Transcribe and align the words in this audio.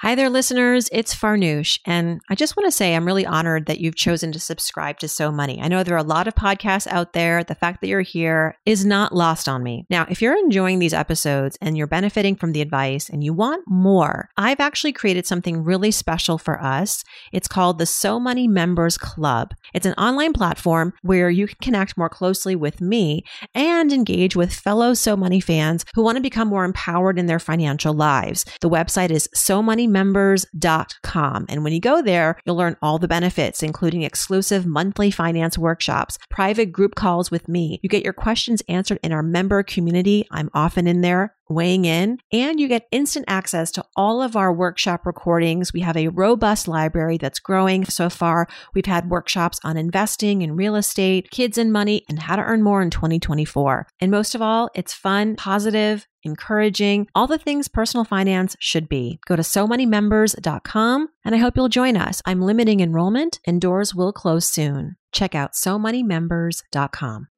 Hi 0.00 0.14
there, 0.14 0.28
listeners. 0.28 0.90
It's 0.92 1.14
Farnoosh. 1.14 1.78
And 1.86 2.20
I 2.28 2.34
just 2.34 2.54
want 2.54 2.66
to 2.66 2.70
say 2.70 2.94
I'm 2.94 3.06
really 3.06 3.24
honored 3.24 3.64
that 3.64 3.80
you've 3.80 3.96
chosen 3.96 4.30
to 4.32 4.38
subscribe 4.38 4.98
to 4.98 5.08
So 5.08 5.32
Money. 5.32 5.58
I 5.58 5.68
know 5.68 5.82
there 5.82 5.94
are 5.94 5.96
a 5.96 6.02
lot 6.02 6.28
of 6.28 6.34
podcasts 6.34 6.86
out 6.88 7.14
there. 7.14 7.42
The 7.42 7.54
fact 7.54 7.80
that 7.80 7.86
you're 7.86 8.02
here 8.02 8.58
is 8.66 8.84
not 8.84 9.14
lost 9.14 9.48
on 9.48 9.62
me. 9.62 9.86
Now, 9.88 10.06
if 10.10 10.20
you're 10.20 10.36
enjoying 10.36 10.80
these 10.80 10.92
episodes 10.92 11.56
and 11.62 11.78
you're 11.78 11.86
benefiting 11.86 12.36
from 12.36 12.52
the 12.52 12.60
advice 12.60 13.08
and 13.08 13.24
you 13.24 13.32
want 13.32 13.64
more, 13.66 14.28
I've 14.36 14.60
actually 14.60 14.92
created 14.92 15.26
something 15.26 15.64
really 15.64 15.90
special 15.90 16.36
for 16.36 16.62
us. 16.62 17.02
It's 17.32 17.48
called 17.48 17.78
the 17.78 17.86
So 17.86 18.20
Money 18.20 18.46
Members 18.46 18.98
Club. 18.98 19.54
It's 19.72 19.86
an 19.86 19.94
online 19.94 20.34
platform 20.34 20.92
where 21.00 21.30
you 21.30 21.46
can 21.46 21.56
connect 21.62 21.96
more 21.96 22.10
closely 22.10 22.54
with 22.54 22.82
me 22.82 23.24
and 23.54 23.90
engage 23.90 24.36
with 24.36 24.52
fellow 24.52 24.92
So 24.92 25.16
Money 25.16 25.40
fans 25.40 25.86
who 25.94 26.02
want 26.02 26.16
to 26.16 26.22
become 26.22 26.48
more 26.48 26.66
empowered 26.66 27.18
in 27.18 27.24
their 27.24 27.38
financial 27.38 27.94
lives. 27.94 28.44
The 28.60 28.68
website 28.68 29.10
is 29.10 29.26
So 29.32 29.62
Money 29.62 29.85
members.com. 29.86 31.46
And 31.48 31.64
when 31.64 31.72
you 31.72 31.80
go 31.80 32.02
there, 32.02 32.38
you'll 32.44 32.56
learn 32.56 32.76
all 32.82 32.98
the 32.98 33.08
benefits, 33.08 33.62
including 33.62 34.02
exclusive 34.02 34.66
monthly 34.66 35.10
finance 35.10 35.56
workshops, 35.58 36.18
private 36.30 36.72
group 36.72 36.94
calls 36.94 37.30
with 37.30 37.48
me. 37.48 37.80
You 37.82 37.88
get 37.88 38.04
your 38.04 38.12
questions 38.12 38.62
answered 38.68 38.98
in 39.02 39.12
our 39.12 39.22
member 39.22 39.62
community. 39.62 40.26
I'm 40.30 40.50
often 40.54 40.86
in 40.86 41.00
there 41.00 41.36
weighing 41.48 41.84
in, 41.84 42.18
and 42.32 42.58
you 42.58 42.68
get 42.68 42.88
instant 42.90 43.24
access 43.28 43.70
to 43.72 43.84
all 43.96 44.22
of 44.22 44.36
our 44.36 44.52
workshop 44.52 45.06
recordings. 45.06 45.72
We 45.72 45.80
have 45.80 45.96
a 45.96 46.08
robust 46.08 46.66
library 46.68 47.18
that's 47.18 47.38
growing. 47.38 47.84
So 47.84 48.10
far, 48.10 48.48
we've 48.74 48.86
had 48.86 49.10
workshops 49.10 49.60
on 49.62 49.76
investing 49.76 50.42
in 50.42 50.56
real 50.56 50.76
estate, 50.76 51.30
kids 51.30 51.58
and 51.58 51.72
money, 51.72 52.04
and 52.08 52.18
how 52.18 52.36
to 52.36 52.42
earn 52.42 52.62
more 52.62 52.82
in 52.82 52.90
2024. 52.90 53.86
And 54.00 54.10
most 54.10 54.34
of 54.34 54.42
all, 54.42 54.70
it's 54.74 54.92
fun, 54.92 55.36
positive, 55.36 56.06
encouraging, 56.26 57.08
all 57.14 57.26
the 57.26 57.38
things 57.38 57.68
personal 57.68 58.04
finance 58.04 58.56
should 58.60 58.88
be. 58.88 59.20
Go 59.26 59.36
to 59.36 59.42
so 59.42 59.66
many 59.66 59.86
SoMoneyMembers.com 59.86 61.08
and 61.24 61.34
I 61.34 61.38
hope 61.38 61.56
you'll 61.56 61.68
join 61.68 61.96
us. 61.96 62.22
I'm 62.24 62.42
limiting 62.42 62.80
enrollment 62.80 63.40
and 63.46 63.60
doors 63.60 63.94
will 63.94 64.12
close 64.12 64.46
soon. 64.46 64.96
Check 65.12 65.34
out 65.34 65.54
so 65.54 65.78
many 65.78 66.02
SoMoneyMembers.com. 66.02 67.28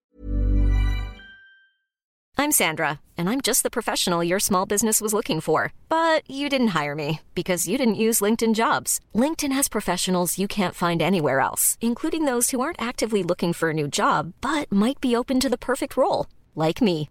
I'm 2.41 2.53
Sandra, 2.53 3.01
and 3.17 3.29
I'm 3.29 3.41
just 3.41 3.65
the 3.65 3.71
professional 3.71 4.23
your 4.23 4.39
small 4.39 4.65
business 4.65 5.01
was 5.01 5.13
looking 5.13 5.41
for. 5.41 5.73
But 5.89 6.23
you 6.31 6.49
didn't 6.49 6.69
hire 6.69 6.95
me 6.95 7.21
because 7.35 7.67
you 7.67 7.77
didn't 7.77 8.05
use 8.07 8.21
LinkedIn 8.21 8.55
jobs. 8.55 9.01
LinkedIn 9.13 9.51
has 9.53 9.69
professionals 9.69 10.39
you 10.39 10.47
can't 10.47 10.75
find 10.75 11.03
anywhere 11.03 11.41
else, 11.41 11.77
including 11.81 12.27
those 12.27 12.51
who 12.51 12.61
aren't 12.61 12.81
actively 12.81 13.25
looking 13.25 13.53
for 13.53 13.71
a 13.71 13.75
new 13.75 13.89
job 13.89 14.35
but 14.41 14.71
might 14.71 15.01
be 15.01 15.17
open 15.17 15.41
to 15.41 15.49
the 15.49 15.59
perfect 15.59 15.97
role, 15.97 16.27
like 16.55 16.81
me. 16.81 17.11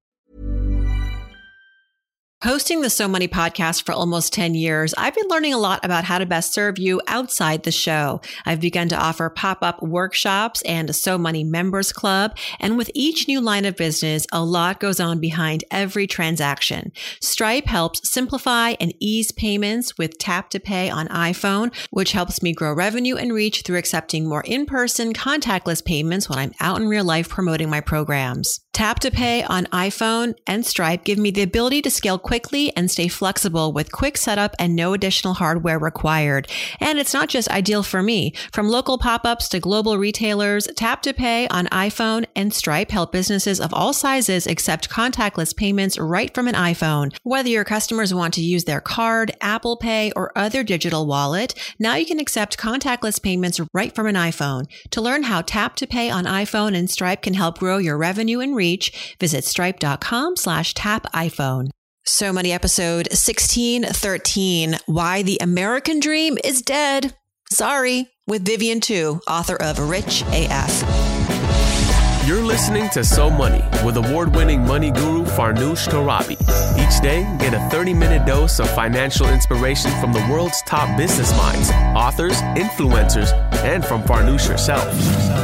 Hosting 2.43 2.81
the 2.81 2.89
So 2.89 3.07
Money 3.07 3.27
podcast 3.27 3.83
for 3.85 3.91
almost 3.91 4.33
10 4.33 4.55
years, 4.55 4.95
I've 4.97 5.13
been 5.13 5.27
learning 5.27 5.53
a 5.53 5.59
lot 5.59 5.85
about 5.85 6.05
how 6.05 6.17
to 6.17 6.25
best 6.25 6.55
serve 6.55 6.79
you 6.79 6.99
outside 7.05 7.61
the 7.61 7.71
show. 7.71 8.19
I've 8.47 8.59
begun 8.59 8.89
to 8.89 8.99
offer 8.99 9.29
pop-up 9.29 9.83
workshops 9.83 10.63
and 10.63 10.89
a 10.89 10.93
So 10.93 11.19
Money 11.19 11.43
members 11.43 11.93
club. 11.93 12.35
And 12.59 12.77
with 12.77 12.89
each 12.95 13.27
new 13.27 13.41
line 13.41 13.65
of 13.65 13.75
business, 13.75 14.25
a 14.31 14.43
lot 14.43 14.79
goes 14.79 14.99
on 14.99 15.19
behind 15.19 15.65
every 15.69 16.07
transaction. 16.07 16.91
Stripe 17.19 17.67
helps 17.67 18.11
simplify 18.11 18.73
and 18.79 18.91
ease 18.99 19.31
payments 19.31 19.99
with 19.99 20.17
tap 20.17 20.49
to 20.49 20.59
pay 20.59 20.89
on 20.89 21.09
iPhone, 21.09 21.71
which 21.91 22.13
helps 22.13 22.41
me 22.41 22.53
grow 22.53 22.73
revenue 22.73 23.17
and 23.17 23.33
reach 23.33 23.61
through 23.61 23.77
accepting 23.77 24.27
more 24.27 24.41
in-person 24.45 25.13
contactless 25.13 25.85
payments 25.85 26.27
when 26.27 26.39
I'm 26.39 26.53
out 26.59 26.81
in 26.81 26.87
real 26.87 27.05
life 27.05 27.29
promoting 27.29 27.69
my 27.69 27.81
programs. 27.81 28.61
Tap 28.73 28.99
to 29.01 29.11
pay 29.11 29.43
on 29.43 29.65
iPhone 29.65 30.33
and 30.47 30.65
Stripe 30.65 31.03
give 31.03 31.19
me 31.19 31.29
the 31.29 31.43
ability 31.43 31.83
to 31.83 31.91
scale 31.91 32.17
quickly 32.31 32.71
and 32.77 32.89
stay 32.89 33.09
flexible 33.09 33.73
with 33.73 33.91
quick 33.91 34.15
setup 34.15 34.55
and 34.57 34.73
no 34.73 34.93
additional 34.93 35.33
hardware 35.33 35.77
required. 35.77 36.47
And 36.79 36.97
it's 36.97 37.13
not 37.13 37.27
just 37.27 37.49
ideal 37.49 37.83
for 37.83 38.01
me. 38.01 38.31
From 38.53 38.69
local 38.69 38.97
pop-ups 38.97 39.49
to 39.49 39.59
global 39.59 39.97
retailers, 39.97 40.65
Tap 40.77 41.01
to 41.01 41.13
Pay 41.13 41.49
on 41.49 41.65
iPhone 41.67 42.25
and 42.33 42.53
Stripe 42.53 42.89
help 42.89 43.11
businesses 43.11 43.59
of 43.59 43.73
all 43.73 43.91
sizes 43.91 44.47
accept 44.47 44.89
contactless 44.89 45.53
payments 45.53 45.97
right 45.97 46.33
from 46.33 46.47
an 46.47 46.55
iPhone. 46.55 47.13
Whether 47.23 47.49
your 47.49 47.65
customers 47.65 48.13
want 48.13 48.33
to 48.35 48.41
use 48.41 48.63
their 48.63 48.79
card, 48.79 49.31
Apple 49.41 49.75
Pay, 49.75 50.13
or 50.15 50.31
other 50.33 50.63
digital 50.63 51.05
wallet, 51.05 51.53
now 51.79 51.95
you 51.95 52.05
can 52.05 52.21
accept 52.21 52.57
contactless 52.57 53.21
payments 53.21 53.59
right 53.73 53.93
from 53.93 54.07
an 54.07 54.15
iPhone. 54.15 54.67
To 54.91 55.01
learn 55.01 55.23
how 55.23 55.41
Tap 55.41 55.75
to 55.75 55.85
Pay 55.85 56.09
on 56.09 56.23
iPhone 56.23 56.77
and 56.77 56.89
Stripe 56.89 57.23
can 57.23 57.33
help 57.33 57.59
grow 57.59 57.77
your 57.77 57.97
revenue 57.97 58.39
and 58.39 58.55
reach, 58.55 59.17
visit 59.19 59.43
stripe.com 59.43 60.37
slash 60.37 60.73
tap 60.73 61.11
iPhone. 61.11 61.71
So 62.13 62.33
Money 62.33 62.51
episode 62.51 63.07
1613 63.11 64.75
Why 64.85 65.23
the 65.23 65.37
American 65.39 66.01
Dream 66.01 66.37
is 66.43 66.61
Dead. 66.61 67.15
Sorry, 67.49 68.09
with 68.27 68.45
Vivian 68.45 68.81
Tu, 68.81 69.21
author 69.29 69.55
of 69.55 69.79
Rich 69.79 70.25
AF. 70.27 72.27
You're 72.27 72.43
listening 72.43 72.89
to 72.89 73.05
So 73.05 73.29
Money 73.29 73.63
with 73.85 73.95
award 73.95 74.35
winning 74.35 74.67
money 74.67 74.91
guru 74.91 75.23
Farnoosh 75.23 75.87
Torabi. 75.87 76.33
Each 76.77 77.01
day, 77.01 77.23
get 77.39 77.53
a 77.53 77.69
30 77.69 77.93
minute 77.93 78.27
dose 78.27 78.59
of 78.59 78.69
financial 78.71 79.29
inspiration 79.29 79.89
from 80.01 80.11
the 80.11 80.19
world's 80.29 80.61
top 80.63 80.97
business 80.97 81.31
minds, 81.37 81.71
authors, 81.95 82.35
influencers, 82.59 83.31
and 83.63 83.85
from 83.85 84.03
Farnoosh 84.03 84.47
herself. 84.47 85.40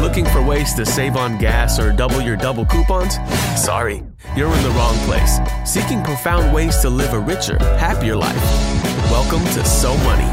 Looking 0.00 0.26
for 0.26 0.40
ways 0.40 0.74
to 0.74 0.86
save 0.86 1.16
on 1.16 1.38
gas 1.38 1.80
or 1.80 1.92
double 1.92 2.20
your 2.20 2.36
double 2.36 2.64
coupons? 2.64 3.16
Sorry, 3.56 4.04
you're 4.36 4.54
in 4.54 4.62
the 4.62 4.70
wrong 4.70 4.96
place. 4.98 5.40
Seeking 5.64 6.04
profound 6.04 6.54
ways 6.54 6.78
to 6.82 6.88
live 6.88 7.14
a 7.14 7.18
richer, 7.18 7.58
happier 7.58 8.14
life. 8.14 8.36
Welcome 9.10 9.44
to 9.54 9.64
So 9.64 9.96
Money. 9.98 10.28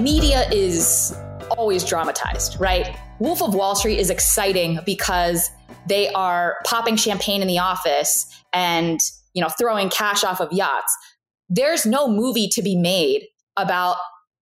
Media 0.00 0.48
is 0.52 1.18
always 1.58 1.84
dramatized, 1.84 2.56
right? 2.60 2.96
Wolf 3.18 3.42
of 3.42 3.52
Wall 3.52 3.74
Street 3.74 3.98
is 3.98 4.10
exciting 4.10 4.78
because 4.86 5.50
they 5.88 6.08
are 6.12 6.58
popping 6.64 6.94
champagne 6.94 7.42
in 7.42 7.48
the 7.48 7.58
office 7.58 8.26
and, 8.52 9.00
you 9.34 9.42
know, 9.42 9.48
throwing 9.48 9.90
cash 9.90 10.22
off 10.22 10.40
of 10.40 10.52
yachts. 10.52 10.96
There's 11.48 11.84
no 11.84 12.06
movie 12.06 12.48
to 12.52 12.62
be 12.62 12.76
made 12.76 13.26
about 13.56 13.96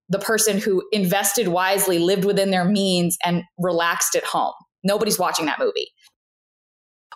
the 0.08 0.18
person 0.18 0.58
who 0.58 0.82
invested 0.92 1.48
wisely, 1.48 1.98
lived 1.98 2.24
within 2.24 2.50
their 2.50 2.64
means, 2.64 3.16
and 3.24 3.42
relaxed 3.58 4.14
at 4.14 4.24
home. 4.24 4.52
Nobody's 4.82 5.18
watching 5.18 5.46
that 5.46 5.58
movie. 5.58 5.88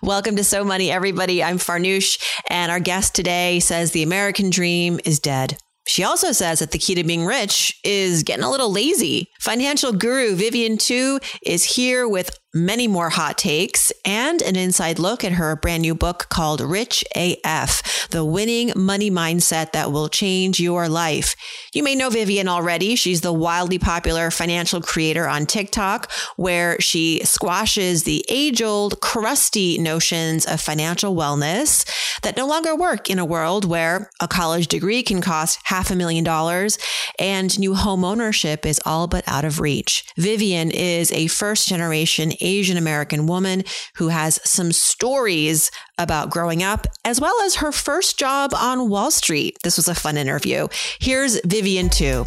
Welcome 0.02 0.36
to 0.36 0.44
So 0.44 0.64
Money, 0.64 0.90
everybody. 0.90 1.42
I'm 1.42 1.58
Farnoosh, 1.58 2.18
and 2.48 2.70
our 2.70 2.80
guest 2.80 3.14
today 3.14 3.60
says 3.60 3.90
the 3.90 4.04
American 4.04 4.48
dream 4.48 5.00
is 5.04 5.18
dead. 5.18 5.58
She 5.88 6.04
also 6.04 6.32
says 6.32 6.58
that 6.58 6.70
the 6.70 6.78
key 6.78 6.94
to 6.96 7.02
being 7.02 7.24
rich 7.24 7.74
is 7.82 8.22
getting 8.22 8.44
a 8.44 8.50
little 8.50 8.70
lazy. 8.70 9.28
Financial 9.40 9.90
guru 9.90 10.34
Vivian 10.34 10.76
Tu 10.76 11.18
is 11.42 11.64
here 11.64 12.06
with 12.06 12.30
many 12.54 12.88
more 12.88 13.10
hot 13.10 13.36
takes 13.36 13.92
and 14.04 14.40
an 14.42 14.56
inside 14.56 14.98
look 14.98 15.22
at 15.22 15.32
her 15.32 15.56
brand 15.56 15.82
new 15.82 15.94
book 15.94 16.26
called 16.30 16.60
Rich 16.60 17.04
AF, 17.14 18.08
the 18.10 18.24
winning 18.24 18.72
money 18.74 19.10
mindset 19.10 19.72
that 19.72 19.92
will 19.92 20.08
change 20.08 20.58
your 20.58 20.88
life. 20.88 21.36
You 21.74 21.82
may 21.82 21.94
know 21.94 22.08
Vivian 22.08 22.48
already. 22.48 22.96
She's 22.96 23.20
the 23.20 23.32
wildly 23.32 23.78
popular 23.78 24.30
financial 24.30 24.80
creator 24.80 25.28
on 25.28 25.46
TikTok, 25.46 26.10
where 26.36 26.80
she 26.80 27.20
squashes 27.24 28.04
the 28.04 28.24
age 28.30 28.62
old, 28.62 29.00
crusty 29.00 29.78
notions 29.78 30.46
of 30.46 30.60
financial 30.60 31.14
wellness 31.14 31.86
that 32.22 32.36
no 32.36 32.46
longer 32.46 32.74
work 32.74 33.10
in 33.10 33.18
a 33.18 33.24
world 33.24 33.64
where 33.64 34.10
a 34.20 34.28
college 34.28 34.68
degree 34.68 35.02
can 35.02 35.20
cost 35.20 35.60
half 35.64 35.90
a 35.90 35.96
million 35.96 36.24
dollars 36.24 36.78
and 37.18 37.58
new 37.58 37.74
home 37.74 38.04
ownership 38.04 38.64
is 38.64 38.80
all 38.86 39.06
but 39.06 39.24
out 39.26 39.44
of 39.44 39.60
reach. 39.60 40.04
Vivian 40.16 40.70
is 40.70 41.12
a 41.12 41.26
first 41.26 41.68
generation 41.68 42.32
Asian 42.40 42.76
American 42.76 43.26
woman 43.26 43.64
who 43.96 44.08
has 44.08 44.40
some 44.44 44.72
stories 44.72 45.70
about 45.98 46.30
growing 46.30 46.62
up, 46.62 46.86
as 47.04 47.20
well 47.20 47.34
as 47.42 47.56
her 47.56 47.72
first 47.72 48.18
job 48.18 48.52
on 48.54 48.88
Wall 48.88 49.10
Street. 49.10 49.58
This 49.62 49.76
was 49.76 49.88
a 49.88 49.94
fun 49.94 50.16
interview. 50.16 50.68
Here's 51.00 51.40
Vivian 51.44 51.88
Tu. 51.88 52.24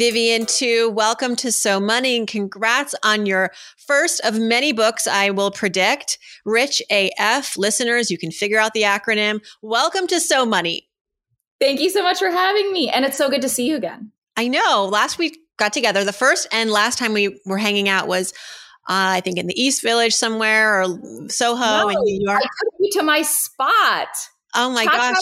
Vivian 0.00 0.46
Tu, 0.46 0.88
welcome 0.88 1.36
to 1.36 1.52
So 1.52 1.78
Money 1.78 2.16
and 2.16 2.26
congrats 2.26 2.94
on 3.04 3.26
your 3.26 3.52
first 3.76 4.22
of 4.24 4.38
many 4.38 4.72
books 4.72 5.06
I 5.06 5.28
will 5.28 5.50
predict. 5.50 6.16
Rich 6.46 6.82
AF. 6.90 7.58
Listeners, 7.58 8.10
you 8.10 8.16
can 8.16 8.30
figure 8.30 8.58
out 8.58 8.72
the 8.72 8.80
acronym. 8.80 9.44
Welcome 9.60 10.06
to 10.06 10.18
So 10.18 10.46
Money. 10.46 10.88
Thank 11.60 11.80
you 11.80 11.90
so 11.90 12.02
much 12.02 12.18
for 12.18 12.30
having 12.30 12.72
me. 12.72 12.88
And 12.88 13.04
it's 13.04 13.18
so 13.18 13.28
good 13.28 13.42
to 13.42 13.48
see 13.50 13.68
you 13.68 13.76
again. 13.76 14.10
I 14.38 14.48
know. 14.48 14.88
Last 14.90 15.18
week 15.18 15.36
got 15.60 15.72
together. 15.72 16.04
The 16.04 16.12
first 16.12 16.48
and 16.50 16.70
last 16.70 16.98
time 16.98 17.12
we 17.12 17.40
were 17.46 17.58
hanging 17.58 17.88
out 17.88 18.08
was, 18.08 18.32
uh, 18.88 19.14
I 19.14 19.20
think, 19.20 19.38
in 19.38 19.46
the 19.46 19.60
East 19.60 19.82
Village 19.82 20.14
somewhere 20.14 20.82
or 20.82 21.28
Soho 21.28 21.60
no, 21.60 21.88
in 21.88 21.96
New 22.02 22.24
York. 22.26 22.40
I 22.42 22.42
took 22.42 22.74
you 22.80 22.90
to 22.94 23.02
my 23.04 23.22
spot. 23.22 24.08
Oh 24.56 24.70
my 24.70 24.84
Cha-cha 24.84 25.14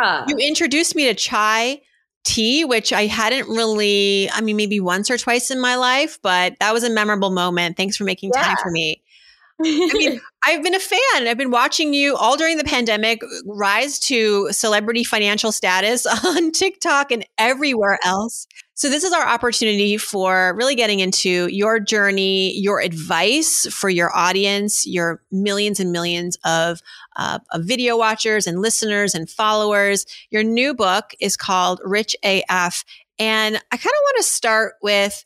gosh. 0.00 0.24
You 0.28 0.36
introduced 0.38 0.96
me 0.96 1.04
to 1.06 1.14
chai 1.14 1.80
tea, 2.24 2.64
which 2.64 2.92
I 2.92 3.06
hadn't 3.06 3.48
really, 3.48 4.28
I 4.30 4.40
mean, 4.40 4.56
maybe 4.56 4.80
once 4.80 5.10
or 5.10 5.18
twice 5.18 5.50
in 5.50 5.60
my 5.60 5.76
life, 5.76 6.18
but 6.22 6.54
that 6.60 6.72
was 6.72 6.84
a 6.84 6.90
memorable 6.90 7.30
moment. 7.30 7.76
Thanks 7.76 7.96
for 7.96 8.04
making 8.04 8.32
time 8.32 8.56
for 8.62 8.70
me. 8.70 9.02
I 9.64 9.90
mean, 9.92 10.20
I've 10.44 10.62
been 10.62 10.74
a 10.74 10.80
fan. 10.80 11.28
I've 11.28 11.38
been 11.38 11.50
watching 11.50 11.94
you 11.94 12.16
all 12.16 12.36
during 12.36 12.56
the 12.56 12.64
pandemic 12.64 13.22
rise 13.46 13.98
to 14.00 14.52
celebrity 14.52 15.04
financial 15.04 15.52
status 15.52 16.06
on 16.24 16.50
TikTok 16.50 17.12
and 17.12 17.24
everywhere 17.38 17.98
else. 18.04 18.46
So, 18.82 18.90
this 18.90 19.04
is 19.04 19.12
our 19.12 19.24
opportunity 19.24 19.96
for 19.96 20.54
really 20.56 20.74
getting 20.74 20.98
into 20.98 21.46
your 21.46 21.78
journey, 21.78 22.58
your 22.58 22.80
advice 22.80 23.64
for 23.70 23.88
your 23.88 24.10
audience, 24.12 24.84
your 24.84 25.22
millions 25.30 25.78
and 25.78 25.92
millions 25.92 26.36
of, 26.44 26.80
uh, 27.14 27.38
of 27.52 27.62
video 27.62 27.96
watchers 27.96 28.48
and 28.48 28.60
listeners 28.60 29.14
and 29.14 29.30
followers. 29.30 30.04
Your 30.30 30.42
new 30.42 30.74
book 30.74 31.14
is 31.20 31.36
called 31.36 31.80
Rich 31.84 32.16
AF. 32.24 32.84
And 33.20 33.54
I 33.54 33.76
kind 33.76 33.84
of 33.86 34.02
want 34.02 34.16
to 34.16 34.24
start 34.24 34.74
with 34.82 35.24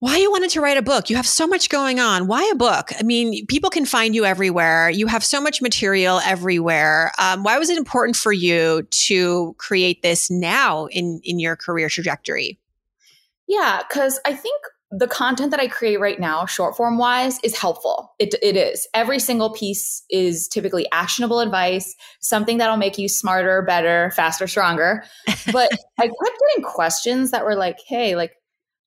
why 0.00 0.16
you 0.16 0.30
wanted 0.30 0.50
to 0.50 0.60
write 0.60 0.78
a 0.78 0.82
book. 0.82 1.10
You 1.10 1.16
have 1.16 1.26
so 1.26 1.46
much 1.46 1.68
going 1.68 2.00
on. 2.00 2.26
Why 2.26 2.48
a 2.52 2.56
book? 2.56 2.90
I 2.98 3.02
mean, 3.02 3.46
people 3.46 3.70
can 3.70 3.84
find 3.84 4.14
you 4.14 4.24
everywhere. 4.24 4.90
You 4.90 5.06
have 5.06 5.22
so 5.22 5.40
much 5.40 5.62
material 5.62 6.20
everywhere. 6.24 7.12
Um, 7.18 7.42
why 7.42 7.58
was 7.58 7.68
it 7.68 7.76
important 7.76 8.16
for 8.16 8.32
you 8.32 8.86
to 8.90 9.54
create 9.58 10.02
this 10.02 10.30
now 10.30 10.86
in 10.86 11.20
in 11.22 11.38
your 11.38 11.54
career 11.54 11.88
trajectory? 11.88 12.58
Yeah, 13.46 13.82
because 13.86 14.18
I 14.24 14.32
think 14.32 14.60
the 14.90 15.06
content 15.06 15.52
that 15.52 15.60
I 15.60 15.68
create 15.68 16.00
right 16.00 16.18
now, 16.18 16.46
short 16.46 16.76
form 16.76 16.98
wise, 16.98 17.38
is 17.44 17.56
helpful. 17.56 18.12
It, 18.18 18.34
it 18.42 18.56
is. 18.56 18.88
Every 18.92 19.20
single 19.20 19.50
piece 19.50 20.02
is 20.10 20.48
typically 20.48 20.86
actionable 20.92 21.38
advice, 21.38 21.94
something 22.20 22.58
that'll 22.58 22.76
make 22.76 22.98
you 22.98 23.08
smarter, 23.08 23.62
better, 23.62 24.10
faster, 24.16 24.48
stronger. 24.48 25.04
But 25.52 25.70
I 25.98 26.06
kept 26.06 26.40
getting 26.48 26.64
questions 26.64 27.30
that 27.30 27.44
were 27.44 27.54
like, 27.54 27.78
hey, 27.86 28.16
like, 28.16 28.32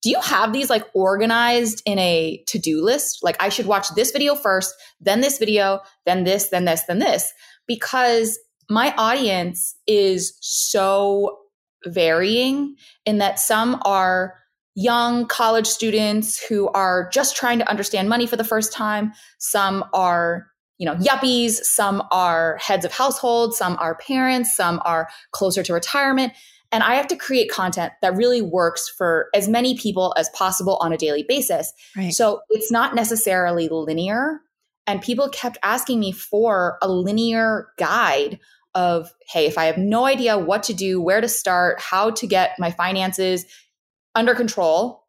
do 0.04 0.10
you 0.10 0.20
have 0.22 0.52
these 0.52 0.70
like 0.70 0.86
organized 0.94 1.82
in 1.86 1.98
a 1.98 2.44
to 2.48 2.60
do 2.60 2.84
list? 2.84 3.20
Like, 3.24 3.42
I 3.42 3.50
should 3.50 3.66
watch 3.66 3.88
this 3.96 4.12
video 4.12 4.36
first, 4.36 4.76
then 5.00 5.22
this 5.22 5.38
video, 5.38 5.80
then 6.06 6.26
this, 6.26 6.50
then 6.50 6.66
this, 6.66 6.84
then 6.84 7.00
this. 7.00 7.32
Because 7.68 8.38
my 8.70 8.94
audience 8.98 9.76
is 9.88 10.38
so 10.42 11.40
varying 11.86 12.76
in 13.06 13.20
that 13.20 13.40
some 13.40 13.82
are 13.86 14.36
young 14.76 15.26
college 15.28 15.68
students 15.68 16.44
who 16.44 16.68
are 16.70 17.10
just 17.10 17.38
trying 17.38 17.60
to 17.60 17.70
understand 17.70 18.10
money 18.10 18.28
for 18.28 18.36
the 18.36 18.44
first 18.44 18.74
time. 18.74 19.14
Some 19.40 19.86
are, 19.94 20.48
you 20.80 20.86
know, 20.86 20.96
yuppies. 20.96 21.52
Some 21.64 22.04
are 22.12 22.58
heads 22.58 22.84
of 22.84 22.92
households. 22.92 23.58
Some 23.58 23.78
are 23.80 23.96
parents. 23.96 24.54
Some 24.54 24.82
are 24.84 25.08
closer 25.32 25.64
to 25.64 25.74
retirement. 25.74 26.34
And 26.74 26.82
I 26.82 26.96
have 26.96 27.08
to 27.10 27.16
create 27.16 27.52
content 27.52 27.94
that 28.02 28.16
really 28.16 28.42
works 28.42 28.90
for 28.90 29.30
as 29.36 29.48
many 29.48 29.78
people 29.78 30.14
as 30.18 30.28
possible 30.30 30.78
on 30.82 30.92
a 30.92 30.98
daily 30.98 31.24
basis. 31.24 31.72
Right. 31.96 32.12
So 32.12 32.42
it's 32.50 32.72
not 32.72 32.96
necessarily 32.96 33.70
linear. 33.70 34.42
And 34.88 35.00
people 35.00 35.30
kept 35.30 35.60
asking 35.62 36.00
me 36.00 36.12
for 36.12 36.80
a 36.82 36.90
linear 36.90 37.68
guide 37.78 38.40
of, 38.74 39.14
hey, 39.30 39.46
if 39.46 39.56
I 39.56 39.66
have 39.66 39.78
no 39.78 40.06
idea 40.06 40.36
what 40.38 40.64
to 40.64 40.74
do, 40.74 41.00
where 41.00 41.22
to 41.22 41.30
start, 41.30 41.80
how 41.80 42.10
to 42.10 42.26
get 42.26 42.58
my 42.58 42.72
finances 42.72 43.46
under 44.16 44.34
control, 44.34 45.06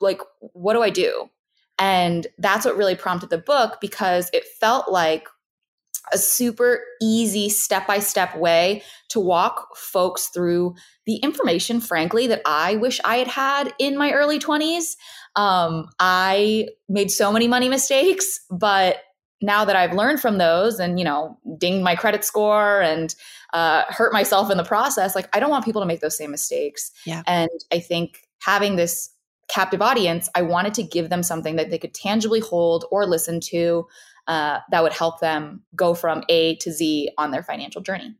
like, 0.00 0.20
what 0.40 0.74
do 0.74 0.82
I 0.82 0.90
do? 0.90 1.30
And 1.78 2.26
that's 2.38 2.66
what 2.66 2.76
really 2.76 2.96
prompted 2.96 3.30
the 3.30 3.38
book 3.38 3.80
because 3.80 4.30
it 4.32 4.44
felt 4.60 4.90
like 4.90 5.28
a 6.12 6.18
super 6.18 6.80
easy 7.00 7.48
step 7.48 7.86
by 7.86 7.98
step 7.98 8.36
way 8.36 8.82
to 9.08 9.20
walk 9.20 9.76
folks 9.76 10.28
through 10.28 10.74
the 11.06 11.16
information, 11.16 11.80
frankly, 11.80 12.26
that 12.26 12.42
I 12.44 12.76
wish 12.76 13.00
I 13.04 13.16
had 13.16 13.28
had 13.28 13.74
in 13.78 13.96
my 13.96 14.12
early 14.12 14.38
20s. 14.38 14.96
Um, 15.36 15.88
I 15.98 16.68
made 16.88 17.10
so 17.10 17.32
many 17.32 17.48
money 17.48 17.68
mistakes, 17.68 18.40
but 18.50 18.98
now 19.40 19.64
that 19.64 19.76
I've 19.76 19.92
learned 19.92 20.20
from 20.20 20.38
those 20.38 20.78
and, 20.78 20.98
you 20.98 21.04
know, 21.04 21.38
dinged 21.58 21.82
my 21.82 21.96
credit 21.96 22.24
score 22.24 22.80
and 22.80 23.14
uh, 23.52 23.82
hurt 23.88 24.12
myself 24.12 24.50
in 24.50 24.56
the 24.56 24.64
process, 24.64 25.14
like 25.14 25.28
I 25.36 25.40
don't 25.40 25.50
want 25.50 25.64
people 25.64 25.82
to 25.82 25.86
make 25.86 26.00
those 26.00 26.16
same 26.16 26.30
mistakes. 26.30 26.90
Yeah. 27.04 27.22
And 27.26 27.50
I 27.72 27.80
think 27.80 28.20
having 28.40 28.76
this 28.76 29.10
captive 29.48 29.82
audience, 29.82 30.28
I 30.34 30.42
wanted 30.42 30.74
to 30.74 30.82
give 30.82 31.10
them 31.10 31.22
something 31.22 31.56
that 31.56 31.70
they 31.70 31.78
could 31.78 31.92
tangibly 31.94 32.40
hold 32.40 32.84
or 32.90 33.06
listen 33.06 33.40
to 33.50 33.86
uh, 34.26 34.60
that 34.70 34.82
would 34.82 34.92
help 34.92 35.20
them 35.20 35.62
go 35.74 35.94
from 35.94 36.22
A 36.28 36.56
to 36.56 36.72
Z 36.72 37.10
on 37.18 37.30
their 37.30 37.42
financial 37.42 37.82
journey. 37.82 38.16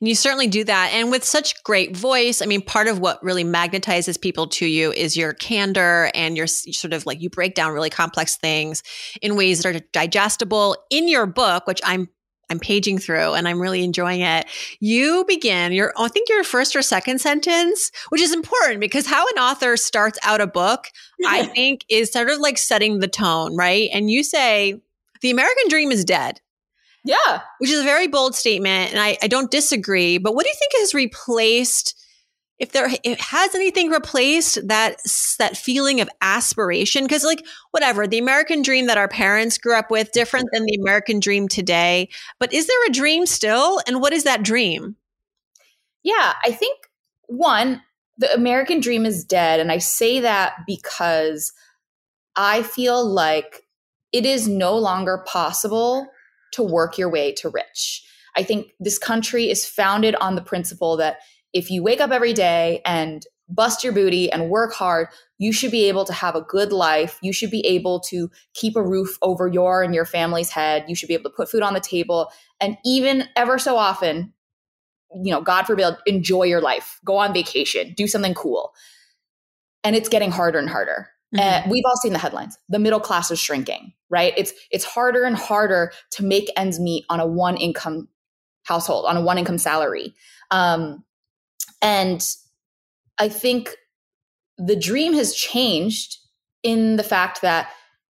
And 0.00 0.08
you 0.08 0.14
certainly 0.14 0.46
do 0.46 0.64
that. 0.64 0.90
And 0.94 1.10
with 1.10 1.24
such 1.24 1.62
great 1.62 1.96
voice, 1.96 2.40
I 2.40 2.46
mean, 2.46 2.62
part 2.62 2.88
of 2.88 2.98
what 2.98 3.22
really 3.22 3.44
magnetizes 3.44 4.20
people 4.20 4.46
to 4.48 4.66
you 4.66 4.92
is 4.92 5.16
your 5.16 5.32
candor 5.34 6.10
and 6.14 6.36
your 6.36 6.46
sort 6.46 6.92
of 6.92 7.06
like 7.06 7.20
you 7.20 7.30
break 7.30 7.54
down 7.54 7.72
really 7.72 7.90
complex 7.90 8.36
things 8.36 8.82
in 9.20 9.36
ways 9.36 9.62
that 9.62 9.76
are 9.76 9.80
digestible 9.92 10.76
in 10.90 11.08
your 11.08 11.26
book, 11.26 11.66
which 11.66 11.80
I'm 11.84 12.08
I'm 12.48 12.60
paging 12.60 12.98
through 12.98 13.34
and 13.34 13.48
I'm 13.48 13.60
really 13.60 13.82
enjoying 13.82 14.20
it. 14.20 14.46
You 14.78 15.24
begin 15.26 15.72
your 15.72 15.92
I 15.98 16.08
think 16.08 16.28
your 16.28 16.44
first 16.44 16.76
or 16.76 16.82
second 16.82 17.20
sentence, 17.20 17.90
which 18.10 18.20
is 18.20 18.32
important 18.32 18.78
because 18.78 19.04
how 19.04 19.26
an 19.26 19.38
author 19.38 19.76
starts 19.76 20.18
out 20.22 20.40
a 20.40 20.46
book, 20.46 20.86
I 21.26 21.46
think 21.54 21.84
is 21.88 22.12
sort 22.12 22.30
of 22.30 22.38
like 22.38 22.58
setting 22.58 23.00
the 23.00 23.08
tone, 23.08 23.56
right? 23.56 23.90
And 23.92 24.10
you 24.10 24.22
say 24.22 24.80
the 25.26 25.32
American 25.32 25.68
dream 25.68 25.90
is 25.90 26.04
dead 26.04 26.40
Yeah. 27.04 27.40
which 27.58 27.70
is 27.70 27.80
a 27.80 27.84
very 27.84 28.06
bold 28.06 28.36
statement 28.36 28.92
and 28.92 29.00
I, 29.00 29.18
I 29.20 29.26
don't 29.26 29.50
disagree 29.50 30.18
but 30.18 30.34
what 30.34 30.44
do 30.44 30.48
you 30.50 30.54
think 30.58 30.72
has 30.76 30.94
replaced 30.94 31.94
if 32.58 32.72
there 32.72 32.88
it 33.04 33.20
has 33.20 33.54
anything 33.54 33.90
replaced 33.90 34.66
that 34.68 35.00
that 35.38 35.56
feeling 35.58 36.00
of 36.00 36.08
aspiration 36.22 37.04
because 37.04 37.24
like 37.24 37.44
whatever 37.72 38.06
the 38.06 38.18
american 38.18 38.62
dream 38.62 38.86
that 38.86 38.96
our 38.96 39.08
parents 39.08 39.58
grew 39.58 39.74
up 39.76 39.90
with 39.90 40.12
different 40.12 40.48
than 40.52 40.64
the 40.64 40.78
american 40.80 41.20
dream 41.20 41.48
today 41.48 42.08
but 42.40 42.52
is 42.54 42.66
there 42.66 42.86
a 42.86 42.92
dream 42.92 43.26
still 43.26 43.80
and 43.86 44.00
what 44.00 44.14
is 44.14 44.24
that 44.24 44.42
dream 44.42 44.96
Yeah. 46.02 46.34
I 46.44 46.52
think 46.52 46.78
one, 47.26 47.82
the 48.18 48.32
American 48.32 48.78
dream 48.80 49.04
is 49.04 49.24
dead. 49.24 49.58
And 49.60 49.72
I 49.72 49.78
say 49.78 50.20
that 50.20 50.54
because 50.66 51.52
I 52.36 52.62
feel 52.62 53.04
like 53.04 53.65
it 54.16 54.24
is 54.24 54.48
no 54.48 54.74
longer 54.78 55.22
possible 55.26 56.08
to 56.52 56.62
work 56.62 56.96
your 56.96 57.10
way 57.10 57.32
to 57.32 57.50
rich. 57.50 58.02
I 58.34 58.42
think 58.42 58.72
this 58.80 58.98
country 58.98 59.50
is 59.50 59.66
founded 59.66 60.14
on 60.14 60.36
the 60.36 60.40
principle 60.40 60.96
that 60.96 61.18
if 61.52 61.70
you 61.70 61.82
wake 61.82 62.00
up 62.00 62.10
every 62.10 62.32
day 62.32 62.80
and 62.86 63.26
bust 63.50 63.84
your 63.84 63.92
booty 63.92 64.32
and 64.32 64.48
work 64.48 64.72
hard, 64.72 65.08
you 65.36 65.52
should 65.52 65.70
be 65.70 65.84
able 65.84 66.06
to 66.06 66.14
have 66.14 66.34
a 66.34 66.40
good 66.40 66.72
life. 66.72 67.18
You 67.20 67.34
should 67.34 67.50
be 67.50 67.60
able 67.66 68.00
to 68.08 68.30
keep 68.54 68.74
a 68.74 68.82
roof 68.82 69.18
over 69.20 69.46
your 69.46 69.82
and 69.82 69.94
your 69.94 70.06
family's 70.06 70.48
head. 70.48 70.86
You 70.88 70.94
should 70.94 71.08
be 71.08 71.14
able 71.14 71.30
to 71.30 71.36
put 71.36 71.50
food 71.50 71.62
on 71.62 71.74
the 71.74 71.80
table. 71.80 72.32
And 72.58 72.78
even 72.86 73.24
ever 73.36 73.58
so 73.58 73.76
often, 73.76 74.32
you 75.22 75.30
know, 75.30 75.42
God 75.42 75.64
forbid, 75.64 75.94
enjoy 76.06 76.44
your 76.44 76.62
life, 76.62 77.00
go 77.04 77.18
on 77.18 77.34
vacation, 77.34 77.92
do 77.94 78.06
something 78.06 78.32
cool. 78.32 78.72
And 79.84 79.94
it's 79.94 80.08
getting 80.08 80.30
harder 80.30 80.58
and 80.58 80.70
harder. 80.70 81.10
Mhm. 81.36 81.40
And 81.40 81.70
we've 81.70 81.84
all 81.86 81.96
seen 81.96 82.12
the 82.12 82.18
headlines. 82.18 82.58
The 82.68 82.78
middle 82.78 83.00
class 83.00 83.30
is 83.30 83.38
shrinking, 83.38 83.92
right? 84.10 84.32
It's 84.36 84.52
it's 84.70 84.84
harder 84.84 85.24
and 85.24 85.36
harder 85.36 85.92
to 86.12 86.24
make 86.24 86.50
ends 86.56 86.80
meet 86.80 87.04
on 87.08 87.20
a 87.20 87.26
one 87.26 87.56
income 87.56 88.08
household, 88.64 89.06
on 89.06 89.16
a 89.16 89.20
one 89.20 89.38
income 89.38 89.58
salary. 89.58 90.14
Um, 90.50 91.04
and 91.82 92.24
I 93.18 93.28
think 93.28 93.76
the 94.58 94.76
dream 94.76 95.12
has 95.14 95.34
changed 95.34 96.18
in 96.62 96.96
the 96.96 97.02
fact 97.02 97.42
that 97.42 97.70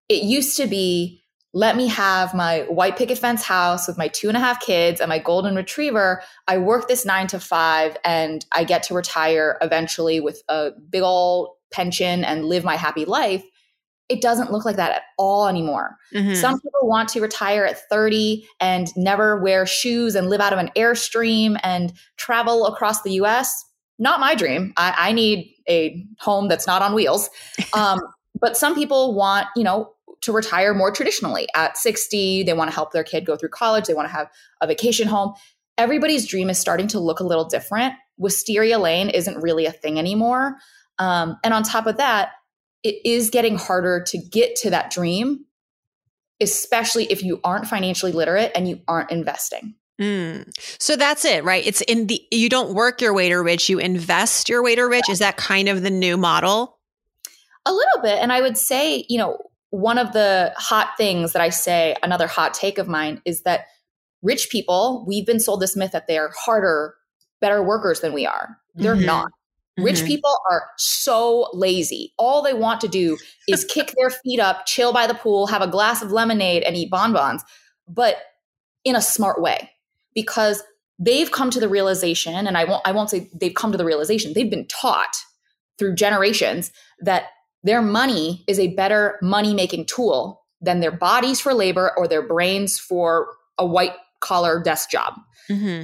it 0.08 0.24
used 0.24 0.58
to 0.58 0.68
be 0.68 1.24
let 1.54 1.76
me 1.76 1.88
have 1.88 2.36
my 2.36 2.62
white 2.70 2.96
picket 2.96 3.18
fence 3.18 3.44
house 3.44 3.88
with 3.88 3.98
my 3.98 4.08
two 4.08 4.28
and 4.28 4.38
a 4.38 4.40
half 4.40 4.60
kids 4.60 5.02
and 5.02 5.10
my 5.10 5.18
golden 5.18 5.56
retriever. 5.56 6.22
I 6.48 6.60
work 6.60 6.88
this 6.88 7.06
nine 7.06 7.26
to 7.28 7.40
five 7.40 7.98
and 8.06 8.46
I 8.52 8.64
get 8.64 8.84
to 8.84 8.94
retire 8.94 9.58
eventually 9.62 10.20
with 10.20 10.44
a 10.48 10.72
big 10.92 11.02
old 11.02 11.50
pension 11.72 12.24
and 12.24 12.46
live 12.46 12.64
my 12.64 12.76
happy 12.76 13.06
life. 13.06 13.44
It 14.10 14.22
doesn't 14.22 14.52
look 14.52 14.66
like 14.66 14.78
that 14.78 14.92
at 14.92 15.02
all 15.18 15.48
anymore. 15.48 15.98
Mhm. 16.14 16.36
Some 16.36 16.60
people 16.60 16.88
want 16.88 17.10
to 17.10 17.22
retire 17.22 17.66
at 17.66 17.88
30 17.90 18.48
and 18.60 18.88
never 18.98 19.40
wear 19.40 19.66
shoes 19.68 20.16
and 20.16 20.30
live 20.30 20.42
out 20.42 20.52
of 20.52 20.58
an 20.60 20.72
Airstream 20.76 21.60
and 21.64 21.94
travel 22.18 22.66
across 22.66 23.04
the 23.04 23.12
US. 23.14 23.64
Not 24.00 24.20
my 24.20 24.34
dream. 24.34 24.74
I, 24.78 24.96
I 24.98 25.12
need 25.12 25.54
a 25.70 26.04
home 26.20 26.48
that's 26.48 26.66
not 26.66 26.82
on 26.82 26.94
wheels. 26.94 27.30
Um, 27.74 28.00
but 28.40 28.56
some 28.58 28.74
people 28.74 29.14
want, 29.14 29.48
you 29.56 29.64
know, 29.64 29.92
to 30.22 30.32
retire 30.32 30.74
more 30.74 30.92
traditionally 30.92 31.48
at 31.56 31.78
60. 31.78 32.44
They 32.44 32.54
want 32.54 32.70
to 32.70 32.76
help 32.76 32.92
their 32.94 33.04
kid 33.04 33.26
go 33.26 33.36
through 33.36 33.50
college. 33.50 33.86
They 33.86 33.94
want 33.94 34.08
to 34.08 34.14
have 34.14 34.28
a 34.62 34.68
vacation 34.68 35.08
home. 35.08 35.34
Everybody's 35.78 36.28
dream 36.28 36.50
is 36.50 36.58
starting 36.58 36.88
to 36.90 37.00
look 37.00 37.20
a 37.20 37.24
little 37.24 37.46
different. 37.46 37.94
Wisteria 38.18 38.80
Lane 38.80 39.10
isn't 39.10 39.42
really 39.42 39.66
a 39.66 39.72
thing 39.72 39.98
anymore. 39.98 40.58
Um, 41.00 41.38
and 41.44 41.54
on 41.54 41.64
top 41.64 41.88
of 41.88 41.98
that, 41.98 42.32
it 42.84 42.96
is 43.06 43.30
getting 43.30 43.58
harder 43.58 44.04
to 44.08 44.18
get 44.18 44.56
to 44.58 44.70
that 44.70 44.92
dream, 44.92 45.46
especially 46.40 47.06
if 47.06 47.24
you 47.24 47.40
aren't 47.44 47.68
financially 47.68 48.12
literate 48.12 48.52
and 48.56 48.68
you 48.68 48.82
aren't 48.88 49.12
investing. 49.12 49.76
Mm. 50.00 50.50
So 50.80 50.96
that's 50.96 51.26
it, 51.26 51.44
right? 51.44 51.66
It's 51.66 51.82
in 51.82 52.08
the, 52.08 52.22
you 52.32 52.48
don't 52.48 52.74
work 52.74 53.02
your 53.02 53.14
way 53.14 53.28
to 53.30 53.38
rich, 53.38 53.68
you 53.68 53.80
invest 53.80 54.48
your 54.48 54.64
way 54.64 54.76
to 54.76 54.84
rich. 54.84 55.10
Is 55.10 55.20
that 55.20 55.36
kind 55.36 55.68
of 55.68 55.82
the 55.82 55.90
new 55.90 56.16
model? 56.16 56.78
A 57.66 57.74
little 57.74 58.02
bit. 58.02 58.20
And 58.20 58.32
I 58.32 58.42
would 58.42 58.58
say, 58.58 59.06
you 59.10 59.18
know, 59.18 59.38
one 59.72 59.98
of 59.98 60.14
the 60.14 60.54
hot 60.58 60.92
things 60.98 61.34
that 61.34 61.42
I 61.42 61.50
say, 61.50 61.96
another 62.02 62.28
hot 62.28 62.54
take 62.54 62.78
of 62.78 62.88
mine 62.88 63.22
is 63.26 63.42
that 63.42 63.66
rich 64.22 64.50
people, 64.50 65.04
we've 65.08 65.26
been 65.26 65.40
sold 65.40 65.60
this 65.60 65.76
myth 65.76 65.92
that 65.92 66.08
they 66.08 66.18
are 66.18 66.32
harder, 66.46 66.96
better 67.42 67.62
workers 67.62 68.00
than 68.00 68.14
we 68.14 68.26
are. 68.26 68.58
They're 68.76 68.96
mm-hmm. 68.96 69.06
not. 69.06 69.32
Rich 69.84 69.98
mm-hmm. 69.98 70.08
people 70.08 70.36
are 70.52 70.70
so 70.78 71.50
lazy. 71.54 72.14
All 72.18 72.42
they 72.42 72.54
want 72.54 72.82
to 72.82 72.88
do 72.88 73.18
is 73.48 73.66
kick 73.66 73.94
their 73.98 74.10
feet 74.10 74.40
up, 74.40 74.66
chill 74.66 74.94
by 74.94 75.08
the 75.08 75.14
pool, 75.14 75.48
have 75.48 75.62
a 75.62 75.68
glass 75.68 76.02
of 76.02 76.12
lemonade, 76.12 76.64
and 76.64 76.76
eat 76.76 76.90
bonbons, 76.90 77.44
but 77.88 78.18
in 78.86 78.96
a 78.96 79.02
smart 79.02 79.42
way 79.42 79.72
because 80.14 80.64
they've 80.98 81.32
come 81.32 81.50
to 81.52 81.60
the 81.60 81.70
realization, 81.70 82.48
and 82.48 82.58
I 82.58 82.66
won't, 82.66 82.82
I 82.86 82.92
won't 82.92 83.10
say 83.10 83.30
they've 83.34 83.54
come 83.54 83.72
to 83.72 83.78
the 83.78 83.86
realization, 83.86 84.34
they've 84.34 84.50
been 84.50 84.68
taught 84.68 85.16
through 85.78 85.96
generations 85.96 86.72
that 87.00 87.26
their 87.64 87.82
money 87.82 88.44
is 88.48 88.60
a 88.60 88.74
better 88.76 89.18
money 89.22 89.54
making 89.54 89.86
tool 89.86 90.42
than 90.62 90.80
their 90.80 90.92
bodies 90.92 91.40
for 91.40 91.54
labor 91.54 91.92
or 91.98 92.08
their 92.08 92.22
brains 92.22 92.80
for 92.80 93.28
a 93.58 93.66
white 93.66 93.94
collar 94.20 94.62
desk 94.62 94.90
job. 94.92 95.14
Mm-hmm 95.50 95.84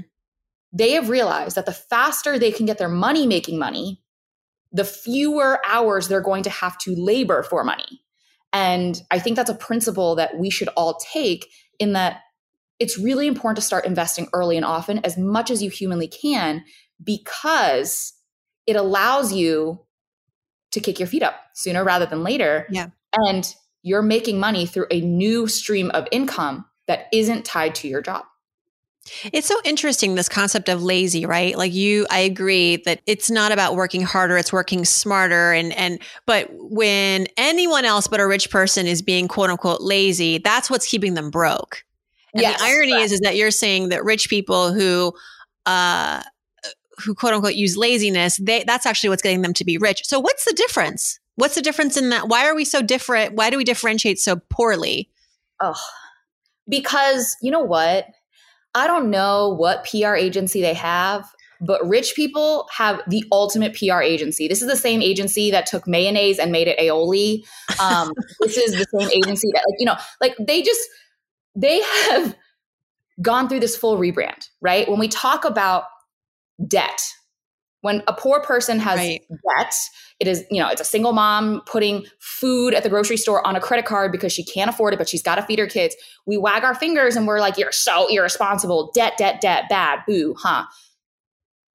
they 0.76 0.92
have 0.92 1.10
realized 1.10 1.56
that 1.56 1.66
the 1.66 1.72
faster 1.72 2.38
they 2.38 2.52
can 2.52 2.66
get 2.66 2.78
their 2.78 2.90
money 2.90 3.26
making 3.26 3.58
money, 3.58 4.02
the 4.74 4.84
fewer 4.84 5.62
hours 5.66 6.08
they're 6.08 6.22
going 6.22 6.44
to 6.44 6.50
have 6.50 6.78
to 6.80 6.94
labor 6.96 7.44
for 7.44 7.64
money. 7.64 8.02
And 8.52 9.02
I 9.10 9.20
think 9.20 9.38
that's 9.38 9.50
a 9.50 9.56
principle 9.56 10.16
that 10.16 10.38
we 10.38 10.50
should 10.50 10.68
all 10.76 11.00
take 11.14 11.48
in 11.80 11.94
that 11.94 12.22
it's 12.78 12.98
really 12.98 13.26
important 13.26 13.56
to 13.56 13.62
start 13.62 13.86
investing 13.86 14.28
early 14.34 14.58
and 14.58 14.66
often 14.66 15.00
as 15.06 15.18
much 15.18 15.50
as 15.50 15.64
you 15.64 15.70
humanly 15.70 16.10
can 16.10 16.66
because 17.02 18.14
it 18.68 18.76
allows 18.76 19.32
you 19.32 19.80
to 20.72 20.82
kick 20.82 21.00
your 21.00 21.08
feet 21.08 21.24
up 21.24 21.36
sooner 21.54 21.86
rather 21.86 22.06
than 22.06 22.22
later. 22.22 22.68
Yeah. 22.70 22.90
And 23.14 23.54
you're 23.82 24.02
making 24.02 24.42
money 24.42 24.66
through 24.66 24.88
a 24.92 25.00
new 25.00 25.48
stream 25.48 25.90
of 25.92 26.06
income 26.12 26.66
that 26.88 27.06
isn't 27.14 27.46
tied 27.46 27.76
to 27.76 27.88
your 27.88 28.02
job. 28.02 28.26
It's 29.32 29.48
so 29.48 29.56
interesting, 29.64 30.16
this 30.16 30.30
concept 30.30 30.68
of 30.68 30.82
lazy, 30.84 31.26
right? 31.26 31.56
Like 31.56 31.74
you, 31.74 32.08
I 32.10 32.20
agree 32.20 32.78
that 32.78 33.02
it's 33.06 33.30
not 33.30 33.52
about 33.52 33.76
working 33.76 34.02
harder, 34.02 34.38
it's 34.38 34.52
working 34.52 34.84
smarter. 34.84 35.54
And, 35.54 35.74
and, 35.74 36.00
but 36.26 36.50
when 36.52 37.28
anyone 37.38 37.86
else 37.86 38.08
but 38.08 38.20
a 38.20 38.26
rich 38.26 38.50
person 38.50 38.88
is 38.88 39.02
being 39.02 39.28
quote 39.28 39.50
unquote 39.50 39.82
lazy, 39.82 40.40
that's 40.40 40.70
what's 40.70 40.88
keeping 40.88 41.14
them 41.14 41.30
broke. 41.30 41.84
And 42.34 42.42
yes, 42.42 42.60
the 42.60 42.66
irony 42.66 42.94
is, 42.94 43.12
is 43.12 43.20
that 43.22 43.36
you're 43.36 43.52
saying 43.52 43.90
that 43.90 44.04
rich 44.04 44.28
people 44.28 44.74
who, 44.74 45.14
uh, 45.68 46.24
who 46.98 47.14
quote 47.14 47.34
unquote 47.34 47.56
use 47.56 47.78
laziness, 47.78 48.38
they, 48.38 48.64
that's 48.64 48.86
actually 48.88 49.10
what's 49.10 49.22
getting 49.22 49.42
them 49.44 49.54
to 49.54 49.66
be 49.66 49.78
rich. 49.78 50.02
So 50.06 50.20
what's 50.20 50.46
the 50.46 50.54
difference? 50.54 51.20
What's 51.36 51.56
the 51.56 51.62
difference 51.62 51.96
in 51.96 52.10
that? 52.10 52.28
Why 52.28 52.48
are 52.48 52.56
we 52.56 52.66
so 52.66 52.82
different? 52.82 53.36
Why 53.36 53.50
do 53.50 53.58
we 53.58 53.64
differentiate 53.64 54.20
so 54.20 54.38
poorly? 54.50 55.10
Oh, 55.62 55.80
because 56.68 57.38
you 57.42 57.52
know 57.52 57.60
what? 57.60 58.08
I 58.76 58.88
don't 58.88 59.10
know 59.10 59.50
what 59.50 59.88
PR 59.90 60.16
agency 60.16 60.62
they 60.62 60.74
have, 60.74 61.26
but 61.62 61.86
rich 61.88 62.14
people 62.16 62.68
have 62.76 63.02
the 63.08 63.24
ultimate 63.32 63.76
PR 63.76 64.02
agency. 64.02 64.48
This 64.48 64.62
is 64.62 64.68
the 64.68 64.76
same 64.76 65.02
agency 65.02 65.50
that 65.52 65.66
took 65.66 65.88
mayonnaise 65.88 66.38
and 66.38 66.52
made 66.52 66.68
it 66.68 66.78
aioli. 66.78 67.46
Um, 67.80 68.12
this 68.42 68.58
is 68.58 68.74
the 68.74 68.86
same 69.00 69.10
agency 69.10 69.50
that, 69.54 69.64
like, 69.68 69.80
you 69.80 69.86
know, 69.86 69.96
like 70.22 70.36
they 70.40 70.62
just, 70.62 70.82
they 71.56 71.82
have 71.82 72.36
gone 73.22 73.48
through 73.48 73.62
this 73.62 73.78
full 73.78 73.98
rebrand, 73.98 74.50
right? 74.62 74.88
When 74.90 75.00
we 75.00 75.08
talk 75.08 75.46
about 75.46 75.86
debt, 76.68 77.02
when 77.86 78.02
a 78.08 78.14
poor 78.14 78.40
person 78.40 78.80
has 78.80 78.98
right. 78.98 79.22
debt, 79.30 79.76
it 80.20 80.28
is, 80.28 80.44
you 80.50 80.60
know, 80.60 80.70
it's 80.70 80.82
a 80.82 80.86
single 80.86 81.14
mom 81.14 81.62
putting 81.68 82.04
food 82.18 82.74
at 82.74 82.82
the 82.82 82.90
grocery 82.90 83.16
store 83.16 83.46
on 83.46 83.56
a 83.56 83.60
credit 83.60 83.86
card 83.86 84.12
because 84.12 84.34
she 84.34 84.44
can't 84.44 84.72
afford 84.72 84.96
it, 84.96 84.98
but 84.98 85.08
she's 85.08 85.22
got 85.22 85.36
to 85.36 85.44
feed 85.44 85.60
her 85.60 85.68
kids. 85.68 85.96
We 86.26 86.36
wag 86.36 86.64
our 86.64 86.74
fingers 86.74 87.16
and 87.16 87.28
we're 87.28 87.40
like, 87.40 87.60
you're 87.60 87.72
so 87.72 88.08
irresponsible. 88.08 88.90
Debt, 88.96 89.20
debt, 89.20 89.40
debt, 89.40 89.66
bad, 89.70 90.00
boo, 90.08 90.34
huh? 90.36 90.66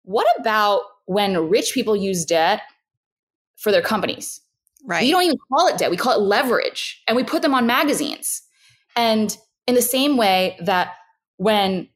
What 0.03 0.27
about 0.41 0.83
when 1.07 1.49
rich 1.49 1.75
people 1.75 1.95
use 1.95 2.25
debt 2.25 2.63
for 3.55 3.71
their 3.71 3.81
companies? 3.81 4.41
Right. 4.85 5.05
We 5.05 5.13
don't 5.13 5.23
even 5.23 5.39
call 5.49 5.69
it 5.69 5.79
debt, 5.79 5.93
we 5.93 5.97
call 5.97 6.15
it 6.15 6.23
leverage, 6.25 7.05
and 7.07 7.17
we 7.17 7.23
put 7.23 7.43
them 7.43 7.55
on 7.55 7.69
magazines. 7.69 8.43
And 8.97 9.39
in 9.69 9.77
the 9.77 9.83
same 9.83 10.17
way 10.17 10.59
that 10.61 10.95
when 11.37 11.89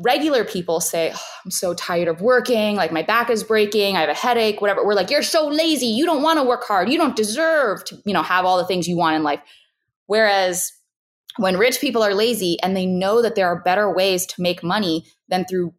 regular 0.00 0.44
people 0.44 0.80
say, 0.80 1.12
oh, 1.14 1.24
I'm 1.44 1.50
so 1.50 1.74
tired 1.74 2.08
of 2.08 2.20
working, 2.20 2.76
like 2.76 2.92
my 2.92 3.02
back 3.02 3.30
is 3.30 3.44
breaking, 3.44 3.96
I 3.96 4.00
have 4.00 4.08
a 4.08 4.14
headache, 4.14 4.60
whatever. 4.60 4.84
We're 4.84 4.94
like, 4.94 5.10
you're 5.10 5.22
so 5.22 5.46
lazy, 5.46 5.86
you 5.86 6.06
don't 6.06 6.22
want 6.22 6.38
to 6.38 6.44
work 6.44 6.64
hard, 6.64 6.90
you 6.90 6.98
don't 6.98 7.16
deserve 7.16 7.84
to, 7.84 7.98
you 8.04 8.12
know, 8.12 8.22
have 8.22 8.44
all 8.44 8.58
the 8.58 8.64
things 8.64 8.88
you 8.88 8.96
want 8.96 9.16
in 9.16 9.22
life. 9.22 9.40
Whereas 10.06 10.72
when 11.36 11.56
rich 11.56 11.80
people 11.80 12.02
are 12.02 12.14
lazy 12.14 12.58
and 12.62 12.76
they 12.76 12.86
know 12.86 13.22
that 13.22 13.34
there 13.34 13.46
are 13.46 13.62
better 13.62 13.92
ways 13.92 14.26
to 14.26 14.42
make 14.42 14.62
money 14.62 15.06
than 15.28 15.44
through 15.44 15.74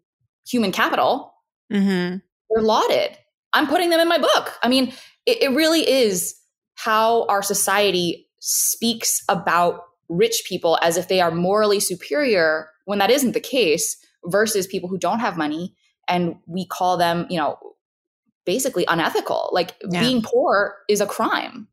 human 0.48 0.72
capital, 0.72 1.34
mm-hmm. 1.72 2.18
they're 2.50 2.64
lauded. 2.64 3.18
I'm 3.54 3.68
putting 3.68 3.90
them 3.90 4.00
in 4.00 4.08
my 4.08 4.18
book. 4.18 4.54
I 4.64 4.70
mean, 4.70 4.94
it, 5.26 5.42
it 5.44 5.56
really 5.56 5.90
is 5.90 6.36
how 6.76 7.26
our 7.26 7.44
society 7.44 8.28
speaks 8.40 9.24
about 9.28 9.82
rich 10.10 10.44
people 10.48 10.78
as 10.82 10.98
if 10.98 11.08
they 11.08 11.22
are 11.22 11.32
morally 11.32 11.80
superior 11.80 12.70
when 12.86 13.00
that 13.00 13.12
isn't 13.12 13.34
the 13.34 13.40
case 13.40 13.98
versus 14.26 14.68
people 14.68 14.90
who 14.90 14.98
don't 14.98 15.20
have 15.20 15.38
money 15.38 15.76
and 16.08 16.36
we 16.48 16.66
call 16.66 16.98
them, 16.98 17.28
you 17.30 17.38
know, 17.38 17.58
basically 18.46 18.86
unethical. 18.88 19.50
Like 19.52 19.76
yeah. 19.90 20.02
being 20.02 20.22
poor 20.22 20.78
is 20.90 21.02
a 21.02 21.06
crime. 21.06 21.68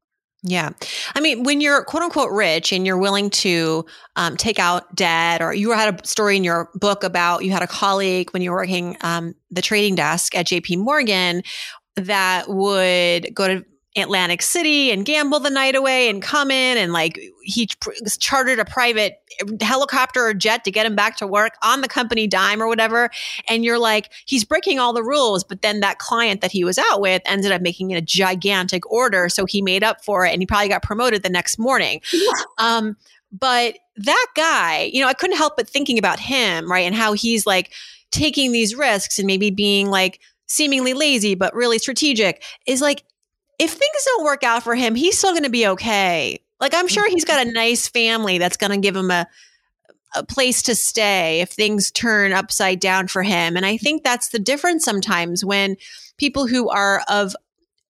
Yeah. 0.45 0.71
I 1.17 1.21
mean, 1.21 1.43
when 1.43 1.61
you're 1.61 1.83
quote 1.83 2.03
unquote 2.03 2.31
rich 2.31 2.73
and 2.73 2.87
you're 2.87 2.99
willing 2.99 3.29
to 3.31 3.85
um, 4.15 4.37
take 4.37 4.61
out 4.61 4.95
debt, 4.95 5.43
or 5.43 5.53
you 5.53 5.73
had 5.73 6.01
a 6.01 6.07
story 6.07 6.37
in 6.37 6.45
your 6.45 6.71
book 6.75 7.03
about 7.03 7.45
you 7.45 7.51
had 7.51 7.63
a 7.63 7.67
colleague 7.67 8.31
when 8.31 8.43
you 8.43 8.53
were 8.53 8.59
working 8.59 8.97
um, 9.01 9.35
the 9.51 9.63
trading 9.63 9.97
desk 9.97 10.37
at 10.37 10.47
JP 10.47 10.79
Morgan 10.79 11.43
that 11.97 12.49
would 12.49 13.35
go 13.35 13.49
to 13.49 13.65
Atlantic 13.97 14.43
City 14.43 14.91
and 14.91 15.05
gamble 15.05 15.41
the 15.41 15.51
night 15.51 15.75
away 15.75 16.09
and 16.09 16.23
come 16.23 16.51
in 16.51 16.77
and 16.77 16.93
like 16.93 17.19
he 17.43 17.67
chartered 18.21 18.59
a 18.59 18.65
private 18.65 19.21
helicopter 19.61 20.27
or 20.27 20.35
jet 20.35 20.65
to 20.65 20.71
get 20.71 20.85
him 20.85 20.95
back 20.95 21.17
to 21.17 21.27
work 21.27 21.55
on 21.63 21.81
the 21.81 21.89
company 21.89 22.27
dime 22.27 22.63
or 22.63 22.69
whatever 22.69 23.11
and 23.49 23.65
you're 23.65 23.79
like 23.79 24.11
he's 24.27 24.45
breaking 24.45 24.79
all 24.79 24.93
the 24.93 25.03
rules 25.03 25.43
but 25.43 25.63
then 25.63 25.81
that 25.81 25.99
client 25.99 26.43
that 26.43 26.53
he 26.53 26.65
was 26.65 26.79
out 26.79 27.01
with 27.01 27.23
ended 27.25 27.51
up 27.51 27.63
making 27.63 27.95
a 27.95 28.01
gigantic 28.01 28.89
order 28.91 29.29
so 29.29 29.47
he 29.47 29.63
made 29.63 29.83
up 29.83 30.05
for 30.05 30.25
it 30.25 30.33
and 30.33 30.43
he 30.43 30.47
probably 30.47 30.69
got 30.69 30.83
promoted 30.83 31.23
the 31.23 31.31
next 31.31 31.59
morning 31.59 32.01
yeah. 32.13 32.31
um, 32.59 32.97
but 33.33 33.79
that 33.97 34.27
guy 34.37 34.91
you 34.93 35.01
know 35.01 35.09
I 35.09 35.15
couldn't 35.15 35.37
help 35.39 35.57
but 35.57 35.69
thinking 35.69 35.99
about 35.99 36.21
him 36.21 36.71
right 36.71 36.85
and 36.85 36.95
how 36.95 37.15
he's 37.15 37.47
like 37.47 37.73
taking 38.11 38.53
these 38.53 38.75
risks 38.75 39.19
and 39.19 39.27
maybe 39.27 39.51
being 39.51 39.89
like 39.89 40.21
seemingly 40.47 40.95
lazy 40.95 41.35
but 41.35 41.55
really 41.55 41.79
strategic 41.79 42.43
is 42.67 42.81
like 42.81 43.05
if 43.59 43.71
things 43.71 44.05
don't 44.05 44.25
work 44.25 44.45
out 44.45 44.63
for 44.63 44.75
him, 44.75 44.95
he's 44.95 45.19
still 45.19 45.33
going 45.33 45.45
to 45.45 45.51
be 45.51 45.67
okay. 45.67 46.41
Like 46.61 46.75
I'm 46.75 46.89
sure 46.89 47.09
he's 47.09 47.25
got 47.25 47.41
a 47.41 47.45
mm-hmm. 47.45 47.55
nice 47.55 47.89
family 47.89 48.39
that's 48.39 48.57
going 48.57 48.73
to 48.73 48.79
give 48.79 48.97
him 48.97 49.11
a 49.11 49.27
a 50.15 50.25
place 50.25 50.63
to 50.63 50.75
stay 50.75 51.41
if 51.41 51.51
things 51.51 51.91
turn 51.91 52.33
upside 52.33 52.81
down 52.81 53.09
for 53.09 53.23
him. 53.23 53.57
And 53.57 53.67
I 53.67 53.77
think 53.77 54.03
that's 54.03 54.31
the 54.31 54.39
difference 54.39 54.85
sometimes 54.85 55.45
when 55.45 55.77
people 56.17 56.47
who 56.47 56.69
are 56.71 57.03
of 57.09 57.37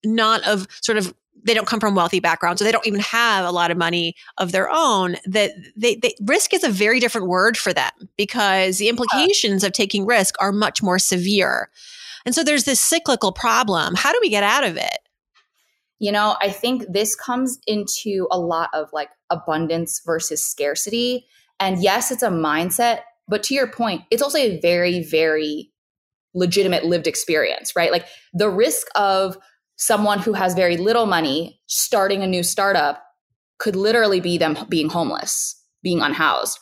not 0.04 0.42
of 0.46 0.66
sort 0.80 0.98
of 0.98 1.14
they 1.44 1.54
don't 1.54 1.68
come 1.68 1.80
from 1.80 1.94
wealthy 1.94 2.18
backgrounds 2.18 2.60
or 2.60 2.64
they 2.64 2.72
don't 2.72 2.87
even 2.87 3.00
have 3.00 3.44
a 3.44 3.52
lot 3.52 3.70
of 3.70 3.78
money 3.78 4.14
of 4.38 4.50
their 4.50 4.68
own 4.68 5.16
that 5.25 5.52
they, 5.76 5.94
they 5.94 6.12
risk 6.22 6.52
is 6.52 6.64
a 6.64 6.68
very 6.68 6.98
different 6.98 7.28
word 7.28 7.56
for 7.56 7.72
them 7.72 7.92
because 8.16 8.78
the 8.78 8.88
implications 8.88 9.62
of 9.62 9.72
taking 9.72 10.04
risk 10.04 10.34
are 10.40 10.52
much 10.52 10.82
more 10.82 10.98
severe. 10.98 11.70
And 12.26 12.34
so 12.34 12.42
there's 12.42 12.64
this 12.64 12.80
cyclical 12.80 13.32
problem. 13.32 13.94
How 13.94 14.12
do 14.12 14.18
we 14.20 14.28
get 14.28 14.42
out 14.42 14.64
of 14.64 14.76
it? 14.76 15.07
You 15.99 16.12
know, 16.12 16.37
I 16.40 16.50
think 16.50 16.85
this 16.88 17.17
comes 17.17 17.59
into 17.67 18.28
a 18.31 18.38
lot 18.38 18.71
of 18.73 18.88
like 18.93 19.11
abundance 19.31 20.00
versus 20.05 20.45
scarcity. 20.47 21.26
And 21.59 21.83
yes, 21.83 22.11
it's 22.11 22.23
a 22.23 22.31
mindset, 22.31 23.00
but 23.26 23.43
to 23.45 23.55
your 23.55 23.67
point, 23.67 24.02
it's 24.11 24.23
also 24.23 24.38
a 24.38 24.61
very, 24.61 25.02
very 25.02 25.73
legitimate 26.35 26.85
lived 26.85 27.07
experience, 27.07 27.75
right? 27.75 27.90
Like 27.90 28.07
the 28.33 28.49
risk 28.49 28.87
of 28.95 29.37
someone 29.76 30.19
who 30.19 30.33
has 30.35 30.55
very 30.55 30.76
little 30.76 31.07
money 31.07 31.61
starting 31.67 32.23
a 32.23 32.26
new 32.26 32.43
startup 32.43 33.02
could 33.59 33.76
literally 33.76 34.21
be 34.21 34.38
them 34.38 34.57
being 34.69 34.88
homeless, 34.88 35.61
being 35.83 36.00
unhoused. 36.00 36.59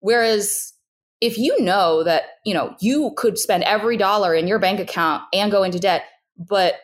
Whereas 0.00 0.72
if 1.20 1.36
you 1.36 1.60
know 1.60 2.02
that, 2.04 2.22
you 2.46 2.54
know, 2.54 2.74
you 2.80 3.12
could 3.16 3.38
spend 3.38 3.62
every 3.64 3.96
dollar 3.96 4.34
in 4.34 4.46
your 4.46 4.58
bank 4.58 4.80
account 4.80 5.22
and 5.34 5.52
go 5.52 5.62
into 5.62 5.78
debt, 5.78 6.04
but 6.38 6.76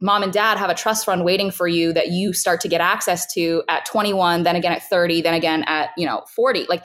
mom 0.00 0.22
and 0.22 0.32
dad 0.32 0.58
have 0.58 0.70
a 0.70 0.74
trust 0.74 1.04
fund 1.04 1.24
waiting 1.24 1.50
for 1.50 1.68
you 1.68 1.92
that 1.92 2.08
you 2.08 2.32
start 2.32 2.60
to 2.60 2.68
get 2.68 2.80
access 2.80 3.32
to 3.34 3.62
at 3.68 3.84
21 3.84 4.42
then 4.42 4.56
again 4.56 4.72
at 4.72 4.82
30 4.88 5.22
then 5.22 5.34
again 5.34 5.62
at 5.64 5.90
you 5.96 6.06
know 6.06 6.22
40 6.34 6.66
like 6.68 6.84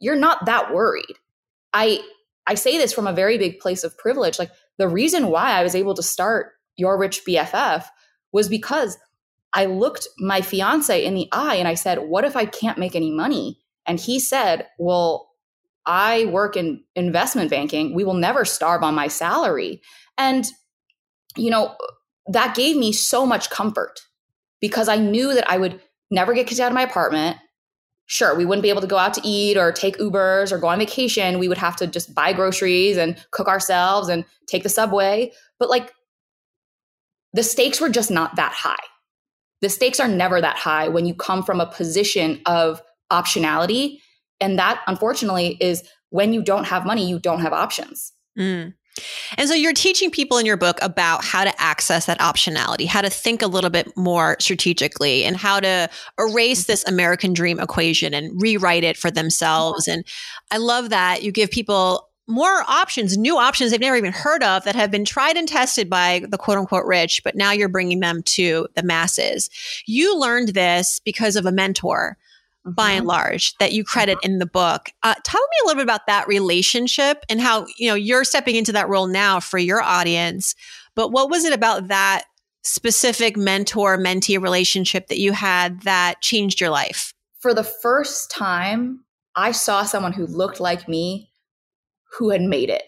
you're 0.00 0.16
not 0.16 0.46
that 0.46 0.72
worried. 0.72 1.16
I 1.72 2.00
I 2.46 2.54
say 2.54 2.78
this 2.78 2.92
from 2.92 3.06
a 3.06 3.12
very 3.12 3.38
big 3.38 3.58
place 3.58 3.82
of 3.84 3.96
privilege. 3.98 4.38
Like 4.38 4.50
the 4.78 4.88
reason 4.88 5.28
why 5.28 5.52
I 5.52 5.62
was 5.62 5.74
able 5.74 5.94
to 5.94 6.02
start 6.02 6.52
Your 6.76 6.98
Rich 6.98 7.24
BFF 7.26 7.84
was 8.32 8.48
because 8.48 8.96
I 9.52 9.66
looked 9.66 10.06
my 10.18 10.42
fiance 10.42 11.04
in 11.04 11.14
the 11.14 11.28
eye 11.32 11.56
and 11.56 11.66
I 11.66 11.74
said, 11.74 11.98
What 12.08 12.24
if 12.24 12.36
I 12.36 12.44
can't 12.44 12.78
make 12.78 12.94
any 12.94 13.10
money? 13.10 13.58
And 13.86 13.98
he 13.98 14.20
said, 14.20 14.66
Well, 14.78 15.30
I 15.86 16.26
work 16.26 16.56
in 16.56 16.82
investment 16.94 17.50
banking. 17.50 17.94
We 17.94 18.04
will 18.04 18.14
never 18.14 18.44
starve 18.44 18.82
on 18.82 18.94
my 18.94 19.08
salary. 19.08 19.80
And, 20.18 20.44
you 21.36 21.50
know, 21.50 21.76
that 22.28 22.56
gave 22.56 22.76
me 22.76 22.92
so 22.92 23.26
much 23.26 23.50
comfort 23.50 24.00
because 24.60 24.88
I 24.88 24.96
knew 24.96 25.34
that 25.34 25.48
I 25.50 25.58
would 25.58 25.80
never 26.10 26.34
get 26.34 26.46
kicked 26.46 26.60
out 26.60 26.70
of 26.70 26.74
my 26.74 26.82
apartment. 26.82 27.38
Sure, 28.06 28.36
we 28.36 28.44
wouldn't 28.44 28.62
be 28.62 28.70
able 28.70 28.80
to 28.80 28.86
go 28.86 28.98
out 28.98 29.14
to 29.14 29.20
eat 29.24 29.56
or 29.56 29.72
take 29.72 29.98
Ubers 29.98 30.52
or 30.52 30.58
go 30.58 30.68
on 30.68 30.78
vacation. 30.78 31.38
We 31.38 31.48
would 31.48 31.58
have 31.58 31.76
to 31.76 31.86
just 31.86 32.14
buy 32.14 32.32
groceries 32.32 32.96
and 32.96 33.16
cook 33.32 33.48
ourselves 33.48 34.08
and 34.08 34.24
take 34.46 34.62
the 34.62 34.68
subway. 34.68 35.32
But 35.58 35.70
like 35.70 35.92
the 37.32 37.42
stakes 37.42 37.80
were 37.80 37.88
just 37.88 38.10
not 38.10 38.36
that 38.36 38.52
high. 38.52 38.76
The 39.60 39.68
stakes 39.68 39.98
are 39.98 40.08
never 40.08 40.40
that 40.40 40.56
high 40.56 40.88
when 40.88 41.06
you 41.06 41.14
come 41.14 41.42
from 41.42 41.60
a 41.60 41.66
position 41.66 42.40
of 42.46 42.80
optionality. 43.10 43.98
And 44.40 44.58
that, 44.58 44.82
unfortunately, 44.86 45.56
is 45.60 45.82
when 46.10 46.32
you 46.32 46.42
don't 46.42 46.64
have 46.64 46.86
money, 46.86 47.08
you 47.08 47.18
don't 47.18 47.40
have 47.40 47.52
options. 47.52 48.12
Mm. 48.38 48.74
And 49.36 49.48
so 49.48 49.54
you're 49.54 49.72
teaching 49.72 50.10
people 50.10 50.38
in 50.38 50.46
your 50.46 50.56
book 50.56 50.78
about 50.82 51.24
how 51.24 51.44
to 51.44 51.60
access 51.60 52.06
that 52.06 52.18
optionality, 52.18 52.86
how 52.86 53.02
to 53.02 53.10
think 53.10 53.42
a 53.42 53.46
little 53.46 53.70
bit 53.70 53.94
more 53.96 54.36
strategically, 54.40 55.24
and 55.24 55.36
how 55.36 55.60
to 55.60 55.88
erase 56.18 56.64
this 56.64 56.84
American 56.86 57.32
dream 57.32 57.60
equation 57.60 58.14
and 58.14 58.40
rewrite 58.40 58.84
it 58.84 58.96
for 58.96 59.10
themselves. 59.10 59.88
And 59.88 60.04
I 60.50 60.58
love 60.58 60.90
that 60.90 61.22
you 61.22 61.32
give 61.32 61.50
people 61.50 62.08
more 62.28 62.64
options, 62.68 63.16
new 63.16 63.38
options 63.38 63.70
they've 63.70 63.80
never 63.80 63.96
even 63.96 64.12
heard 64.12 64.42
of 64.42 64.64
that 64.64 64.74
have 64.74 64.90
been 64.90 65.04
tried 65.04 65.36
and 65.36 65.46
tested 65.46 65.88
by 65.88 66.24
the 66.28 66.38
quote 66.38 66.58
unquote 66.58 66.84
rich, 66.84 67.22
but 67.22 67.36
now 67.36 67.52
you're 67.52 67.68
bringing 67.68 68.00
them 68.00 68.22
to 68.22 68.66
the 68.74 68.82
masses. 68.82 69.48
You 69.86 70.18
learned 70.18 70.48
this 70.48 71.00
because 71.04 71.36
of 71.36 71.46
a 71.46 71.52
mentor. 71.52 72.16
By 72.66 72.92
and 72.92 73.06
large 73.06 73.56
that 73.58 73.72
you 73.72 73.84
credit 73.84 74.18
in 74.22 74.38
the 74.38 74.46
book. 74.46 74.90
Uh, 75.02 75.14
tell 75.24 75.40
me 75.40 75.56
a 75.62 75.66
little 75.66 75.80
bit 75.80 75.84
about 75.84 76.06
that 76.06 76.26
relationship 76.26 77.24
and 77.28 77.40
how 77.40 77.66
you 77.78 77.88
know 77.88 77.94
you're 77.94 78.24
stepping 78.24 78.56
into 78.56 78.72
that 78.72 78.88
role 78.88 79.06
now 79.06 79.40
for 79.40 79.58
your 79.58 79.82
audience. 79.82 80.54
But 80.94 81.12
what 81.12 81.30
was 81.30 81.44
it 81.44 81.52
about 81.52 81.88
that 81.88 82.24
specific 82.62 83.36
mentor 83.36 83.96
mentee 83.96 84.40
relationship 84.40 85.06
that 85.08 85.18
you 85.18 85.32
had 85.32 85.82
that 85.82 86.20
changed 86.20 86.60
your 86.60 86.70
life? 86.70 87.12
For 87.40 87.54
the 87.54 87.64
first 87.64 88.30
time, 88.30 89.04
I 89.36 89.52
saw 89.52 89.84
someone 89.84 90.12
who 90.12 90.26
looked 90.26 90.58
like 90.58 90.88
me, 90.88 91.30
who 92.18 92.30
had 92.30 92.42
made 92.42 92.70
it, 92.70 92.82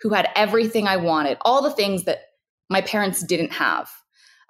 who 0.00 0.10
had 0.10 0.28
everything 0.36 0.86
I 0.86 0.98
wanted, 0.98 1.38
all 1.40 1.62
the 1.62 1.72
things 1.72 2.04
that 2.04 2.20
my 2.68 2.82
parents 2.82 3.24
didn't 3.24 3.54
have. 3.54 3.90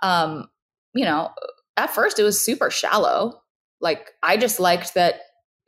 Um, 0.02 0.48
you 0.94 1.04
know, 1.04 1.30
at 1.76 1.94
first 1.94 2.18
it 2.18 2.24
was 2.24 2.44
super 2.44 2.70
shallow. 2.70 3.40
Like 3.84 4.10
I 4.22 4.36
just 4.36 4.58
liked 4.58 4.94
that 4.94 5.20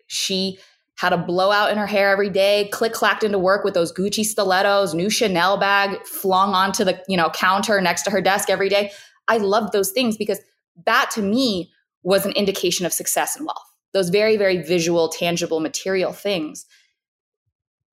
she 0.08 0.58
had 0.96 1.12
a 1.12 1.18
blowout 1.18 1.70
in 1.70 1.76
her 1.76 1.86
hair 1.86 2.10
every 2.10 2.30
day, 2.30 2.68
click 2.72 2.94
clacked 2.94 3.22
into 3.22 3.38
work 3.38 3.64
with 3.64 3.74
those 3.74 3.92
Gucci 3.92 4.24
stilettos, 4.24 4.94
new 4.94 5.10
Chanel 5.10 5.58
bag 5.58 6.04
flung 6.06 6.54
onto 6.54 6.84
the, 6.84 7.00
you 7.06 7.18
know, 7.18 7.28
counter 7.30 7.80
next 7.80 8.02
to 8.04 8.10
her 8.10 8.22
desk 8.22 8.48
every 8.48 8.70
day. 8.70 8.90
I 9.28 9.36
loved 9.36 9.72
those 9.72 9.90
things 9.90 10.16
because 10.16 10.40
that 10.86 11.10
to 11.12 11.22
me 11.22 11.70
was 12.02 12.24
an 12.24 12.32
indication 12.32 12.86
of 12.86 12.94
success 12.94 13.36
and 13.36 13.44
wealth. 13.44 13.70
Those 13.92 14.08
very, 14.08 14.38
very 14.38 14.62
visual, 14.62 15.08
tangible, 15.08 15.60
material 15.60 16.12
things. 16.12 16.64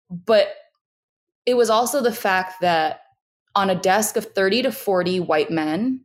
But 0.10 0.50
it 1.46 1.56
was 1.56 1.70
also 1.70 2.02
the 2.02 2.12
fact 2.12 2.60
that 2.60 3.02
on 3.56 3.70
a 3.70 3.76
desk 3.76 4.18
of 4.18 4.26
30 4.26 4.64
to 4.64 4.72
40 4.72 5.22
white 5.22 5.52
men, 5.52 6.02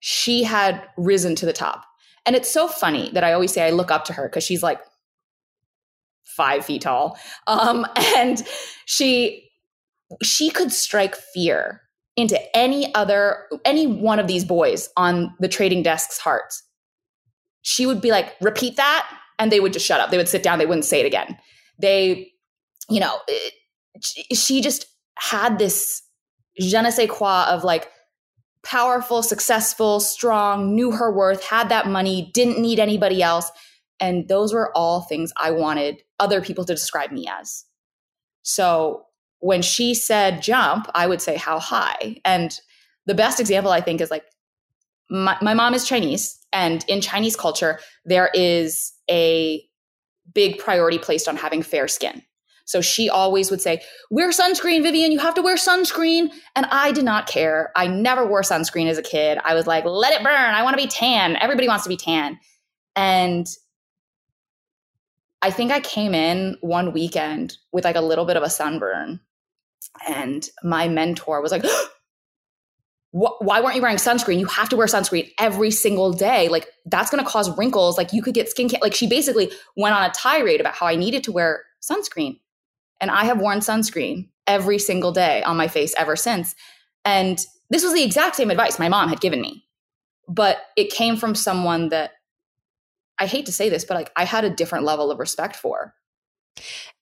she 0.00 0.42
had 0.42 0.82
risen 0.98 1.34
to 1.36 1.46
the 1.46 1.52
top. 1.54 1.85
And 2.26 2.34
it's 2.34 2.52
so 2.52 2.66
funny 2.66 3.10
that 3.12 3.24
I 3.24 3.32
always 3.32 3.52
say 3.52 3.66
I 3.66 3.70
look 3.70 3.90
up 3.90 4.04
to 4.06 4.12
her 4.12 4.28
because 4.28 4.44
she's 4.44 4.62
like 4.62 4.80
five 6.24 6.64
feet 6.64 6.82
tall. 6.82 7.18
Um, 7.46 7.86
and 8.16 8.42
she 8.84 9.48
she 10.22 10.50
could 10.50 10.72
strike 10.72 11.14
fear 11.16 11.82
into 12.16 12.38
any 12.56 12.94
other 12.94 13.46
any 13.64 13.86
one 13.86 14.18
of 14.18 14.26
these 14.26 14.44
boys 14.44 14.88
on 14.96 15.34
the 15.40 15.48
trading 15.48 15.82
desk's 15.82 16.18
hearts. 16.18 16.62
She 17.62 17.86
would 17.86 18.00
be 18.00 18.10
like, 18.10 18.34
repeat 18.40 18.76
that, 18.76 19.08
and 19.38 19.50
they 19.50 19.60
would 19.60 19.72
just 19.72 19.86
shut 19.86 20.00
up. 20.00 20.10
They 20.10 20.16
would 20.16 20.28
sit 20.28 20.42
down, 20.42 20.58
they 20.58 20.66
wouldn't 20.66 20.84
say 20.84 21.00
it 21.00 21.06
again. 21.06 21.36
They, 21.78 22.30
you 22.88 23.00
know, 23.00 23.18
it, 23.26 23.54
she 24.32 24.60
just 24.60 24.86
had 25.18 25.58
this 25.58 26.02
je 26.58 26.80
ne 26.80 26.90
sais 26.90 27.10
quoi 27.10 27.44
of 27.48 27.64
like 27.64 27.90
powerful, 28.66 29.22
successful, 29.22 30.00
strong, 30.00 30.74
knew 30.74 30.90
her 30.90 31.10
worth, 31.10 31.44
had 31.44 31.68
that 31.68 31.86
money, 31.86 32.30
didn't 32.34 32.60
need 32.60 32.80
anybody 32.80 33.22
else. 33.22 33.50
And 34.00 34.28
those 34.28 34.52
were 34.52 34.76
all 34.76 35.02
things 35.02 35.32
I 35.36 35.52
wanted 35.52 36.02
other 36.18 36.40
people 36.42 36.64
to 36.64 36.74
describe 36.74 37.12
me 37.12 37.28
as. 37.28 37.64
So 38.42 39.06
when 39.38 39.62
she 39.62 39.94
said 39.94 40.42
jump, 40.42 40.88
I 40.94 41.06
would 41.06 41.22
say 41.22 41.36
how 41.36 41.60
high. 41.60 42.16
And 42.24 42.58
the 43.06 43.14
best 43.14 43.38
example 43.38 43.70
I 43.70 43.80
think 43.80 44.00
is 44.00 44.10
like 44.10 44.24
my, 45.08 45.38
my 45.40 45.54
mom 45.54 45.72
is 45.72 45.86
Chinese, 45.86 46.36
and 46.52 46.84
in 46.88 47.00
Chinese 47.00 47.36
culture, 47.36 47.78
there 48.04 48.30
is 48.34 48.92
a 49.08 49.64
big 50.34 50.58
priority 50.58 50.98
placed 50.98 51.28
on 51.28 51.36
having 51.36 51.62
fair 51.62 51.86
skin. 51.86 52.22
So 52.66 52.80
she 52.80 53.08
always 53.08 53.50
would 53.50 53.62
say, 53.62 53.80
Wear 54.10 54.30
sunscreen, 54.30 54.82
Vivian, 54.82 55.12
you 55.12 55.18
have 55.20 55.34
to 55.34 55.42
wear 55.42 55.56
sunscreen. 55.56 56.30
And 56.54 56.66
I 56.66 56.92
did 56.92 57.04
not 57.04 57.26
care. 57.26 57.70
I 57.74 57.86
never 57.86 58.26
wore 58.26 58.42
sunscreen 58.42 58.88
as 58.88 58.98
a 58.98 59.02
kid. 59.02 59.38
I 59.44 59.54
was 59.54 59.66
like, 59.66 59.84
Let 59.84 60.12
it 60.12 60.22
burn. 60.22 60.34
I 60.34 60.62
want 60.62 60.76
to 60.76 60.82
be 60.82 60.88
tan. 60.88 61.36
Everybody 61.36 61.68
wants 61.68 61.84
to 61.84 61.88
be 61.88 61.96
tan. 61.96 62.38
And 62.94 63.46
I 65.42 65.50
think 65.50 65.70
I 65.70 65.80
came 65.80 66.14
in 66.14 66.56
one 66.60 66.92
weekend 66.92 67.56
with 67.72 67.84
like 67.84 67.96
a 67.96 68.00
little 68.00 68.24
bit 68.24 68.36
of 68.36 68.42
a 68.42 68.50
sunburn. 68.50 69.20
And 70.08 70.48
my 70.64 70.88
mentor 70.88 71.40
was 71.40 71.52
like, 71.52 71.64
why 73.12 73.60
weren't 73.60 73.76
you 73.76 73.82
wearing 73.82 73.96
sunscreen? 73.96 74.40
You 74.40 74.46
have 74.46 74.68
to 74.70 74.76
wear 74.76 74.86
sunscreen 74.86 75.30
every 75.38 75.70
single 75.70 76.12
day. 76.12 76.48
Like 76.48 76.66
that's 76.84 77.10
going 77.10 77.22
to 77.24 77.30
cause 77.30 77.56
wrinkles. 77.56 77.96
Like 77.96 78.12
you 78.12 78.22
could 78.22 78.34
get 78.34 78.50
skin 78.50 78.68
cancer. 78.68 78.84
Like 78.84 78.94
she 78.94 79.06
basically 79.06 79.50
went 79.76 79.94
on 79.94 80.10
a 80.10 80.12
tirade 80.12 80.60
about 80.60 80.74
how 80.74 80.86
I 80.86 80.96
needed 80.96 81.22
to 81.24 81.32
wear 81.32 81.62
sunscreen. 81.80 82.40
And 83.00 83.10
I 83.10 83.24
have 83.24 83.40
worn 83.40 83.60
sunscreen 83.60 84.28
every 84.46 84.78
single 84.78 85.12
day 85.12 85.42
on 85.42 85.56
my 85.56 85.68
face 85.68 85.94
ever 85.96 86.16
since. 86.16 86.54
And 87.04 87.38
this 87.70 87.82
was 87.82 87.94
the 87.94 88.02
exact 88.02 88.36
same 88.36 88.50
advice 88.50 88.78
my 88.78 88.88
mom 88.88 89.08
had 89.08 89.20
given 89.20 89.40
me. 89.40 89.64
But 90.28 90.58
it 90.76 90.90
came 90.90 91.16
from 91.16 91.34
someone 91.34 91.90
that 91.90 92.12
I 93.18 93.26
hate 93.26 93.46
to 93.46 93.52
say 93.52 93.68
this, 93.68 93.84
but 93.84 93.94
like 93.94 94.12
I 94.16 94.24
had 94.24 94.44
a 94.44 94.50
different 94.50 94.84
level 94.84 95.10
of 95.10 95.18
respect 95.18 95.56
for. 95.56 95.94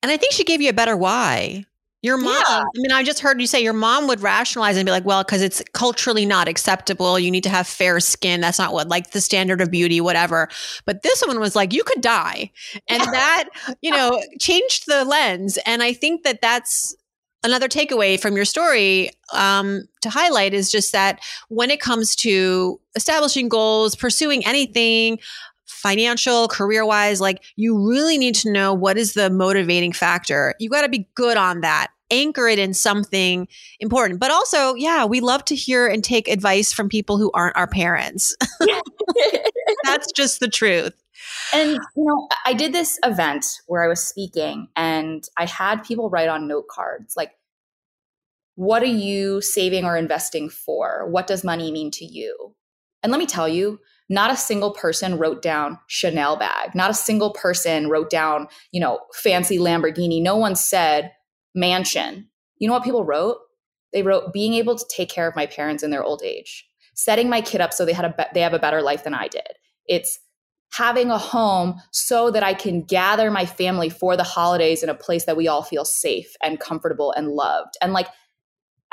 And 0.02 0.10
I 0.12 0.16
think 0.16 0.32
she 0.32 0.44
gave 0.44 0.60
you 0.60 0.70
a 0.70 0.74
better 0.74 0.96
why. 0.96 1.64
Your 2.04 2.18
mom, 2.18 2.34
yeah. 2.34 2.58
I 2.60 2.64
mean, 2.74 2.92
I 2.92 3.02
just 3.02 3.20
heard 3.20 3.40
you 3.40 3.46
say 3.46 3.62
your 3.62 3.72
mom 3.72 4.08
would 4.08 4.20
rationalize 4.20 4.76
and 4.76 4.84
be 4.84 4.92
like, 4.92 5.06
well, 5.06 5.24
because 5.24 5.40
it's 5.40 5.62
culturally 5.72 6.26
not 6.26 6.48
acceptable. 6.48 7.18
You 7.18 7.30
need 7.30 7.44
to 7.44 7.48
have 7.48 7.66
fair 7.66 7.98
skin. 7.98 8.42
That's 8.42 8.58
not 8.58 8.74
what, 8.74 8.88
like 8.88 9.12
the 9.12 9.22
standard 9.22 9.62
of 9.62 9.70
beauty, 9.70 10.02
whatever. 10.02 10.50
But 10.84 11.02
this 11.02 11.22
one 11.26 11.40
was 11.40 11.56
like, 11.56 11.72
you 11.72 11.82
could 11.82 12.02
die. 12.02 12.50
And 12.90 13.02
yeah. 13.02 13.10
that, 13.10 13.48
you 13.80 13.90
know, 13.90 14.22
changed 14.38 14.84
the 14.86 15.06
lens. 15.06 15.58
And 15.64 15.82
I 15.82 15.94
think 15.94 16.24
that 16.24 16.42
that's 16.42 16.94
another 17.42 17.68
takeaway 17.68 18.20
from 18.20 18.36
your 18.36 18.44
story 18.44 19.10
um, 19.32 19.84
to 20.02 20.10
highlight 20.10 20.52
is 20.52 20.70
just 20.70 20.92
that 20.92 21.20
when 21.48 21.70
it 21.70 21.80
comes 21.80 22.14
to 22.16 22.78
establishing 22.96 23.48
goals, 23.48 23.96
pursuing 23.96 24.44
anything, 24.44 25.18
financial, 25.74 26.48
career 26.48 26.86
wise, 26.86 27.20
like 27.20 27.42
you 27.56 27.78
really 27.88 28.18
need 28.18 28.34
to 28.36 28.52
know 28.52 28.72
what 28.72 28.96
is 28.96 29.14
the 29.14 29.30
motivating 29.30 29.92
factor. 29.92 30.54
You 30.58 30.70
got 30.70 30.82
to 30.82 30.88
be 30.88 31.08
good 31.14 31.36
on 31.36 31.60
that 31.60 31.88
anchor 32.10 32.46
it 32.46 32.58
in 32.58 32.74
something 32.74 33.48
important. 33.80 34.20
But 34.20 34.30
also, 34.30 34.74
yeah, 34.74 35.04
we 35.04 35.20
love 35.20 35.44
to 35.46 35.54
hear 35.54 35.86
and 35.86 36.02
take 36.02 36.28
advice 36.28 36.72
from 36.72 36.88
people 36.88 37.18
who 37.18 37.30
aren't 37.32 37.56
our 37.56 37.66
parents. 37.66 38.36
That's 39.84 40.10
just 40.12 40.40
the 40.40 40.48
truth. 40.48 40.94
And, 41.52 41.72
you 41.72 42.04
know, 42.04 42.28
I 42.44 42.52
did 42.52 42.72
this 42.72 42.98
event 43.04 43.46
where 43.66 43.84
I 43.84 43.88
was 43.88 44.06
speaking 44.06 44.68
and 44.76 45.24
I 45.36 45.46
had 45.46 45.84
people 45.84 46.10
write 46.10 46.28
on 46.28 46.48
note 46.48 46.68
cards 46.68 47.14
like, 47.16 47.32
what 48.56 48.82
are 48.82 48.86
you 48.86 49.40
saving 49.40 49.84
or 49.84 49.96
investing 49.96 50.48
for? 50.48 51.08
What 51.08 51.26
does 51.26 51.42
money 51.42 51.72
mean 51.72 51.90
to 51.92 52.04
you? 52.04 52.54
And 53.02 53.10
let 53.10 53.18
me 53.18 53.26
tell 53.26 53.48
you, 53.48 53.80
not 54.08 54.30
a 54.30 54.36
single 54.36 54.72
person 54.72 55.18
wrote 55.18 55.42
down 55.42 55.78
Chanel 55.86 56.36
bag. 56.36 56.74
Not 56.74 56.90
a 56.90 56.94
single 56.94 57.32
person 57.32 57.88
wrote 57.88 58.10
down, 58.10 58.48
you 58.70 58.80
know, 58.80 59.00
fancy 59.14 59.58
Lamborghini. 59.58 60.22
No 60.22 60.36
one 60.36 60.56
said, 60.56 61.12
mansion. 61.54 62.28
You 62.58 62.68
know 62.68 62.74
what 62.74 62.84
people 62.84 63.04
wrote? 63.04 63.38
They 63.92 64.02
wrote 64.02 64.32
being 64.32 64.54
able 64.54 64.76
to 64.76 64.84
take 64.94 65.08
care 65.08 65.28
of 65.28 65.36
my 65.36 65.46
parents 65.46 65.82
in 65.82 65.90
their 65.90 66.02
old 66.02 66.22
age, 66.22 66.66
setting 66.94 67.28
my 67.28 67.40
kid 67.40 67.60
up 67.60 67.72
so 67.72 67.84
they 67.84 67.92
had 67.92 68.04
a 68.04 68.26
they 68.34 68.40
have 68.40 68.54
a 68.54 68.58
better 68.58 68.82
life 68.82 69.04
than 69.04 69.14
I 69.14 69.28
did. 69.28 69.48
It's 69.86 70.18
having 70.76 71.10
a 71.10 71.18
home 71.18 71.80
so 71.92 72.30
that 72.30 72.42
I 72.42 72.52
can 72.52 72.82
gather 72.82 73.30
my 73.30 73.46
family 73.46 73.88
for 73.88 74.16
the 74.16 74.24
holidays 74.24 74.82
in 74.82 74.88
a 74.88 74.94
place 74.94 75.24
that 75.24 75.36
we 75.36 75.46
all 75.46 75.62
feel 75.62 75.84
safe 75.84 76.34
and 76.42 76.58
comfortable 76.58 77.12
and 77.12 77.28
loved. 77.28 77.74
And 77.80 77.92
like, 77.92 78.08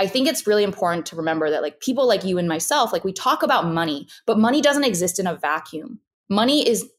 I 0.02 0.08
think 0.08 0.28
it's 0.28 0.48
really 0.48 0.64
important 0.64 1.06
to 1.06 1.16
remember 1.16 1.52
that, 1.52 1.62
like, 1.62 1.80
people 1.80 2.08
like 2.08 2.24
you 2.24 2.40
and 2.40 2.48
myself, 2.48 2.92
like, 2.92 3.04
we 3.04 3.14
talk 3.14 3.44
about 3.44 3.68
money, 3.68 4.08
but 4.26 4.40
money 4.40 4.60
doesn't 4.60 4.84
exist 4.84 5.20
in 5.20 5.28
a 5.28 5.36
vacuum. 5.36 6.00
Money 6.28 6.68
is 6.68 6.90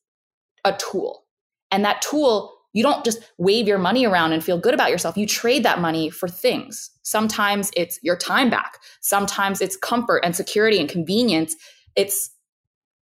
a 0.64 0.72
tool. 0.74 1.24
And 1.72 1.84
that 1.84 2.00
tool, 2.00 2.54
you 2.72 2.84
don't 2.84 3.04
just 3.04 3.18
wave 3.38 3.66
your 3.66 3.78
money 3.78 4.06
around 4.06 4.32
and 4.32 4.44
feel 4.44 4.56
good 4.56 4.72
about 4.72 4.90
yourself. 4.90 5.16
You 5.16 5.26
trade 5.26 5.64
that 5.64 5.80
money 5.80 6.10
for 6.10 6.28
things. 6.28 6.90
Sometimes 7.02 7.72
it's 7.76 7.98
your 8.04 8.16
time 8.16 8.50
back, 8.50 8.78
sometimes 9.00 9.60
it's 9.60 9.76
comfort 9.76 10.20
and 10.24 10.36
security 10.36 10.78
and 10.78 10.88
convenience. 10.88 11.56
It's 11.96 12.30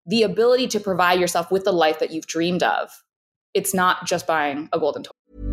the 0.05 0.23
ability 0.23 0.67
to 0.67 0.79
provide 0.79 1.19
yourself 1.19 1.51
with 1.51 1.65
the 1.65 1.73
life 1.73 1.99
that 1.99 2.11
you've 2.11 2.27
dreamed 2.27 2.63
of. 2.63 2.89
It's 3.53 3.73
not 3.73 4.05
just 4.05 4.25
buying 4.27 4.69
a 4.71 4.79
golden 4.79 5.03
toy. 5.03 5.52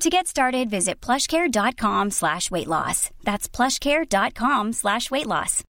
To 0.00 0.10
get 0.10 0.28
started, 0.28 0.70
visit 0.70 1.00
plushcare.com 1.00 2.10
slash 2.12 2.50
weight 2.50 2.68
loss. 2.68 3.10
That's 3.24 3.48
plushcare.com 3.48 4.72
slash 4.72 5.10
weight 5.10 5.26
loss. 5.26 5.64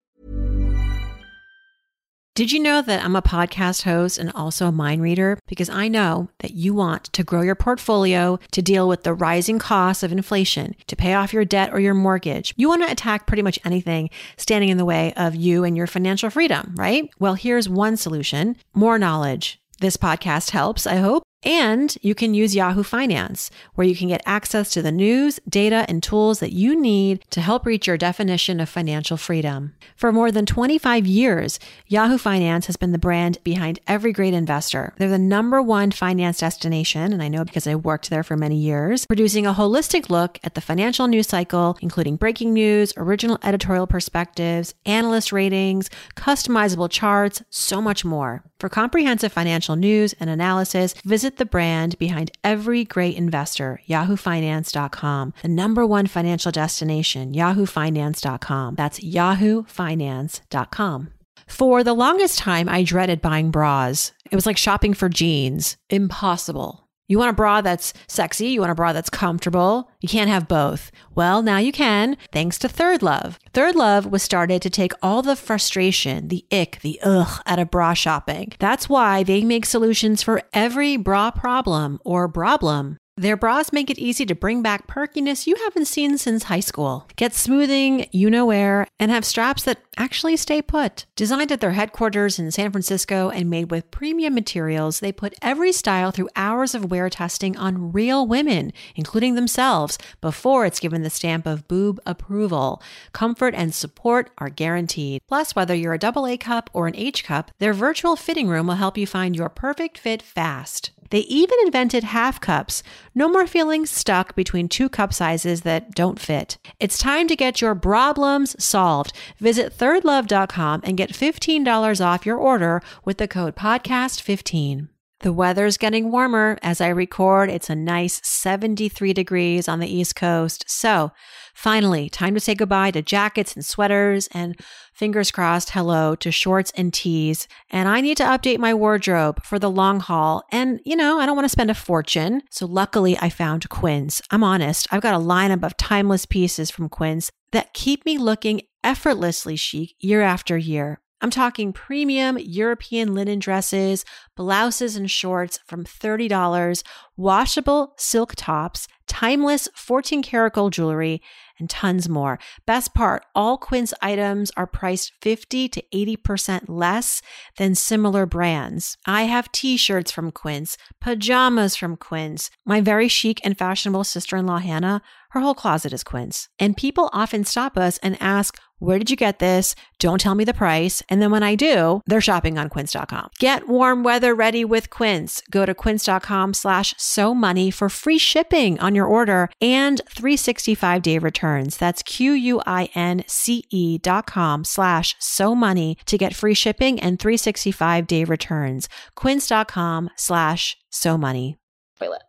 Did 2.34 2.52
you 2.52 2.60
know 2.60 2.82
that 2.82 3.02
I'm 3.02 3.16
a 3.16 3.22
podcast 3.22 3.84
host 3.84 4.18
and 4.18 4.30
also 4.34 4.68
a 4.68 4.72
mind 4.72 5.02
reader? 5.02 5.40
Because 5.48 5.70
I 5.70 5.88
know 5.88 6.28
that 6.40 6.52
you 6.52 6.74
want 6.74 7.06
to 7.14 7.24
grow 7.24 7.42
your 7.42 7.56
portfolio 7.56 8.40
to 8.52 8.62
deal 8.62 8.90
with 8.90 9.04
the 9.04 9.14
rising 9.14 9.58
costs 9.58 10.04
of 10.04 10.12
inflation, 10.12 10.76
to 10.88 10.98
pay 10.98 11.14
off 11.14 11.32
your 11.32 11.46
debt 11.46 11.72
or 11.72 11.80
your 11.80 11.94
mortgage. 11.94 12.54
You 12.58 12.68
want 12.68 12.84
to 12.84 12.92
attack 12.92 13.28
pretty 13.28 13.44
much 13.44 13.60
anything 13.64 14.10
standing 14.36 14.68
in 14.68 14.78
the 14.78 14.84
way 14.84 15.14
of 15.16 15.36
you 15.36 15.64
and 15.64 15.78
your 15.78 15.88
financial 15.88 16.30
freedom, 16.30 16.74
right? 16.76 17.10
Well, 17.20 17.36
here's 17.36 17.70
one 17.70 17.96
solution 17.96 18.58
more 18.74 19.00
knowledge. 19.00 19.62
This 19.80 19.96
podcast 19.96 20.50
helps, 20.52 20.86
I 20.86 20.98
hope. 20.98 21.24
And 21.46 21.96
you 22.02 22.16
can 22.16 22.34
use 22.34 22.56
Yahoo 22.56 22.82
Finance, 22.82 23.52
where 23.76 23.86
you 23.86 23.96
can 23.96 24.08
get 24.08 24.24
access 24.26 24.72
to 24.72 24.82
the 24.82 24.92
news, 24.92 25.40
data, 25.48 25.86
and 25.88 26.02
tools 26.02 26.40
that 26.40 26.54
you 26.54 26.76
need 26.80 27.24
to 27.30 27.40
help 27.40 27.68
reach 27.68 27.86
your 27.86 27.98
definition 27.98 28.60
of 28.60 28.68
financial 28.68 29.16
freedom. 29.16 29.76
For 29.96 30.12
more 30.12 30.32
than 30.32 30.48
25 30.48 31.06
years, 31.06 31.60
Yahoo 31.88 32.18
Finance 32.18 32.66
has 32.66 32.78
been 32.78 32.94
the 32.94 32.98
brand 32.98 33.38
behind 33.44 33.80
every 33.86 34.12
great 34.12 34.34
investor. 34.34 34.94
They're 34.98 35.08
the 35.08 35.20
number 35.20 35.62
one 35.62 35.92
finance 35.92 36.40
destination, 36.40 37.14
and 37.14 37.22
I 37.22 37.28
know 37.28 37.46
because 37.46 37.68
I 37.68 37.76
worked 37.76 38.10
there 38.10 38.24
for 38.24 38.36
many 38.36 38.58
years, 38.58 39.06
producing 39.06 39.46
a 39.46 39.54
holistic 39.54 40.10
look 40.10 40.40
at 40.44 40.56
the 40.56 40.62
financial 40.62 41.08
news 41.08 41.28
cycle, 41.28 41.78
including 41.80 42.16
breaking 42.16 42.54
news, 42.54 42.92
original 42.98 43.38
editorial 43.44 43.86
perspectives, 43.86 44.74
analyst 44.88 45.32
ratings, 45.32 45.92
customizable 46.16 46.90
charts, 46.90 47.44
so 47.52 47.82
much 47.82 48.04
more. 48.04 48.44
For 48.60 48.70
comprehensive 48.70 49.34
financial 49.34 49.76
news 49.76 50.14
and 50.20 50.30
analysis, 50.30 50.94
visit 51.04 51.38
the 51.38 51.46
brand 51.46 51.98
behind 52.00 52.32
every 52.44 52.86
great 52.86 53.18
investor, 53.18 53.82
yahoofinance.com, 53.88 55.34
the 55.42 55.48
number 55.48 55.86
one 55.86 56.08
financial 56.08 56.52
destination, 56.52 57.34
yahoofinance.com. 57.34 58.76
That's 58.76 59.00
yahoofinance.com. 59.00 61.12
For 61.48 61.84
the 61.84 61.94
longest 61.94 62.40
time, 62.40 62.70
I 62.70 62.84
dreaded 62.84 63.22
buying 63.22 63.52
bras. 63.52 64.14
It 64.32 64.36
was 64.36 64.46
like 64.46 64.58
shopping 64.58 64.94
for 64.94 65.10
jeans. 65.10 65.78
Impossible. 65.90 66.85
You 67.08 67.20
want 67.20 67.30
a 67.30 67.34
bra 67.34 67.62
that's 67.62 67.94
sexy, 68.08 68.48
you 68.48 68.62
want 68.62 68.72
a 68.72 68.76
bra 68.76 68.92
that's 68.92 69.12
comfortable. 69.12 69.92
You 70.02 70.10
can't 70.10 70.30
have 70.30 70.48
both. 70.48 70.92
Well, 71.14 71.44
now 71.44 71.60
you 71.60 71.72
can, 71.72 72.18
thanks 72.32 72.58
to 72.60 72.68
Third 72.68 73.04
Love. 73.04 73.40
Third 73.54 73.76
Love 73.76 74.08
was 74.08 74.24
started 74.24 74.62
to 74.64 74.72
take 74.72 74.94
all 75.04 75.22
the 75.22 75.36
frustration, 75.36 76.30
the 76.30 76.46
ick, 76.52 76.80
the 76.82 77.00
ugh 77.04 77.42
out 77.46 77.60
of 77.60 77.70
bra 77.70 77.94
shopping. 77.94 78.54
That's 78.58 78.90
why 78.90 79.22
they 79.22 79.44
make 79.44 79.68
solutions 79.68 80.24
for 80.24 80.42
every 80.52 80.98
bra 80.98 81.30
problem 81.30 82.00
or 82.04 82.28
problem. 82.28 82.98
Their 83.18 83.38
bras 83.38 83.72
make 83.72 83.90
it 83.90 83.98
easy 83.98 84.26
to 84.26 84.36
bring 84.36 84.62
back 84.62 84.88
perkiness 84.88 85.48
you 85.48 85.56
haven't 85.64 85.86
seen 85.86 86.18
since 86.18 86.44
high 86.44 86.60
school. 86.60 87.08
Get 87.16 87.34
smoothing, 87.34 88.08
you 88.12 88.30
know 88.30 88.46
where, 88.46 88.88
and 89.00 89.10
have 89.10 89.24
straps 89.24 89.64
that 89.64 89.80
actually 89.96 90.36
stay 90.36 90.62
put. 90.62 91.06
Designed 91.16 91.50
at 91.50 91.62
their 91.62 91.72
headquarters 91.72 92.38
in 92.38 92.52
San 92.52 92.74
Francisco 92.74 93.30
and 93.30 93.50
made 93.50 93.72
with 93.72 93.90
premium 93.90 94.34
materials, 94.34 95.00
they 95.00 95.14
put 95.14 95.34
every 95.42 95.72
style 95.72 96.12
through 96.12 96.28
hours 96.36 96.76
of 96.76 96.92
wear 96.92 97.10
testing 97.10 97.56
on 97.56 97.94
real 97.94 98.28
women, 98.28 98.74
including 98.98 99.36
themselves, 99.36 99.98
before 100.20 100.66
it's 100.66 100.82
given 100.82 101.04
the 101.04 101.10
stamp 101.10 101.46
of 101.46 101.70
boob 101.70 102.02
approval. 102.06 102.84
Comfort 103.14 103.54
and 103.56 103.74
support 103.74 104.30
are 104.40 104.50
guaranteed. 104.50 105.22
Plus, 105.26 105.56
whether 105.56 105.74
you're 105.74 105.94
a 105.94 105.98
double 105.98 106.28
A 106.28 106.36
cup 106.36 106.70
or 106.74 106.86
an 106.86 106.98
H 106.98 107.24
cup, 107.24 107.52
their 107.60 107.72
virtual 107.72 108.18
fitting 108.18 108.50
room 108.50 108.68
will 108.68 108.76
help 108.76 108.98
you 108.98 109.08
find 109.08 109.38
your 109.38 109.48
perfect 109.48 109.98
fit 109.98 110.22
fast. 110.22 110.92
They 111.10 111.20
even 111.20 111.58
invented 111.66 112.04
half 112.04 112.42
cups. 112.42 112.84
No 113.14 113.30
more 113.30 113.48
feeling 113.48 113.86
stuck 113.86 114.36
between 114.36 114.68
two 114.68 114.90
cup 114.90 115.14
sizes 115.14 115.62
that 115.62 115.92
don't 115.92 116.20
fit. 116.20 116.58
It's 116.80 116.98
time 116.98 117.28
to 117.28 117.36
get 117.36 117.62
your 117.62 117.76
problems 117.76 118.62
solved. 118.64 119.14
Visit 119.40 119.78
thirdlove.com 119.78 120.82
and 120.84 120.98
get 120.98 121.12
$15 121.12 122.06
off 122.06 122.26
your 122.26 122.38
order 122.38 122.82
with 123.04 123.18
the 123.18 123.28
code 123.28 123.56
podcast15. 123.56 124.90
The 125.22 125.34
weather's 125.34 125.78
getting 125.78 126.12
warmer 126.12 126.58
as 126.62 126.82
I 126.82 126.90
record. 126.90 127.50
It's 127.50 127.70
a 127.70 127.76
nice 127.76 128.20
73 128.24 129.14
degrees 129.14 129.68
on 129.68 129.80
the 129.80 129.88
East 129.88 130.16
Coast. 130.16 130.66
So, 130.68 131.12
finally, 131.56 132.10
time 132.10 132.36
to 132.36 132.40
say 132.40 132.54
goodbye 132.54 132.92
to 132.92 133.02
jackets 133.02 133.56
and 133.56 133.66
sweaters 133.66 134.28
and 134.34 134.60
fingers 134.94 135.32
crossed, 135.32 135.72
hello 135.72 136.14
to 136.16 136.32
shorts 136.32 136.72
and 136.76 136.94
tees. 136.94 137.48
And 137.72 137.90
I 137.90 138.02
need 138.02 138.18
to 138.18 138.24
update 138.24 138.60
my 138.60 138.74
wardrobe 138.74 139.44
for 139.44 139.58
the 139.58 139.72
long 139.72 140.00
haul. 140.00 140.44
And, 140.52 140.80
you 140.86 140.96
know, 140.96 141.20
I 141.20 141.26
don't 141.26 141.36
want 141.36 141.46
to 141.46 141.50
spend 141.50 141.72
a 141.72 141.76
fortune. 141.76 142.44
So, 142.52 142.68
luckily, 142.68 143.18
I 143.18 143.30
found 143.30 143.68
Quince. 143.70 144.22
I'm 144.30 144.44
honest, 144.44 144.88
I've 144.92 145.02
got 145.02 145.16
a 145.16 145.24
lineup 145.24 145.64
of 145.64 145.78
timeless 145.78 146.28
pieces 146.28 146.70
from 146.70 146.90
Quince 146.90 147.32
that 147.52 147.74
keep 147.74 148.06
me 148.06 148.18
looking 148.18 148.62
effortlessly 148.84 149.56
chic 149.56 149.96
year 150.00 150.22
after 150.22 150.58
year. 150.58 151.00
I'm 151.22 151.32
talking 151.32 151.74
premium 151.74 152.38
European 152.38 153.16
linen 153.16 153.40
dresses, 153.40 154.06
blouses 154.36 154.96
and 154.96 155.10
shorts 155.10 155.60
from 155.66 155.84
$30, 155.84 156.84
washable 157.18 157.94
silk 157.98 158.34
tops, 158.36 158.88
timeless 159.08 159.68
14 159.76 160.22
karat 160.22 160.54
gold 160.54 160.74
jewelry, 160.74 161.22
and 161.60 161.70
tons 161.70 162.10
more. 162.10 162.40
Best 162.66 162.94
part, 162.94 163.26
all 163.34 163.58
Quince 163.58 163.94
items 164.02 164.52
are 164.58 164.68
priced 164.68 165.14
50 165.22 165.70
to 165.70 165.84
80% 165.94 166.64
less 166.68 167.22
than 167.58 167.76
similar 167.76 168.26
brands. 168.26 168.98
I 169.06 169.24
have 169.24 169.52
t-shirts 169.52 170.12
from 170.12 170.32
Quince, 170.32 170.78
pajamas 171.02 171.76
from 171.76 171.98
Quince. 171.98 172.50
My 172.66 172.82
very 172.82 173.08
chic 173.08 173.40
and 173.44 173.58
fashionable 173.58 174.04
sister-in-law 174.04 174.60
Hannah, 174.60 175.02
her 175.36 175.42
whole 175.42 175.54
closet 175.54 175.92
is 175.92 176.02
Quince. 176.02 176.48
And 176.58 176.78
people 176.78 177.10
often 177.12 177.44
stop 177.44 177.78
us 177.78 177.98
and 177.98 178.18
ask, 178.22 178.58
where 178.80 178.98
did 178.98 179.10
you 179.10 179.18
get 179.18 179.40
this? 179.40 179.76
Don't 180.00 180.20
tell 180.20 180.34
me 180.34 180.46
the 180.46 180.54
price. 180.54 181.04
And 181.10 181.22
then 181.22 181.30
when 181.32 181.44
I 181.44 181.56
do, 181.56 182.02
they're 182.06 182.22
shopping 182.22 182.58
on 182.58 182.70
quince.com. 182.70 183.32
Get 183.40 183.68
warm 183.68 184.02
weather 184.04 184.34
ready 184.34 184.64
with 184.64 184.90
Quince. 184.90 185.42
Go 185.52 185.66
to 185.66 185.74
quince.com 185.74 186.54
slash 186.54 186.94
so 186.98 187.34
money 187.34 187.70
for 187.70 187.90
free 187.90 188.18
shipping 188.18 188.80
on 188.80 188.96
your 188.96 189.06
order 189.06 189.50
and 189.60 190.02
365 190.10 191.02
day 191.02 191.18
returns. 191.18 191.78
That's 191.78 192.02
Q-U-I-N-C-E 192.04 193.98
dot 194.00 194.26
com 194.26 194.64
slash 194.64 195.16
so 195.20 195.54
money 195.56 195.98
to 196.06 196.18
get 196.18 196.34
free 196.36 196.54
shipping 196.54 196.98
and 197.00 197.20
365 197.20 198.08
day 198.08 198.24
returns. 198.24 198.88
Quince.com 199.16 200.10
slash 200.16 200.78
so 200.90 201.18
money. 201.18 201.58
Toilet. 202.00 202.24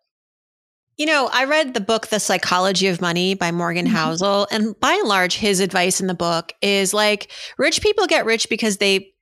You 0.96 1.06
know, 1.06 1.28
I 1.30 1.44
read 1.44 1.74
the 1.74 1.80
book 1.80 2.06
The 2.06 2.18
Psychology 2.18 2.87
of 2.87 3.00
Money 3.00 3.35
by 3.35 3.52
Morgan 3.52 3.87
Mm-hmm. 3.87 3.96
Housel, 3.96 4.46
and 4.50 4.78
by 4.80 4.92
and 4.94 5.09
large, 5.09 5.37
his 5.37 5.61
advice 5.61 6.00
in 6.00 6.06
the 6.06 6.14
book 6.14 6.52
is 6.62 6.94
like 6.94 7.30
rich 7.59 7.82
people 7.82 8.06
get 8.06 8.24
rich 8.24 8.48
because 8.48 8.78
they 8.78 9.12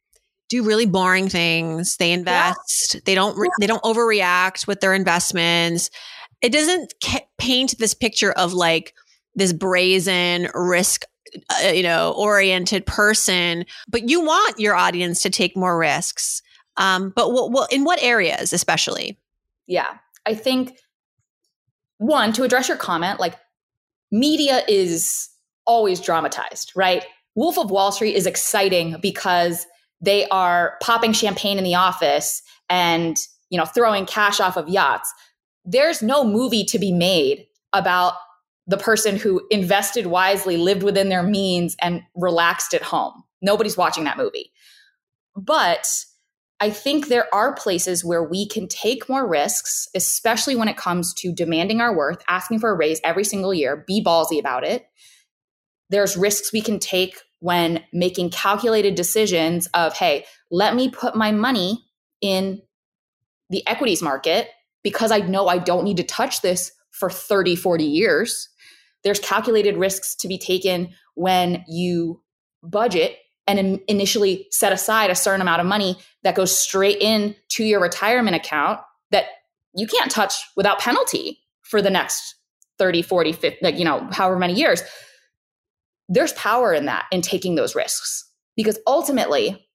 do 0.48 0.62
really 0.62 0.87
boring 0.87 1.28
things. 1.28 1.96
They 1.96 2.12
invest. 2.12 3.04
They 3.04 3.14
don't. 3.14 3.37
Re- 3.37 3.50
they 3.60 3.66
don't 3.66 3.82
overreact 3.82 4.66
with 4.66 4.80
their 4.80 4.94
investments. 4.94 5.90
It 6.42 6.52
doesn't 6.52 6.94
ca- 7.02 7.26
paint 7.38 7.76
this 7.78 7.94
picture 7.94 8.30
of 8.32 8.52
like 8.52 8.94
this 9.34 9.52
brazen 9.52 10.48
risk. 10.54 11.04
Uh, 11.50 11.70
you 11.70 11.82
know, 11.82 12.14
oriented 12.16 12.87
person, 12.87 13.64
but 13.88 14.08
you 14.08 14.20
want 14.24 14.60
your 14.60 14.76
audience 14.76 15.20
to 15.22 15.30
take 15.30 15.56
more 15.56 15.76
risks. 15.76 16.40
Um, 16.76 17.12
but 17.16 17.32
what, 17.32 17.50
what 17.50 17.72
in 17.72 17.82
what 17.82 18.00
areas, 18.00 18.52
especially? 18.52 19.18
Yeah. 19.66 19.98
I 20.26 20.37
think 20.37 20.78
one, 21.98 22.33
to 22.35 22.42
address 22.42 22.68
your 22.68 22.76
comment, 22.76 23.20
like 23.20 23.37
media 24.11 24.62
is 24.68 25.28
always 25.66 26.00
dramatized, 26.00 26.72
right? 26.76 27.04
Wolf 27.35 27.59
of 27.59 27.70
Wall 27.70 27.92
Street 27.92 28.14
is 28.14 28.26
exciting 28.26 28.96
because 29.00 29.66
they 30.00 30.26
are 30.28 30.76
popping 30.83 31.12
champagne 31.12 31.59
in 31.59 31.64
the 31.64 31.74
office 31.74 32.42
and, 32.68 33.16
you 33.50 33.59
know, 33.59 33.64
throwing 33.64 34.07
cash 34.07 34.40
off 34.40 34.57
of 34.57 34.68
yachts. 34.68 35.12
There's 35.64 36.02
no 36.02 36.24
movie 36.24 36.64
to 36.64 36.78
be 36.78 36.92
made 36.92 37.46
about 37.72 38.14
the 38.66 38.76
person 38.76 39.16
who 39.16 39.46
invested 39.50 40.07
wisely, 40.07 40.57
lived 40.57 40.83
within 40.83 41.09
their 41.09 41.22
means, 41.22 41.76
and 41.80 42.02
relaxed 42.14 42.72
at 42.74 42.83
home. 42.83 43.24
Nobody's 43.42 43.76
watching 43.76 44.04
that 44.04 44.16
movie. 44.16 44.52
But 45.37 45.87
I 46.60 46.70
think 46.70 47.08
there 47.08 47.32
are 47.34 47.54
places 47.54 48.04
where 48.04 48.22
we 48.22 48.46
can 48.48 48.68
take 48.68 49.08
more 49.08 49.28
risks, 49.28 49.88
especially 49.94 50.56
when 50.56 50.68
it 50.68 50.76
comes 50.76 51.12
to 51.14 51.32
demanding 51.32 51.80
our 51.80 51.94
worth, 51.94 52.22
asking 52.28 52.60
for 52.60 52.70
a 52.70 52.76
raise 52.76 53.00
every 53.02 53.24
single 53.24 53.52
year, 53.52 53.84
be 53.86 54.02
ballsy 54.02 54.38
about 54.38 54.64
it. 54.64 54.86
There's 55.90 56.16
risks 56.16 56.52
we 56.52 56.60
can 56.60 56.78
take 56.78 57.18
when 57.40 57.82
making 57.92 58.30
calculated 58.30 58.94
decisions 58.94 59.66
of, 59.74 59.94
hey, 59.94 60.24
let 60.50 60.74
me 60.74 60.88
put 60.88 61.16
my 61.16 61.32
money 61.32 61.84
in 62.20 62.62
the 63.50 63.66
equities 63.66 64.00
market 64.00 64.48
because 64.82 65.10
I 65.10 65.18
know 65.18 65.48
I 65.48 65.58
don't 65.58 65.84
need 65.84 65.98
to 65.98 66.04
touch 66.04 66.40
this 66.40 66.72
for 66.90 67.10
30, 67.10 67.56
40 67.56 67.84
years. 67.84 68.48
There's 69.02 69.18
calculated 69.18 69.76
risks 69.76 70.14
to 70.16 70.28
be 70.28 70.38
taken 70.38 70.94
when 71.14 71.64
you 71.68 72.22
budget 72.62 73.18
and 73.46 73.59
in, 73.59 73.80
initially 73.88 74.46
set 74.50 74.72
aside 74.72 75.11
a 75.11 75.14
certain 75.14 75.40
amount 75.40 75.61
of 75.61 75.66
money 75.66 75.96
that 76.22 76.35
goes 76.35 76.57
straight 76.57 76.98
in 77.00 77.37
to 77.50 77.64
your 77.64 77.80
retirement 77.80 78.37
account 78.37 78.80
that 79.11 79.26
you 79.74 79.87
can't 79.87 80.11
touch 80.11 80.35
without 80.57 80.78
penalty 80.78 81.38
for 81.62 81.83
the 81.83 81.90
next 81.90 82.37
30 82.78 83.02
40 83.02 83.33
50 83.33 83.59
like 83.62 83.78
you 83.78 83.85
know 83.85 84.09
however 84.12 84.38
many 84.38 84.54
years. 84.54 84.83
There's 86.09 86.33
power 86.35 86.72
in 86.72 86.87
that 86.87 87.07
in 87.11 87.22
taking 87.22 87.54
those 87.54 87.74
risks 87.74 88.30
because 88.57 88.78
ultimately 88.87 89.66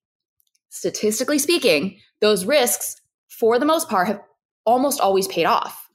statistically 0.70 1.40
speaking 1.40 1.98
those 2.22 2.46
risks 2.46 2.96
for 3.30 3.58
the 3.58 3.66
most 3.66 3.90
part 3.90 4.08
have 4.08 4.22
almost 4.66 5.00
always 5.00 5.28
paid 5.28 5.46
off. 5.46 5.90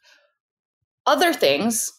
Other 1.06 1.32
things 1.32 1.92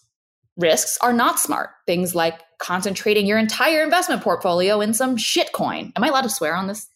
risks 0.58 0.98
are 1.02 1.14
not 1.14 1.40
smart. 1.40 1.70
Things 1.86 2.16
like 2.16 2.42
concentrating 2.60 3.26
your 3.26 3.38
entire 3.38 3.84
investment 3.84 4.22
portfolio 4.22 4.82
in 4.82 4.94
some 4.94 5.18
shit 5.18 5.52
coin. 5.54 5.92
Am 5.96 6.04
I 6.04 6.08
allowed 6.08 6.22
to 6.22 6.30
swear 6.30 6.56
on 6.56 6.68
this? 6.68 6.88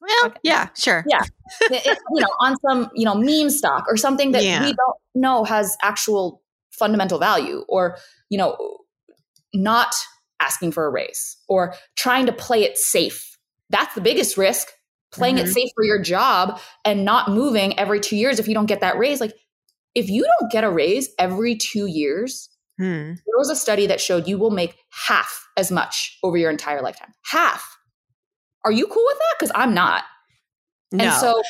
Well, 0.00 0.26
okay. 0.26 0.38
yeah, 0.42 0.68
sure. 0.76 1.04
Yeah. 1.08 1.22
it, 1.62 1.98
you 2.12 2.20
know, 2.20 2.28
on 2.40 2.56
some, 2.58 2.90
you 2.94 3.04
know, 3.06 3.14
meme 3.14 3.48
stock 3.48 3.86
or 3.88 3.96
something 3.96 4.32
that 4.32 4.44
yeah. 4.44 4.60
we 4.62 4.74
don't 4.74 4.96
know 5.14 5.44
has 5.44 5.76
actual 5.82 6.42
fundamental 6.72 7.18
value 7.18 7.64
or, 7.68 7.96
you 8.28 8.36
know, 8.36 8.78
not 9.54 9.94
asking 10.40 10.72
for 10.72 10.84
a 10.84 10.90
raise 10.90 11.38
or 11.48 11.74
trying 11.96 12.26
to 12.26 12.32
play 12.32 12.64
it 12.64 12.76
safe. 12.76 13.38
That's 13.70 13.94
the 13.94 14.02
biggest 14.02 14.36
risk, 14.36 14.68
playing 15.10 15.36
mm-hmm. 15.36 15.46
it 15.46 15.52
safe 15.52 15.70
for 15.74 15.84
your 15.84 16.02
job 16.02 16.60
and 16.84 17.04
not 17.04 17.30
moving 17.30 17.78
every 17.78 18.00
2 18.00 18.14
years 18.16 18.38
if 18.38 18.46
you 18.46 18.52
don't 18.52 18.66
get 18.66 18.80
that 18.80 18.98
raise. 18.98 19.20
Like 19.20 19.32
if 19.94 20.10
you 20.10 20.26
don't 20.40 20.52
get 20.52 20.64
a 20.64 20.70
raise 20.70 21.08
every 21.18 21.56
2 21.56 21.86
years, 21.86 22.50
Hmm. 22.78 23.14
There 23.14 23.38
was 23.38 23.50
a 23.50 23.56
study 23.56 23.86
that 23.86 24.00
showed 24.00 24.26
you 24.26 24.38
will 24.38 24.50
make 24.50 24.76
half 25.06 25.46
as 25.56 25.70
much 25.70 26.18
over 26.22 26.36
your 26.36 26.50
entire 26.50 26.82
lifetime. 26.82 27.12
Half. 27.24 27.64
Are 28.64 28.72
you 28.72 28.86
cool 28.86 29.04
with 29.06 29.18
that? 29.18 29.34
Because 29.38 29.52
I'm 29.54 29.74
not. 29.74 30.04
No. 30.92 31.04
And 31.04 31.12
so 31.14 31.42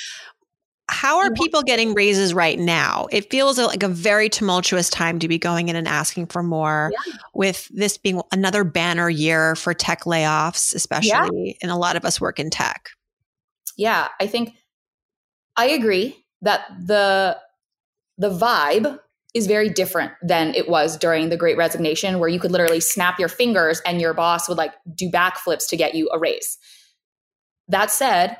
how 0.88 1.18
are 1.18 1.30
people 1.32 1.62
getting 1.62 1.94
raises 1.94 2.34
right 2.34 2.58
now? 2.58 3.06
It 3.10 3.30
feels 3.30 3.58
like 3.58 3.82
a 3.82 3.88
very 3.88 4.28
tumultuous 4.28 4.90
time 4.90 5.18
to 5.20 5.28
be 5.28 5.38
going 5.38 5.68
in 5.68 5.76
and 5.76 5.88
asking 5.88 6.26
for 6.26 6.42
more, 6.42 6.92
yeah. 6.92 7.12
with 7.32 7.68
this 7.72 7.96
being 7.96 8.20
another 8.32 8.64
banner 8.64 9.08
year 9.08 9.56
for 9.56 9.72
tech 9.72 10.02
layoffs, 10.04 10.74
especially, 10.74 11.46
yeah. 11.46 11.52
and 11.62 11.70
a 11.70 11.76
lot 11.76 11.96
of 11.96 12.04
us 12.04 12.20
work 12.20 12.38
in 12.38 12.50
tech. 12.50 12.90
Yeah, 13.76 14.08
I 14.20 14.26
think 14.26 14.54
I 15.56 15.68
agree 15.68 16.22
that 16.42 16.66
the 16.86 17.38
the 18.18 18.30
vibe 18.30 18.98
is 19.34 19.46
very 19.46 19.68
different 19.68 20.12
than 20.22 20.54
it 20.54 20.68
was 20.68 20.96
during 20.96 21.28
the 21.28 21.36
great 21.36 21.56
resignation 21.56 22.18
where 22.18 22.28
you 22.28 22.38
could 22.38 22.52
literally 22.52 22.80
snap 22.80 23.18
your 23.18 23.28
fingers 23.28 23.82
and 23.84 24.00
your 24.00 24.14
boss 24.14 24.48
would 24.48 24.58
like 24.58 24.72
do 24.94 25.10
backflips 25.10 25.68
to 25.68 25.76
get 25.76 25.94
you 25.94 26.08
a 26.12 26.18
raise. 26.18 26.58
That 27.68 27.90
said 27.90 28.36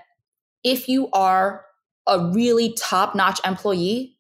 if 0.63 0.89
you 0.89 1.11
are 1.13 1.65
a 2.07 2.31
really 2.33 2.75
top-notch 2.75 3.41
employee 3.47 4.19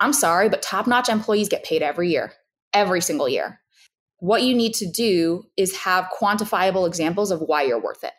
i'm 0.00 0.12
sorry 0.12 0.48
but 0.48 0.62
top-notch 0.62 1.08
employees 1.08 1.48
get 1.48 1.62
paid 1.62 1.80
every 1.80 2.10
year 2.10 2.32
every 2.72 3.00
single 3.00 3.28
year. 3.28 3.60
What 4.18 4.42
you 4.42 4.54
need 4.54 4.74
to 4.74 4.90
do 4.90 5.44
is 5.56 5.76
have 5.76 6.10
quantifiable 6.20 6.86
examples 6.86 7.30
of 7.30 7.40
why 7.40 7.62
you're 7.62 7.80
worth 7.80 8.04
it. 8.04 8.12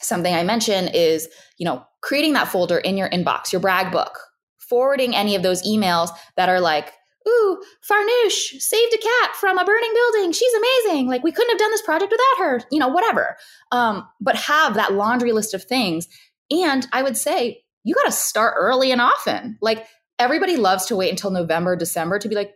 Something 0.00 0.34
i 0.34 0.44
mention 0.44 0.88
is 0.88 1.28
you 1.56 1.64
know 1.64 1.84
creating 2.02 2.34
that 2.34 2.48
folder 2.48 2.78
in 2.78 2.96
your 2.96 3.08
inbox 3.08 3.50
your 3.50 3.60
brag 3.60 3.90
book 3.90 4.20
forwarding 4.58 5.16
any 5.16 5.34
of 5.34 5.42
those 5.42 5.66
emails 5.66 6.10
that 6.36 6.48
are 6.48 6.60
like 6.60 6.92
ooh, 7.28 7.62
Farnoosh 7.88 8.60
saved 8.60 8.94
a 8.94 8.98
cat 8.98 9.36
from 9.36 9.58
a 9.58 9.64
burning 9.64 9.92
building. 9.94 10.32
She's 10.32 10.52
amazing. 10.54 11.08
Like 11.08 11.22
we 11.22 11.32
couldn't 11.32 11.50
have 11.50 11.58
done 11.58 11.70
this 11.70 11.82
project 11.82 12.12
without 12.12 12.44
her, 12.44 12.60
you 12.70 12.78
know, 12.78 12.88
whatever. 12.88 13.36
Um, 13.70 14.08
but 14.20 14.36
have 14.36 14.74
that 14.74 14.94
laundry 14.94 15.32
list 15.32 15.54
of 15.54 15.64
things. 15.64 16.08
And 16.50 16.86
I 16.92 17.02
would 17.02 17.16
say 17.16 17.62
you 17.84 17.94
got 17.94 18.04
to 18.04 18.12
start 18.12 18.54
early 18.56 18.90
and 18.90 19.00
often. 19.00 19.58
Like 19.60 19.86
everybody 20.18 20.56
loves 20.56 20.86
to 20.86 20.96
wait 20.96 21.10
until 21.10 21.30
November, 21.30 21.76
December 21.76 22.18
to 22.18 22.28
be 22.28 22.34
like, 22.34 22.54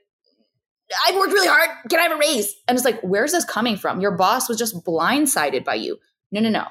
I've 1.07 1.17
worked 1.17 1.33
really 1.33 1.49
hard. 1.49 1.71
Can 1.89 2.01
I 2.01 2.03
have 2.03 2.13
a 2.13 2.17
raise? 2.17 2.55
And 2.69 2.77
it's 2.77 2.85
like, 2.85 3.01
where's 3.01 3.33
this 3.33 3.45
coming 3.45 3.77
from? 3.77 4.01
Your 4.01 4.11
boss 4.17 4.49
was 4.49 4.59
just 4.59 4.85
blindsided 4.85 5.65
by 5.65 5.75
you. 5.75 5.99
No, 6.31 6.41
no, 6.41 6.51
no. 6.51 6.67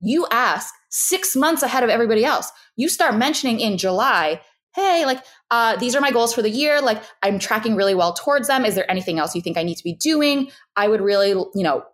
You 0.00 0.26
ask 0.30 0.74
six 0.90 1.36
months 1.36 1.62
ahead 1.62 1.84
of 1.84 1.90
everybody 1.90 2.24
else. 2.24 2.50
You 2.76 2.88
start 2.88 3.16
mentioning 3.16 3.60
in 3.60 3.78
July 3.78 4.40
hey, 4.74 5.04
like, 5.04 5.22
uh, 5.50 5.76
these 5.76 5.94
are 5.94 6.00
my 6.00 6.10
goals 6.10 6.34
for 6.34 6.42
the 6.42 6.50
year. 6.50 6.80
Like, 6.80 7.02
I'm 7.22 7.38
tracking 7.38 7.76
really 7.76 7.94
well 7.94 8.14
towards 8.14 8.48
them. 8.48 8.64
Is 8.64 8.74
there 8.74 8.90
anything 8.90 9.18
else 9.18 9.34
you 9.34 9.42
think 9.42 9.56
I 9.56 9.62
need 9.62 9.76
to 9.76 9.84
be 9.84 9.94
doing? 9.94 10.50
I 10.76 10.88
would 10.88 11.00
really, 11.00 11.30
you 11.30 11.62
know, 11.62 11.84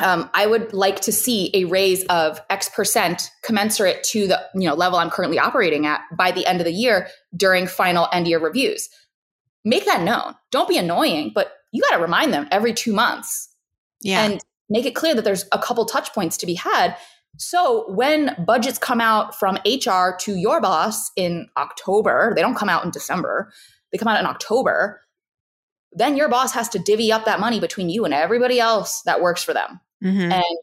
um, 0.00 0.28
I 0.34 0.46
would 0.46 0.72
like 0.72 1.00
to 1.00 1.12
see 1.12 1.50
a 1.54 1.64
raise 1.64 2.04
of 2.04 2.40
X 2.50 2.68
percent 2.68 3.30
commensurate 3.42 4.02
to 4.04 4.26
the 4.26 4.40
you 4.54 4.68
know 4.68 4.74
level 4.74 4.98
I'm 4.98 5.10
currently 5.10 5.38
operating 5.38 5.86
at 5.86 6.00
by 6.16 6.32
the 6.32 6.46
end 6.46 6.60
of 6.60 6.64
the 6.64 6.72
year 6.72 7.08
during 7.36 7.66
final 7.66 8.08
end 8.12 8.26
year 8.26 8.40
reviews. 8.40 8.88
Make 9.64 9.84
that 9.86 10.02
known. 10.02 10.34
Don't 10.50 10.68
be 10.68 10.78
annoying, 10.78 11.32
but 11.34 11.52
you 11.72 11.82
got 11.82 11.96
to 11.96 12.02
remind 12.02 12.32
them 12.32 12.48
every 12.50 12.72
two 12.72 12.92
months. 12.92 13.50
Yeah. 14.00 14.24
And 14.24 14.40
make 14.68 14.84
it 14.84 14.94
clear 14.94 15.14
that 15.14 15.24
there's 15.24 15.46
a 15.52 15.58
couple 15.58 15.84
touch 15.84 16.12
points 16.12 16.36
to 16.38 16.46
be 16.46 16.54
had 16.54 16.96
so 17.36 17.90
when 17.92 18.34
budgets 18.46 18.78
come 18.78 19.00
out 19.00 19.38
from 19.38 19.58
HR 19.66 20.16
to 20.20 20.34
your 20.34 20.60
boss 20.60 21.10
in 21.16 21.48
October, 21.56 22.32
they 22.34 22.42
don't 22.42 22.54
come 22.54 22.68
out 22.68 22.84
in 22.84 22.90
December, 22.90 23.52
they 23.90 23.98
come 23.98 24.08
out 24.08 24.20
in 24.20 24.26
October, 24.26 25.00
then 25.92 26.16
your 26.16 26.28
boss 26.28 26.52
has 26.52 26.68
to 26.70 26.78
divvy 26.78 27.12
up 27.12 27.24
that 27.24 27.40
money 27.40 27.60
between 27.60 27.88
you 27.88 28.04
and 28.04 28.12
everybody 28.12 28.58
else 28.60 29.02
that 29.02 29.20
works 29.20 29.42
for 29.42 29.54
them. 29.54 29.80
Mm-hmm. 30.02 30.32
And 30.32 30.58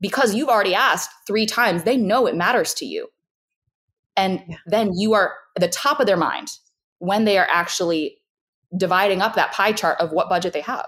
because 0.00 0.34
you've 0.34 0.48
already 0.48 0.74
asked 0.74 1.10
three 1.26 1.46
times, 1.46 1.84
they 1.84 1.96
know 1.96 2.26
it 2.26 2.34
matters 2.34 2.74
to 2.74 2.84
you. 2.84 3.08
And 4.16 4.42
yeah. 4.48 4.56
then 4.66 4.92
you 4.94 5.14
are 5.14 5.34
at 5.56 5.62
the 5.62 5.68
top 5.68 6.00
of 6.00 6.06
their 6.06 6.16
mind 6.16 6.48
when 6.98 7.24
they 7.24 7.38
are 7.38 7.46
actually 7.48 8.18
dividing 8.76 9.22
up 9.22 9.34
that 9.34 9.52
pie 9.52 9.72
chart 9.72 10.00
of 10.00 10.10
what 10.12 10.28
budget 10.28 10.52
they 10.52 10.60
have. 10.60 10.86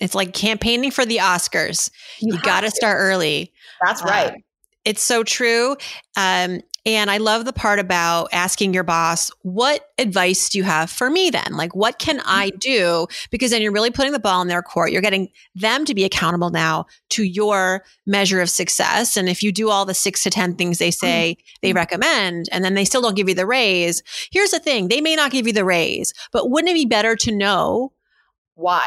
It's 0.00 0.14
like 0.14 0.32
campaigning 0.32 0.90
for 0.90 1.04
the 1.04 1.18
Oscars. 1.18 1.90
You, 2.20 2.34
you 2.34 2.42
got 2.42 2.62
to 2.62 2.70
start 2.70 2.96
early. 3.00 3.52
That's 3.84 4.02
right. 4.02 4.34
It's 4.84 5.02
so 5.02 5.24
true. 5.24 5.76
Um, 6.16 6.60
and 6.86 7.10
I 7.10 7.16
love 7.16 7.46
the 7.46 7.52
part 7.52 7.78
about 7.78 8.28
asking 8.32 8.74
your 8.74 8.82
boss, 8.82 9.30
what 9.40 9.88
advice 9.96 10.50
do 10.50 10.58
you 10.58 10.64
have 10.64 10.90
for 10.90 11.08
me 11.08 11.30
then? 11.30 11.52
Like, 11.52 11.74
what 11.74 11.98
can 11.98 12.20
I 12.26 12.50
mm-hmm. 12.50 12.58
do? 12.58 13.06
Because 13.30 13.52
then 13.52 13.62
you're 13.62 13.72
really 13.72 13.90
putting 13.90 14.12
the 14.12 14.18
ball 14.18 14.42
in 14.42 14.48
their 14.48 14.62
court. 14.62 14.92
You're 14.92 15.00
getting 15.00 15.30
them 15.54 15.86
to 15.86 15.94
be 15.94 16.04
accountable 16.04 16.50
now 16.50 16.84
to 17.10 17.24
your 17.24 17.84
measure 18.06 18.42
of 18.42 18.50
success. 18.50 19.16
And 19.16 19.30
if 19.30 19.42
you 19.42 19.50
do 19.50 19.70
all 19.70 19.86
the 19.86 19.94
six 19.94 20.22
to 20.24 20.30
10 20.30 20.56
things 20.56 20.76
they 20.76 20.90
say 20.90 21.38
they 21.62 21.70
mm-hmm. 21.70 21.78
recommend, 21.78 22.50
and 22.52 22.62
then 22.62 22.74
they 22.74 22.84
still 22.84 23.00
don't 23.00 23.16
give 23.16 23.30
you 23.30 23.34
the 23.34 23.46
raise, 23.46 24.02
here's 24.30 24.50
the 24.50 24.60
thing 24.60 24.88
they 24.88 25.00
may 25.00 25.16
not 25.16 25.30
give 25.30 25.46
you 25.46 25.54
the 25.54 25.64
raise, 25.64 26.12
but 26.32 26.50
wouldn't 26.50 26.70
it 26.70 26.74
be 26.74 26.84
better 26.84 27.16
to 27.16 27.34
know 27.34 27.92
why? 28.56 28.86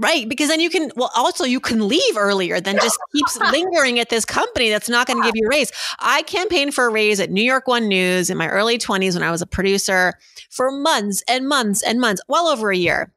Right. 0.00 0.26
Because 0.26 0.48
then 0.48 0.60
you 0.60 0.70
can, 0.70 0.90
well, 0.96 1.10
also 1.14 1.44
you 1.44 1.60
can 1.60 1.86
leave 1.86 2.16
earlier 2.16 2.58
than 2.58 2.76
just 2.76 2.98
keeps 3.12 3.38
lingering 3.38 4.00
at 4.00 4.08
this 4.08 4.24
company 4.24 4.70
that's 4.70 4.88
not 4.88 5.06
going 5.06 5.22
to 5.22 5.28
give 5.28 5.36
you 5.36 5.46
a 5.46 5.50
raise. 5.50 5.70
I 5.98 6.22
campaigned 6.22 6.74
for 6.74 6.86
a 6.86 6.90
raise 6.90 7.20
at 7.20 7.30
New 7.30 7.42
York 7.42 7.68
One 7.68 7.86
News 7.86 8.30
in 8.30 8.38
my 8.38 8.48
early 8.48 8.78
20s 8.78 9.12
when 9.12 9.22
I 9.22 9.30
was 9.30 9.42
a 9.42 9.46
producer 9.46 10.14
for 10.48 10.70
months 10.70 11.22
and 11.28 11.46
months 11.46 11.82
and 11.82 12.00
months, 12.00 12.22
well 12.28 12.48
over 12.48 12.70
a 12.70 12.76
year. 12.76 13.12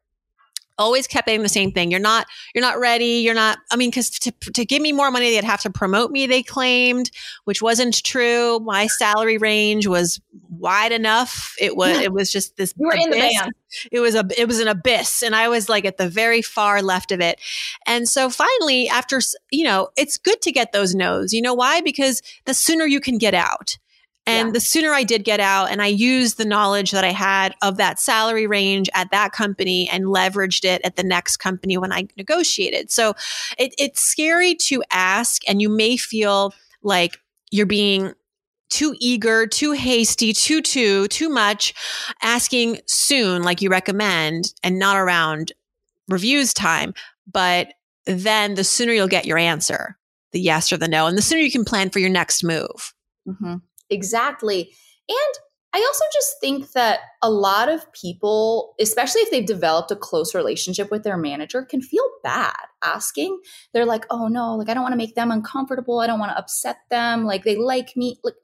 Always 0.78 1.08
kept 1.08 1.28
saying 1.28 1.44
the 1.44 1.50
same 1.50 1.72
thing. 1.72 1.92
You're 1.92 2.00
not, 2.00 2.26
you're 2.54 2.64
not 2.64 2.80
ready. 2.80 3.22
You're 3.22 3.34
not, 3.34 3.60
I 3.72 3.76
mean, 3.76 3.92
cause 3.92 4.10
to, 4.10 4.32
to 4.54 4.66
give 4.66 4.82
me 4.82 4.92
more 4.92 5.12
money, 5.12 5.32
they'd 5.32 5.44
have 5.44 5.62
to 5.62 5.70
promote 5.70 6.12
me, 6.12 6.28
they 6.28 6.44
claimed, 6.44 7.12
which 7.46 7.62
wasn't 7.62 8.04
true. 8.04 8.60
My 8.60 8.88
salary 8.88 9.38
range 9.38 9.88
was 9.88 10.20
wide 10.50 10.92
enough. 10.92 11.54
It 11.60 11.76
was, 11.76 11.98
it 11.98 12.12
was 12.12 12.32
just 12.32 12.58
this. 12.58 12.74
You 12.78 12.88
were 12.88 12.94
abyss. 12.94 13.06
in 13.06 13.12
the 13.12 13.18
band. 13.18 13.52
It 13.92 14.00
was 14.00 14.16
a, 14.16 14.26
it 14.38 14.48
was 14.48 14.60
an 14.60 14.68
abyss. 14.68 15.22
And 15.24 15.36
I 15.36 15.50
was 15.50 15.70
like 15.70 15.86
at 15.86 15.98
the 15.98 16.10
very 16.10 16.42
far 16.42 16.82
left 16.82 17.12
of 17.12 17.22
it. 17.22 17.40
And 17.88 18.08
so 18.08 18.30
finally, 18.30 18.90
after, 18.90 19.20
you 19.52 19.64
know, 19.64 19.90
it's 19.98 20.18
good 20.18 20.42
to 20.42 20.52
get 20.52 20.72
those 20.72 20.96
no's. 20.96 21.34
You 21.34 21.42
know 21.42 21.54
why? 21.54 21.82
Because 21.82 22.22
the 22.46 22.54
sooner 22.54 22.86
you 22.86 23.00
can 23.00 23.18
get 23.18 23.34
out. 23.34 23.78
And 24.26 24.50
yeah. 24.50 24.52
the 24.54 24.60
sooner 24.62 24.92
I 24.92 25.04
did 25.04 25.26
get 25.26 25.42
out 25.42 25.70
and 25.70 25.82
I 25.82 25.88
used 25.88 26.38
the 26.38 26.46
knowledge 26.46 26.92
that 26.92 27.04
I 27.04 27.12
had 27.12 27.56
of 27.62 27.78
that 27.78 28.00
salary 28.00 28.48
range 28.48 28.90
at 28.94 29.12
that 29.12 29.34
company 29.34 29.90
and 29.92 30.06
leveraged 30.06 30.64
it 30.64 30.82
at 30.86 30.96
the 30.96 31.04
next 31.04 31.38
company 31.38 31.78
when 31.78 31.92
I 31.92 32.08
negotiated. 32.16 32.90
So 32.90 33.16
it, 33.58 33.74
it's 33.78 34.00
scary 34.02 34.56
to 34.56 34.82
ask, 34.92 35.42
and 35.48 35.62
you 35.62 35.68
may 35.68 35.98
feel 35.98 36.54
like 36.82 37.20
you're 37.52 37.66
being 37.66 38.14
too 38.70 38.96
eager, 39.00 39.46
too 39.46 39.74
hasty, 39.74 40.34
too, 40.34 40.62
too, 40.62 41.08
too 41.10 41.30
much, 41.30 41.74
asking 42.22 42.80
soon, 42.88 43.44
like 43.44 43.62
you 43.62 43.70
recommend, 43.70 44.54
and 44.64 44.80
not 44.80 44.98
around 44.98 45.52
reviews 46.08 46.54
time. 46.54 46.94
But 47.32 47.74
then 48.06 48.56
the 48.56 48.64
sooner 48.64 48.94
you'll 48.94 49.08
get 49.08 49.26
your 49.26 49.38
answer, 49.38 49.98
the 50.32 50.40
yes 50.40 50.72
or 50.72 50.78
the 50.78 50.88
no, 50.88 51.08
and 51.08 51.18
the 51.18 51.22
sooner 51.22 51.42
you 51.42 51.52
can 51.52 51.66
plan 51.66 51.90
for 51.90 52.00
your 52.00 52.10
next 52.10 52.44
move. 52.44 52.94
Mm-hmm. 53.28 53.56
Exactly. 53.90 54.72
And 55.10 55.34
I 55.76 55.80
also 55.80 56.06
just 56.14 56.40
think 56.40 56.72
that 56.74 57.00
a 57.24 57.32
lot 57.32 57.68
of 57.68 57.92
people, 57.94 58.76
especially 58.80 59.22
if 59.22 59.32
they've 59.32 59.46
developed 59.46 59.90
a 59.90 59.96
close 59.96 60.36
relationship 60.36 60.92
with 60.92 61.04
their 61.04 61.18
manager, 61.18 61.64
can 61.64 61.82
feel 61.82 62.08
bad 62.24 62.56
asking. 62.84 63.40
They're 63.74 63.86
like, 63.86 64.06
oh 64.12 64.28
no, 64.28 64.56
like 64.56 64.70
I 64.70 64.76
don't 64.76 64.84
want 64.84 64.94
to 64.94 64.98
make 64.98 65.16
them 65.16 65.32
uncomfortable. 65.32 66.00
I 66.00 66.08
don't 66.08 66.20
want 66.20 66.32
to 66.32 66.38
upset 66.38 66.78
them. 66.92 67.26
Like 67.26 67.44
they 67.44 67.56
like 67.56 67.98
me. 67.98 68.20
Like 68.24 68.36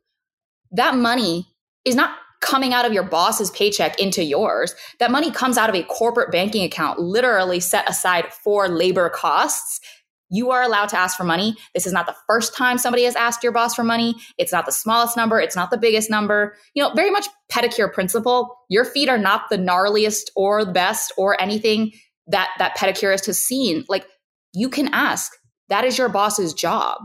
that 0.71 0.95
money 0.95 1.47
is 1.85 1.93
not 1.93 2.17
coming 2.41 2.73
out 2.73 2.85
of 2.85 2.93
your 2.93 3.03
boss's 3.03 3.51
paycheck 3.51 3.99
into 3.99 4.23
yours. 4.23 4.73
That 4.99 5.11
money 5.11 5.29
comes 5.29 5.57
out 5.57 5.69
of 5.69 5.75
a 5.75 5.83
corporate 5.83 6.31
banking 6.31 6.63
account, 6.63 6.99
literally 6.99 7.59
set 7.59 7.87
aside 7.87 8.33
for 8.33 8.67
labor 8.67 9.09
costs 9.09 9.81
you 10.29 10.51
are 10.51 10.61
allowed 10.61 10.89
to 10.89 10.97
ask 10.97 11.17
for 11.17 11.23
money. 11.23 11.55
This 11.73 11.85
is 11.85 11.93
not 11.93 12.05
the 12.05 12.15
first 12.27 12.55
time 12.55 12.77
somebody 12.77 13.03
has 13.03 13.15
asked 13.15 13.43
your 13.43 13.51
boss 13.51 13.75
for 13.75 13.83
money. 13.83 14.15
It's 14.37 14.51
not 14.51 14.65
the 14.65 14.71
smallest 14.71 15.17
number. 15.17 15.39
It's 15.39 15.55
not 15.55 15.71
the 15.71 15.77
biggest 15.77 16.09
number. 16.09 16.55
You 16.73 16.83
know, 16.83 16.93
very 16.93 17.11
much 17.11 17.27
pedicure 17.51 17.91
principle. 17.91 18.55
Your 18.69 18.85
feet 18.85 19.09
are 19.09 19.17
not 19.17 19.49
the 19.49 19.57
gnarliest 19.57 20.29
or 20.35 20.65
the 20.65 20.71
best 20.71 21.11
or 21.17 21.39
anything 21.41 21.91
that 22.27 22.49
that 22.59 22.77
pedicurist 22.77 23.25
has 23.25 23.39
seen. 23.39 23.85
Like 23.89 24.05
you 24.53 24.69
can 24.69 24.93
ask. 24.93 25.31
That 25.69 25.85
is 25.85 25.97
your 25.97 26.09
boss's 26.09 26.53
job. 26.53 26.97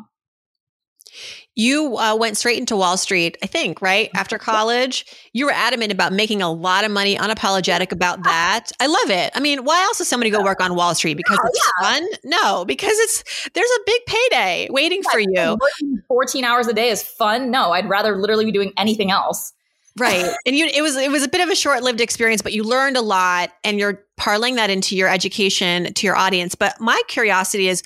You 1.56 1.96
uh, 1.98 2.16
went 2.16 2.36
straight 2.36 2.58
into 2.58 2.76
Wall 2.76 2.96
Street, 2.96 3.38
I 3.42 3.46
think, 3.46 3.80
right? 3.80 4.10
After 4.14 4.38
college, 4.38 5.06
you 5.32 5.46
were 5.46 5.52
adamant 5.52 5.92
about 5.92 6.12
making 6.12 6.42
a 6.42 6.50
lot 6.50 6.84
of 6.84 6.90
money, 6.90 7.16
unapologetic 7.16 7.92
about 7.92 8.24
that. 8.24 8.70
I 8.80 8.86
love 8.86 9.10
it. 9.10 9.30
I 9.34 9.40
mean, 9.40 9.64
why 9.64 9.80
else 9.82 9.98
does 9.98 10.08
somebody 10.08 10.30
go 10.30 10.42
work 10.42 10.60
on 10.60 10.74
Wall 10.74 10.94
Street? 10.96 11.16
Because 11.16 11.38
oh, 11.40 11.46
it's 11.46 11.60
yeah. 11.80 11.90
fun? 11.90 12.06
No, 12.24 12.64
because 12.64 12.98
it's 12.98 13.48
there's 13.54 13.70
a 13.70 13.80
big 13.86 14.00
payday 14.06 14.68
waiting 14.70 15.02
yeah, 15.04 15.10
for 15.10 15.20
you. 15.20 15.58
Working 15.60 16.02
14 16.08 16.44
hours 16.44 16.66
a 16.66 16.72
day 16.72 16.88
is 16.88 17.02
fun. 17.02 17.52
No, 17.52 17.70
I'd 17.70 17.88
rather 17.88 18.16
literally 18.16 18.46
be 18.46 18.52
doing 18.52 18.72
anything 18.76 19.12
else. 19.12 19.52
Right. 19.96 20.34
And 20.46 20.56
you 20.56 20.66
it 20.66 20.82
was 20.82 20.96
it 20.96 21.10
was 21.10 21.22
a 21.22 21.28
bit 21.28 21.40
of 21.40 21.50
a 21.50 21.54
short-lived 21.54 22.00
experience, 22.00 22.42
but 22.42 22.52
you 22.52 22.64
learned 22.64 22.96
a 22.96 23.00
lot 23.00 23.50
and 23.62 23.78
you're 23.78 24.04
parlaying 24.18 24.56
that 24.56 24.70
into 24.70 24.96
your 24.96 25.08
education 25.08 25.94
to 25.94 26.06
your 26.06 26.16
audience. 26.16 26.54
But 26.54 26.80
my 26.80 27.00
curiosity 27.06 27.68
is 27.68 27.82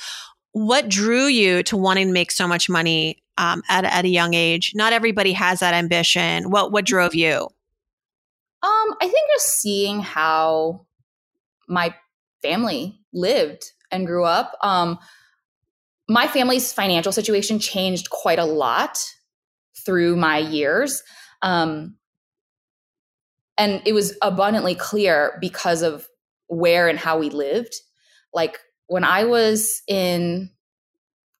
what 0.52 0.88
drew 0.88 1.26
you 1.26 1.62
to 1.64 1.76
wanting 1.76 2.08
to 2.08 2.12
make 2.12 2.30
so 2.30 2.48
much 2.48 2.68
money 2.68 3.22
um, 3.38 3.62
at, 3.68 3.84
at 3.84 4.04
a 4.04 4.08
young 4.08 4.34
age? 4.34 4.72
Not 4.74 4.92
everybody 4.92 5.32
has 5.32 5.60
that 5.60 5.72
ambition. 5.72 6.50
What 6.50 6.72
what 6.72 6.84
drove 6.84 7.14
you? 7.14 7.48
Um, 8.60 8.94
I 9.00 9.08
think 9.08 9.28
just 9.36 9.60
seeing 9.60 10.00
how 10.00 10.86
my 11.68 11.94
family 12.42 12.98
lived 13.12 13.72
and 13.90 14.06
grew 14.06 14.24
up. 14.24 14.56
Um, 14.62 14.98
my 16.08 16.26
family's 16.26 16.72
financial 16.72 17.12
situation 17.12 17.58
changed 17.58 18.10
quite 18.10 18.38
a 18.38 18.44
lot 18.44 18.98
through 19.84 20.16
my 20.16 20.38
years. 20.38 21.02
Um, 21.42 21.96
and 23.56 23.82
it 23.84 23.92
was 23.92 24.16
abundantly 24.22 24.74
clear 24.74 25.38
because 25.40 25.82
of 25.82 26.08
where 26.46 26.88
and 26.88 26.98
how 26.98 27.18
we 27.18 27.30
lived. 27.30 27.74
Like 28.32 28.58
when 28.86 29.04
I 29.04 29.24
was 29.24 29.82
in 29.86 30.50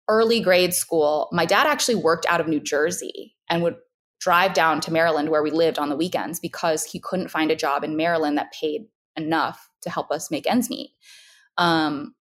early 0.09 0.40
grade 0.40 0.75
school, 0.75 1.29
my 1.33 1.44
dad 1.44 1.66
actually 1.66 1.94
worked 1.97 2.27
out 2.27 2.40
of 2.40 2.49
New 2.49 2.61
Jersey 2.61 3.37
and 3.49 3.62
would 3.62 3.77
drive 4.21 4.53
down 4.53 4.81
to 4.81 4.92
Maryland 4.92 5.29
where 5.29 5.42
we 5.42 5.51
lived 5.51 5.79
on 5.79 5.88
the 5.88 5.97
weekends 5.97 6.40
because 6.40 6.85
he 6.85 6.99
couldn't 6.99 7.31
find 7.31 7.51
a 7.51 7.57
job 7.57 7.85
in 7.85 7.97
Maryland 7.97 8.37
that 8.37 8.53
paid 8.53 8.87
enough 9.16 9.68
to 9.83 9.90
help 9.90 10.11
us 10.11 10.31
make 10.31 10.47
ends 10.47 10.68
meet. 10.68 10.90
Um, 11.57 12.14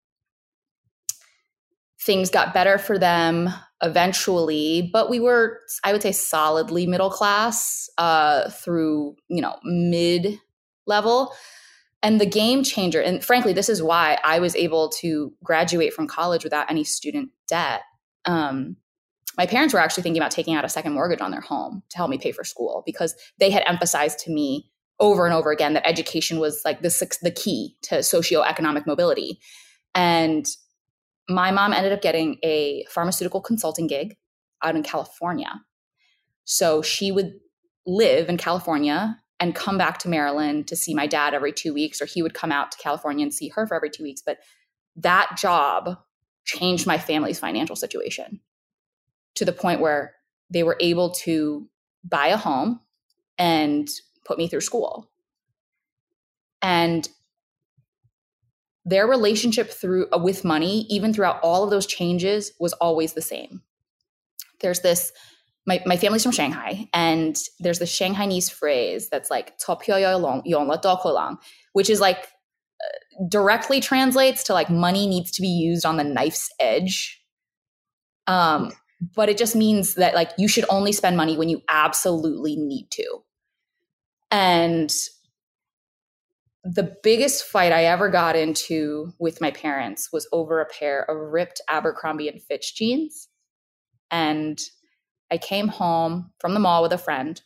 things 2.02 2.30
got 2.30 2.54
better 2.54 2.78
for 2.78 2.98
them 2.98 3.50
eventually, 3.82 4.90
but 4.94 5.10
we 5.10 5.20
were, 5.20 5.60
I 5.84 5.92
would 5.92 6.02
say, 6.02 6.12
solidly 6.12 6.88
middle 6.88 7.10
class 7.10 7.90
uh, 7.98 8.50
through, 8.50 9.16
you 9.28 9.42
know, 9.42 9.58
mid 9.64 10.40
level. 10.86 11.34
And 12.04 12.22
the 12.22 12.26
game 12.26 12.64
changer, 12.64 13.02
and 13.02 13.24
frankly, 13.24 13.54
this 13.54 13.70
is 13.70 13.82
why 13.82 14.20
I 14.24 14.40
was 14.40 14.56
able 14.56 14.90
to 15.02 15.34
graduate 15.44 15.94
from 15.94 16.08
college 16.08 16.44
without 16.44 16.70
any 16.70 16.84
student 16.84 17.32
debt. 17.48 17.82
Um, 18.26 18.78
my 19.38 19.46
parents 19.46 19.74
were 19.74 19.80
actually 19.80 20.04
thinking 20.04 20.22
about 20.22 20.32
taking 20.32 20.56
out 20.56 20.66
a 20.66 20.70
second 20.70 20.94
mortgage 20.94 21.22
on 21.22 21.32
their 21.32 21.42
home 21.42 21.84
to 21.90 21.98
help 21.98 22.10
me 22.10 22.18
pay 22.18 22.32
for 22.32 22.44
school 22.44 22.84
because 22.86 23.16
they 23.40 23.50
had 23.50 23.64
emphasized 23.66 24.20
to 24.20 24.32
me 24.32 24.70
over 25.00 25.26
and 25.26 25.34
over 25.34 25.52
again 25.52 25.74
that 25.74 25.88
education 25.88 26.40
was 26.40 26.62
like 26.66 26.82
the, 26.82 27.18
the 27.22 27.32
key 27.32 27.76
to 27.84 27.96
socioeconomic 27.96 28.88
mobility. 28.88 29.40
And 29.94 30.46
my 31.30 31.52
mom 31.52 31.74
ended 31.74 31.94
up 31.94 32.02
getting 32.02 32.38
a 32.44 32.86
pharmaceutical 32.90 33.42
consulting 33.42 33.88
gig 33.88 34.18
out 34.64 34.76
in 34.76 34.84
California. 34.84 35.62
So 36.46 36.82
she 36.82 37.12
would 37.12 37.34
live 37.86 38.30
in 38.30 38.38
California 38.38 39.20
and 39.40 39.54
come 39.54 39.78
back 39.78 40.00
to 40.00 40.10
Maryland 40.10 40.68
to 40.68 40.76
see 40.76 40.94
my 40.94 41.08
dad 41.08 41.34
every 41.34 41.52
two 41.52 41.74
weeks, 41.74 42.02
or 42.02 42.06
he 42.06 42.24
would 42.24 42.34
come 42.34 42.52
out 42.52 42.72
to 42.72 42.78
California 42.78 43.24
and 43.24 43.34
see 43.34 43.50
her 43.50 43.68
for 43.68 43.76
every 43.76 43.90
two 43.90 44.04
weeks. 44.04 44.22
But 44.26 44.40
that 44.96 45.38
job 45.38 45.98
changed 46.46 46.88
my 46.88 46.98
family's 46.98 47.40
financial 47.40 47.76
situation 47.76 48.40
to 49.36 49.46
the 49.46 49.52
point 49.52 49.82
where 49.82 50.16
they 50.50 50.64
were 50.64 50.78
able 50.80 51.12
to 51.12 51.68
buy 52.04 52.28
a 52.28 52.38
home 52.38 52.80
and 53.38 53.90
put 54.26 54.38
me 54.38 54.48
through 54.48 54.62
school. 54.62 55.12
And 56.62 57.08
their 58.86 59.06
relationship 59.06 59.70
through 59.70 60.08
uh, 60.14 60.18
with 60.18 60.46
money 60.46 60.86
even 60.90 61.14
throughout 61.14 61.42
all 61.44 61.64
of 61.64 61.70
those 61.70 61.86
changes 61.86 62.54
was 62.60 62.74
always 62.74 63.14
the 63.14 63.22
same. 63.22 63.62
There's 64.62 64.80
this 64.80 65.12
my, 65.68 65.84
my 65.86 65.98
family's 65.98 66.24
from 66.24 66.32
Shanghai, 66.32 66.88
and 66.94 67.38
there's 67.60 67.80
the 67.80 67.86
Shanghainese 67.86 68.50
phrase 68.50 69.10
that's 69.10 69.30
like 69.30 69.58
which 71.74 71.90
is 71.90 72.00
like 72.00 72.20
uh, 72.20 73.26
directly 73.30 73.82
translates 73.82 74.44
to 74.46 74.54
like 74.54 74.70
money 74.70 75.08
needs 75.08 75.30
to 75.32 75.42
be 75.42 75.50
used 75.50 75.86
on 75.86 75.98
the 75.98 76.06
knife's 76.06 76.50
edge. 76.60 77.22
Um, 78.28 78.72
but 79.14 79.30
it 79.30 79.38
just 79.38 79.56
means 79.56 79.96
that 79.96 80.16
like 80.16 80.32
you 80.38 80.48
should 80.48 80.66
only 80.70 80.94
spend 80.94 81.18
money 81.18 81.38
when 81.38 81.50
you 81.50 81.62
absolutely 81.70 82.56
need 82.56 82.88
to. 82.92 83.20
And 84.32 84.92
the 86.64 86.96
biggest 87.04 87.44
fight 87.46 87.72
I 87.72 87.86
ever 87.86 88.10
got 88.10 88.36
into 88.36 89.14
with 89.20 89.42
my 89.42 89.52
parents 89.52 90.12
was 90.12 90.28
over 90.32 90.60
a 90.62 90.66
pair 90.66 91.04
of 91.10 91.32
ripped 91.32 91.62
Abercrombie 91.70 92.28
and 92.28 92.42
Fitch 92.42 92.76
jeans. 92.76 93.28
And 94.12 94.60
I 95.32 95.38
came 95.38 95.68
home 95.68 96.32
from 96.40 96.54
the 96.54 96.60
mall 96.60 96.82
with 96.82 96.94
a 96.94 96.98
friend, 96.98 97.42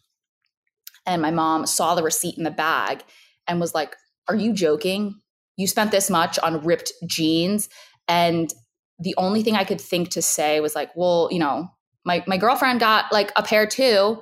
and 1.06 1.22
my 1.22 1.32
mom 1.32 1.65
saw 1.65 1.96
the 1.96 2.04
receipt 2.04 2.38
in 2.38 2.44
the 2.44 2.52
bag 2.52 3.04
and 3.48 3.60
was 3.60 3.74
like, 3.74 3.96
Are 4.28 4.36
you 4.36 4.54
joking? 4.54 5.20
You 5.58 5.68
spent 5.68 5.91
this 5.91 6.10
much 6.10 6.39
on 6.39 6.64
ripped 6.64 6.93
jeans. 7.08 7.70
And 8.08 8.53
the 8.99 9.16
only 9.18 9.43
thing 9.43 9.55
I 9.55 9.64
could 9.64 9.82
think 9.82 10.10
to 10.10 10.22
say 10.22 10.60
was 10.60 10.76
like, 10.76 10.91
Well, 10.95 11.30
you 11.32 11.39
know, 11.39 11.70
my, 12.05 12.24
my 12.28 12.38
girlfriend 12.38 12.80
got 12.80 13.12
like 13.12 13.32
a 13.36 13.43
pair 13.43 13.66
too. 13.66 14.22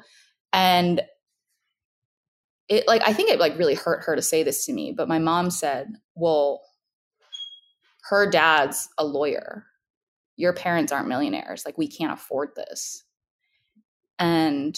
And 0.53 1.01
it 2.67 2.87
like, 2.87 3.01
I 3.03 3.13
think 3.13 3.29
it 3.29 3.39
like 3.39 3.57
really 3.57 3.75
hurt 3.75 4.03
her 4.05 4.15
to 4.15 4.21
say 4.21 4.43
this 4.43 4.65
to 4.65 4.73
me. 4.73 4.93
But 4.95 5.07
my 5.07 5.19
mom 5.19 5.51
said, 5.51 5.87
Well, 6.15 6.61
her 8.09 8.29
dad's 8.29 8.89
a 8.97 9.05
lawyer. 9.05 9.65
Your 10.37 10.53
parents 10.53 10.91
aren't 10.91 11.09
millionaires. 11.09 11.63
Like, 11.65 11.77
we 11.77 11.87
can't 11.87 12.13
afford 12.13 12.55
this. 12.55 13.03
And 14.19 14.77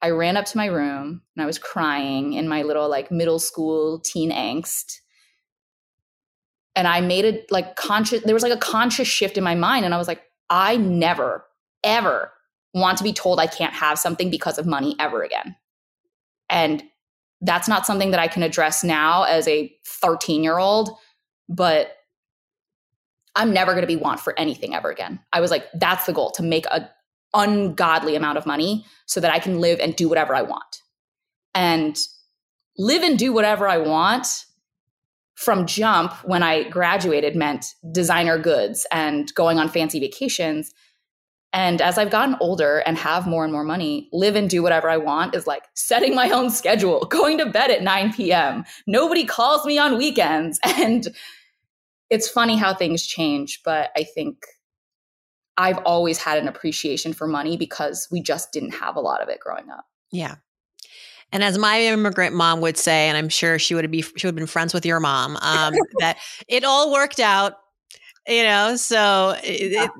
I 0.00 0.10
ran 0.10 0.36
up 0.36 0.46
to 0.46 0.56
my 0.56 0.66
room 0.66 1.22
and 1.36 1.42
I 1.42 1.46
was 1.46 1.58
crying 1.58 2.32
in 2.32 2.48
my 2.48 2.62
little 2.62 2.88
like 2.88 3.10
middle 3.10 3.38
school 3.38 4.00
teen 4.00 4.30
angst. 4.32 5.00
and 6.74 6.88
I 6.88 7.00
made 7.02 7.24
it 7.26 7.50
like 7.50 7.76
conscious, 7.76 8.22
there 8.22 8.34
was 8.34 8.42
like 8.42 8.52
a 8.52 8.56
conscious 8.56 9.06
shift 9.06 9.36
in 9.36 9.44
my 9.44 9.54
mind. 9.54 9.84
And 9.84 9.92
I 9.94 9.98
was 9.98 10.08
like, 10.08 10.22
I 10.48 10.76
never, 10.76 11.44
ever 11.84 12.32
want 12.72 12.98
to 12.98 13.04
be 13.04 13.12
told 13.12 13.38
I 13.38 13.46
can't 13.46 13.74
have 13.74 13.98
something 13.98 14.30
because 14.30 14.58
of 14.58 14.66
money 14.66 14.96
ever 14.98 15.22
again. 15.22 15.54
And 16.48 16.82
that's 17.42 17.68
not 17.68 17.84
something 17.84 18.12
that 18.12 18.20
I 18.20 18.28
can 18.28 18.42
address 18.42 18.82
now 18.82 19.24
as 19.24 19.46
a 19.48 19.74
13 19.86 20.42
year 20.42 20.58
old, 20.58 20.90
but 21.48 21.96
I'm 23.34 23.52
never 23.52 23.72
going 23.72 23.82
to 23.82 23.86
be 23.86 23.96
want 23.96 24.20
for 24.20 24.38
anything 24.38 24.74
ever 24.74 24.90
again. 24.90 25.20
I 25.32 25.40
was 25.40 25.50
like, 25.50 25.66
that's 25.74 26.06
the 26.06 26.12
goal 26.12 26.30
to 26.32 26.42
make 26.42 26.66
a 26.66 26.88
ungodly 27.34 28.16
amount 28.16 28.38
of 28.38 28.46
money 28.46 28.84
so 29.06 29.20
that 29.20 29.32
I 29.32 29.38
can 29.38 29.60
live 29.60 29.78
and 29.80 29.94
do 29.96 30.08
whatever 30.08 30.34
I 30.34 30.42
want. 30.42 30.82
And 31.54 31.98
live 32.78 33.02
and 33.02 33.18
do 33.18 33.32
whatever 33.32 33.68
I 33.68 33.78
want 33.78 34.26
from 35.34 35.66
jump 35.66 36.12
when 36.24 36.42
I 36.42 36.68
graduated 36.68 37.34
meant 37.34 37.66
designer 37.90 38.38
goods 38.38 38.86
and 38.92 39.32
going 39.34 39.58
on 39.58 39.68
fancy 39.68 39.98
vacations. 39.98 40.72
And 41.52 41.82
as 41.82 41.98
I've 41.98 42.10
gotten 42.10 42.36
older 42.40 42.78
and 42.78 42.96
have 42.96 43.26
more 43.26 43.44
and 43.44 43.52
more 43.52 43.64
money, 43.64 44.08
live 44.12 44.36
and 44.36 44.48
do 44.48 44.62
whatever 44.62 44.88
I 44.88 44.96
want 44.96 45.34
is 45.34 45.46
like 45.46 45.64
setting 45.74 46.14
my 46.14 46.30
own 46.30 46.50
schedule, 46.50 47.00
going 47.10 47.38
to 47.38 47.46
bed 47.46 47.70
at 47.70 47.82
9 47.82 48.12
p.m. 48.14 48.64
Nobody 48.86 49.24
calls 49.24 49.66
me 49.66 49.78
on 49.78 49.98
weekends. 49.98 50.58
And 50.82 51.08
it's 52.10 52.28
funny 52.28 52.56
how 52.56 52.74
things 52.74 53.06
change, 53.06 53.62
but 53.64 53.90
I 53.96 54.04
think 54.04 54.44
I've 55.56 55.78
always 55.78 56.18
had 56.18 56.38
an 56.38 56.48
appreciation 56.48 57.12
for 57.12 57.26
money 57.26 57.56
because 57.56 58.08
we 58.10 58.22
just 58.22 58.52
didn't 58.52 58.72
have 58.72 58.96
a 58.96 59.00
lot 59.00 59.22
of 59.22 59.28
it 59.28 59.40
growing 59.40 59.70
up. 59.70 59.84
Yeah. 60.10 60.36
And 61.32 61.42
as 61.42 61.56
my 61.56 61.80
immigrant 61.80 62.34
mom 62.34 62.60
would 62.60 62.76
say, 62.76 63.08
and 63.08 63.16
I'm 63.16 63.28
sure 63.28 63.58
she 63.58 63.74
would 63.74 63.90
be 63.90 64.02
she 64.02 64.26
would 64.26 64.32
have 64.32 64.34
been 64.34 64.46
friends 64.46 64.74
with 64.74 64.84
your 64.84 65.00
mom, 65.00 65.36
um, 65.40 65.74
that 66.00 66.18
it 66.46 66.64
all 66.64 66.92
worked 66.92 67.20
out, 67.20 67.54
you 68.28 68.42
know. 68.42 68.76
So 68.76 69.34
it, 69.42 69.72
it, 69.72 69.90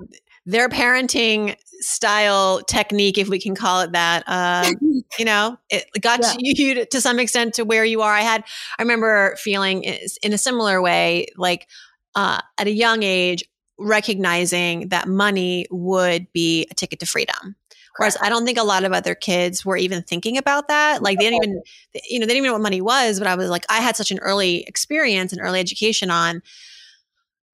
their 0.45 0.69
parenting 0.69 1.57
style 1.81 2.61
technique, 2.63 3.19
if 3.19 3.29
we 3.29 3.41
can 3.41 3.55
call 3.55 3.81
it 3.81 3.93
that, 3.93 4.25
um, 4.27 4.75
you 5.19 5.25
know, 5.25 5.57
it 5.71 5.87
got 6.01 6.21
yeah. 6.21 6.35
you 6.39 6.75
to, 6.75 6.87
to 6.87 7.01
some 7.01 7.19
extent 7.19 7.55
to 7.55 7.65
where 7.65 7.85
you 7.85 8.03
are. 8.03 8.13
I 8.13 8.21
had, 8.21 8.45
I 8.79 8.83
remember 8.83 9.37
feeling 9.37 9.85
in 9.85 10.33
a 10.33 10.39
similar 10.39 10.83
way, 10.83 11.27
like 11.37 11.67
uh, 12.15 12.41
at 12.59 12.67
a 12.67 12.73
young 12.73 13.03
age, 13.03 13.45
recognizing 13.83 14.89
that 14.89 15.09
money 15.09 15.67
would 15.71 16.33
be 16.33 16.67
a 16.71 16.75
ticket 16.75 17.01
to 17.01 17.07
freedom. 17.07 17.57
Whereas 17.97 18.17
I 18.23 18.31
don't 18.31 18.47
think 18.47 18.59
a 18.59 18.63
lot 18.63 18.85
of 18.85 18.93
other 18.93 19.15
kids 19.15 19.65
were 19.65 19.77
even 19.77 20.03
thinking 20.03 20.39
about 20.39 20.69
that. 20.69 21.03
Like 21.03 21.19
they 21.19 21.29
didn't 21.29 21.45
even, 21.45 21.63
you 22.09 22.19
know, 22.19 22.27
they 22.27 22.33
didn't 22.33 22.39
even 22.39 22.49
know 22.49 22.55
what 22.55 22.63
money 22.63 22.81
was. 22.81 23.19
But 23.19 23.29
I 23.29 23.35
was 23.35 23.51
like, 23.51 23.65
I 23.69 23.81
had 23.81 23.97
such 23.97 24.11
an 24.11 24.19
early 24.21 24.65
experience 24.65 25.33
and 25.33 25.43
early 25.43 25.61
education 25.61 26.11
on 26.11 26.43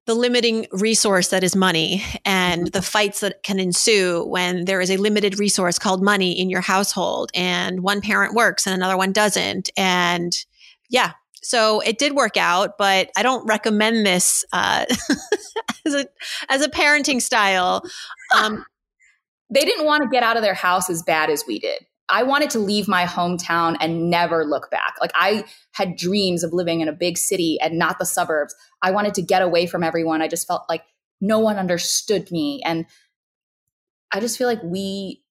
the 0.07 0.15
limiting 0.15 0.67
resource 0.73 1.29
that 1.29 1.45
is 1.45 1.55
money 1.55 2.03
and 2.25 2.63
mm-hmm. 2.63 2.71
the 2.71 2.81
fights 2.81 3.21
that 3.21 3.43
can 3.43 3.59
ensue 3.59 4.25
when 4.27 4.65
there 4.65 4.81
is 4.81 4.91
a 4.91 4.97
limited 4.97 5.39
resource 5.39 5.79
called 5.79 6.03
money 6.03 6.33
in 6.41 6.49
your 6.49 6.63
household 6.63 7.31
and 7.35 7.83
one 7.83 8.01
parent 8.01 8.33
works 8.35 8.67
and 8.67 8.75
another 8.75 8.97
one 8.97 9.13
doesn't. 9.13 9.69
And 9.77 10.33
yeah, 10.89 11.13
so 11.43 11.81
it 11.81 11.99
did 11.99 12.15
work 12.15 12.37
out, 12.37 12.79
but 12.79 13.11
I 13.17 13.23
don't 13.23 13.47
recommend 13.47 14.07
this 14.07 14.45
uh, 14.53 14.87
as 15.95 16.05
a 16.05 16.07
as 16.49 16.63
a 16.63 16.69
parenting 16.69 17.21
style. 17.21 17.83
Um, 18.37 18.65
they 19.51 19.65
didn't 19.65 19.87
want 19.87 20.03
to 20.03 20.09
get 20.09 20.23
out 20.23 20.37
of 20.37 20.43
their 20.43 20.55
house 20.55 20.91
as 20.91 21.03
bad 21.03 21.31
as 21.31 21.45
we 21.47 21.59
did. 21.59 21.87
I 22.11 22.23
wanted 22.23 22.51
to 22.51 22.59
leave 22.59 22.89
my 22.89 23.05
hometown 23.05 23.77
and 23.81 24.09
never 24.09 24.45
look 24.45 24.71
back. 24.71 24.95
Like 25.01 25.13
I 25.15 25.45
had 25.73 25.97
dreams 25.97 26.43
of 26.43 26.53
living 26.53 26.81
in 26.81 26.89
a 26.89 26.93
big 26.93 27.19
city 27.19 27.59
and 27.61 27.79
not 27.79 27.99
the 27.99 28.07
suburbs. 28.07 28.55
I 28.83 28.93
wanted 28.93 29.15
to 29.15 29.23
get 29.23 29.43
away 29.43 29.67
from 29.67 29.85
everyone. 29.85 30.23
I 30.23 30.29
just 30.29 30.47
felt 30.47 30.65
like 30.69 30.85
no 31.21 31.39
one 31.39 31.57
understood 31.57 32.31
me. 32.31 32.63
And 32.65 32.87
I 34.11 34.21
just 34.21 34.39
feel 34.39 34.47
like 34.47 34.63
we 34.63 35.23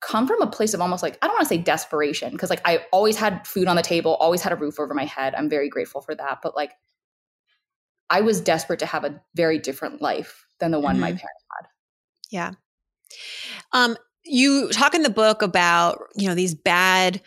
come 0.00 0.26
from 0.26 0.42
a 0.42 0.46
place 0.46 0.74
of 0.74 0.80
almost 0.80 1.02
like, 1.02 1.18
I 1.22 1.26
don't 1.26 1.34
want 1.34 1.48
to 1.48 1.54
say 1.54 1.58
desperation, 1.58 2.32
because 2.32 2.50
like 2.50 2.60
I 2.64 2.84
always 2.92 3.16
had 3.16 3.46
food 3.46 3.66
on 3.66 3.76
the 3.76 3.82
table, 3.82 4.14
always 4.16 4.42
had 4.42 4.52
a 4.52 4.56
roof 4.56 4.78
over 4.78 4.92
my 4.94 5.06
head. 5.06 5.34
I'm 5.34 5.48
very 5.48 5.70
grateful 5.70 6.02
for 6.02 6.14
that. 6.14 6.38
But 6.42 6.54
like 6.54 6.72
I 8.10 8.20
was 8.20 8.40
desperate 8.40 8.80
to 8.80 8.86
have 8.86 9.04
a 9.04 9.20
very 9.34 9.58
different 9.58 10.00
life 10.00 10.46
than 10.60 10.70
the 10.70 10.80
one 10.80 10.94
mm-hmm. 10.94 11.02
my 11.02 11.08
parents 11.08 11.44
had. 11.56 11.68
Yeah. 12.30 12.52
Um, 13.72 13.96
you 14.24 14.68
talk 14.70 14.94
in 14.94 15.02
the 15.02 15.10
book 15.10 15.42
about, 15.42 15.98
you 16.14 16.28
know, 16.28 16.34
these 16.34 16.54
bad 16.54 17.22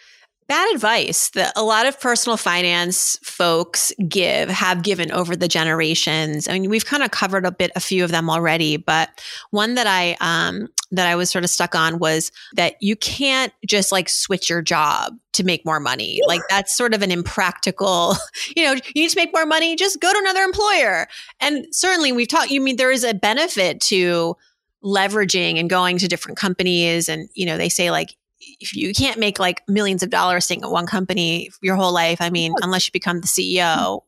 bad 0.51 0.75
advice 0.75 1.29
that 1.29 1.53
a 1.55 1.63
lot 1.63 1.85
of 1.85 1.97
personal 1.97 2.35
finance 2.35 3.17
folks 3.23 3.93
give 4.09 4.49
have 4.49 4.83
given 4.83 5.09
over 5.13 5.33
the 5.33 5.47
generations. 5.47 6.45
I 6.49 6.59
mean, 6.59 6.69
we've 6.69 6.83
kind 6.83 7.03
of 7.03 7.11
covered 7.11 7.45
a 7.45 7.53
bit 7.53 7.71
a 7.73 7.79
few 7.79 8.03
of 8.03 8.11
them 8.11 8.29
already, 8.29 8.75
but 8.75 9.23
one 9.51 9.75
that 9.75 9.87
I 9.87 10.17
um 10.19 10.67
that 10.91 11.07
I 11.07 11.15
was 11.15 11.29
sort 11.29 11.45
of 11.45 11.49
stuck 11.49 11.73
on 11.73 11.99
was 11.99 12.33
that 12.55 12.75
you 12.81 12.97
can't 12.97 13.53
just 13.65 13.93
like 13.93 14.09
switch 14.09 14.49
your 14.49 14.61
job 14.61 15.17
to 15.31 15.45
make 15.45 15.65
more 15.65 15.79
money. 15.79 16.19
Like 16.27 16.41
that's 16.49 16.75
sort 16.75 16.93
of 16.93 17.01
an 17.01 17.11
impractical, 17.11 18.17
you 18.57 18.65
know, 18.65 18.73
you 18.73 19.03
need 19.03 19.09
to 19.11 19.17
make 19.17 19.33
more 19.33 19.45
money, 19.45 19.77
just 19.77 20.01
go 20.01 20.11
to 20.11 20.19
another 20.19 20.41
employer. 20.41 21.07
And 21.39 21.65
certainly 21.71 22.11
we've 22.11 22.27
talked, 22.27 22.51
you 22.51 22.59
mean 22.59 22.75
there 22.75 22.91
is 22.91 23.05
a 23.05 23.13
benefit 23.13 23.79
to 23.83 24.35
leveraging 24.83 25.59
and 25.59 25.69
going 25.69 25.97
to 25.99 26.07
different 26.07 26.37
companies 26.37 27.07
and 27.07 27.29
you 27.35 27.45
know 27.45 27.55
they 27.55 27.69
say 27.69 27.91
like 27.91 28.15
if 28.59 28.75
you 28.75 28.93
can't 28.93 29.19
make 29.19 29.39
like 29.39 29.61
millions 29.67 30.03
of 30.03 30.09
dollars 30.09 30.45
staying 30.45 30.63
at 30.63 30.71
one 30.71 30.85
company 30.85 31.49
your 31.61 31.75
whole 31.75 31.93
life 31.93 32.19
i 32.21 32.29
mean 32.29 32.53
unless 32.61 32.87
you 32.87 32.91
become 32.91 33.21
the 33.21 33.27
ceo 33.27 34.01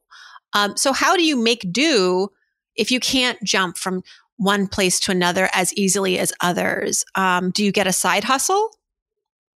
um, 0.54 0.78
so 0.78 0.94
how 0.94 1.16
do 1.16 1.24
you 1.24 1.36
make 1.36 1.72
do 1.72 2.30
if 2.76 2.92
you 2.92 3.00
can't 3.00 3.42
jump 3.44 3.78
from 3.78 4.04
one 4.38 4.68
place 4.68 5.00
to 5.02 5.12
another 5.12 5.50
as 5.54 5.74
easily 5.74 6.20
as 6.20 6.34
others? 6.42 7.04
Um, 7.16 7.52
do 7.52 7.64
you 7.64 7.72
get 7.72 7.88
a 7.88 7.94
side 7.94 8.24
hustle? 8.24 8.70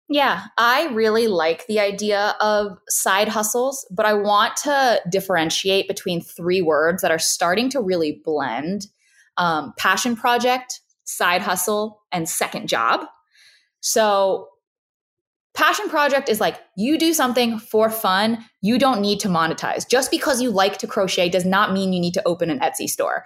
Yeah, 0.09 0.45
I 0.57 0.87
really 0.93 1.27
like 1.27 1.67
the 1.67 1.79
idea 1.81 2.35
of 2.39 2.77
side 2.87 3.27
hustles, 3.27 3.85
but 3.91 4.05
I 4.05 4.13
want 4.13 4.55
to 4.57 5.01
differentiate 5.09 5.87
between 5.87 6.21
three 6.21 6.61
words 6.61 7.01
that 7.01 7.11
are 7.11 7.19
starting 7.19 7.69
to 7.71 7.81
really 7.81 8.21
blend 8.23 8.87
um, 9.35 9.73
passion 9.77 10.15
project, 10.15 10.79
side 11.03 11.41
hustle, 11.41 12.01
and 12.11 12.27
second 12.27 12.69
job. 12.69 13.01
So, 13.81 14.47
passion 15.57 15.89
project 15.89 16.29
is 16.29 16.39
like 16.39 16.61
you 16.77 16.97
do 16.97 17.13
something 17.13 17.57
for 17.57 17.89
fun, 17.89 18.45
you 18.61 18.77
don't 18.77 19.01
need 19.01 19.19
to 19.19 19.27
monetize. 19.27 19.89
Just 19.89 20.11
because 20.11 20.39
you 20.39 20.51
like 20.51 20.77
to 20.77 20.87
crochet 20.87 21.29
does 21.29 21.45
not 21.45 21.73
mean 21.73 21.91
you 21.91 21.99
need 21.99 22.13
to 22.13 22.25
open 22.27 22.51
an 22.51 22.59
Etsy 22.59 22.87
store. 22.87 23.25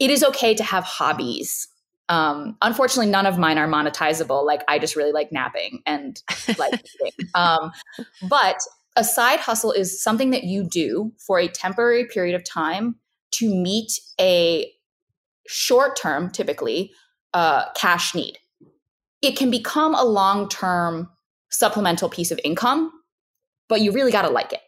It 0.00 0.10
is 0.10 0.24
okay 0.24 0.54
to 0.54 0.64
have 0.64 0.82
hobbies. 0.82 1.68
Um, 2.08 2.56
unfortunately, 2.62 3.10
none 3.10 3.26
of 3.26 3.38
mine 3.38 3.58
are 3.58 3.68
monetizable. 3.68 4.44
Like 4.44 4.62
I 4.66 4.80
just 4.80 4.96
really 4.96 5.12
like 5.12 5.30
napping 5.30 5.80
and 5.86 6.20
like 6.58 6.84
um, 7.34 7.70
but 8.28 8.60
a 8.96 9.04
side 9.04 9.38
hustle 9.38 9.70
is 9.70 10.02
something 10.02 10.30
that 10.30 10.44
you 10.44 10.68
do 10.68 11.12
for 11.24 11.38
a 11.38 11.46
temporary 11.46 12.06
period 12.06 12.34
of 12.34 12.42
time 12.42 12.96
to 13.32 13.54
meet 13.54 13.92
a 14.20 14.68
short 15.46 15.96
term, 15.96 16.30
typically 16.30 16.92
uh, 17.34 17.66
cash 17.76 18.16
need. 18.16 18.38
It 19.22 19.36
can 19.36 19.50
become 19.50 19.94
a 19.94 20.04
long 20.04 20.48
term 20.48 21.10
supplemental 21.50 22.08
piece 22.08 22.30
of 22.30 22.40
income, 22.44 22.90
but 23.68 23.80
you 23.80 23.92
really 23.92 24.12
got 24.12 24.22
to 24.22 24.30
like 24.30 24.52
it. 24.52 24.60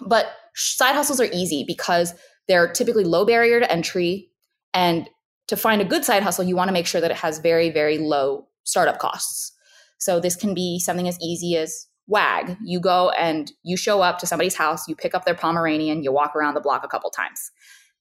But 0.00 0.26
side 0.54 0.94
hustles 0.94 1.20
are 1.20 1.28
easy 1.32 1.64
because 1.66 2.14
they're 2.48 2.70
typically 2.72 3.04
low 3.04 3.24
barrier 3.24 3.60
to 3.60 3.70
entry. 3.70 4.30
And 4.74 5.08
to 5.48 5.56
find 5.56 5.80
a 5.80 5.86
good 5.86 6.04
side 6.04 6.22
hustle, 6.22 6.44
you 6.44 6.56
want 6.56 6.68
to 6.68 6.72
make 6.72 6.86
sure 6.86 7.00
that 7.00 7.10
it 7.10 7.18
has 7.18 7.38
very, 7.38 7.70
very 7.70 7.98
low 7.98 8.46
startup 8.64 8.98
costs. 8.98 9.52
So 9.98 10.18
this 10.18 10.36
can 10.36 10.54
be 10.54 10.78
something 10.78 11.08
as 11.08 11.18
easy 11.20 11.56
as 11.56 11.86
WAG. 12.06 12.56
You 12.64 12.80
go 12.80 13.10
and 13.10 13.52
you 13.62 13.76
show 13.76 14.02
up 14.02 14.18
to 14.18 14.26
somebody's 14.26 14.56
house, 14.56 14.88
you 14.88 14.96
pick 14.96 15.14
up 15.14 15.24
their 15.24 15.34
Pomeranian, 15.34 16.02
you 16.02 16.12
walk 16.12 16.34
around 16.34 16.54
the 16.54 16.60
block 16.60 16.84
a 16.84 16.88
couple 16.88 17.10
times. 17.10 17.50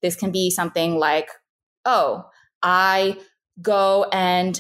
This 0.02 0.16
can 0.16 0.32
be 0.32 0.50
something 0.50 0.98
like, 0.98 1.30
oh, 1.86 2.26
I 2.64 3.18
go 3.62 4.08
and 4.12 4.60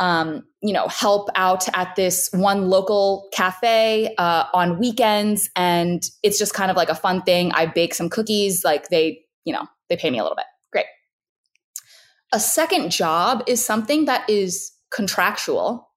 um, 0.00 0.44
you 0.62 0.72
know 0.72 0.88
help 0.88 1.28
out 1.34 1.66
at 1.74 1.94
this 1.96 2.30
one 2.32 2.68
local 2.68 3.28
cafe 3.32 4.14
uh, 4.16 4.44
on 4.54 4.78
weekends. 4.78 5.50
And 5.56 6.02
it's 6.22 6.38
just 6.38 6.54
kind 6.54 6.70
of 6.70 6.76
like 6.76 6.88
a 6.88 6.94
fun 6.94 7.22
thing. 7.22 7.52
I 7.52 7.66
bake 7.66 7.94
some 7.94 8.08
cookies. 8.08 8.64
Like 8.64 8.88
they 8.88 9.24
you 9.44 9.52
know 9.52 9.66
they 9.88 9.96
pay 9.96 10.10
me 10.10 10.18
a 10.18 10.22
little 10.22 10.36
bit. 10.36 10.46
Great. 10.72 10.86
A 12.32 12.40
second 12.40 12.90
job 12.90 13.42
is 13.46 13.64
something 13.64 14.06
that 14.06 14.28
is 14.30 14.72
contractual. 14.90 15.88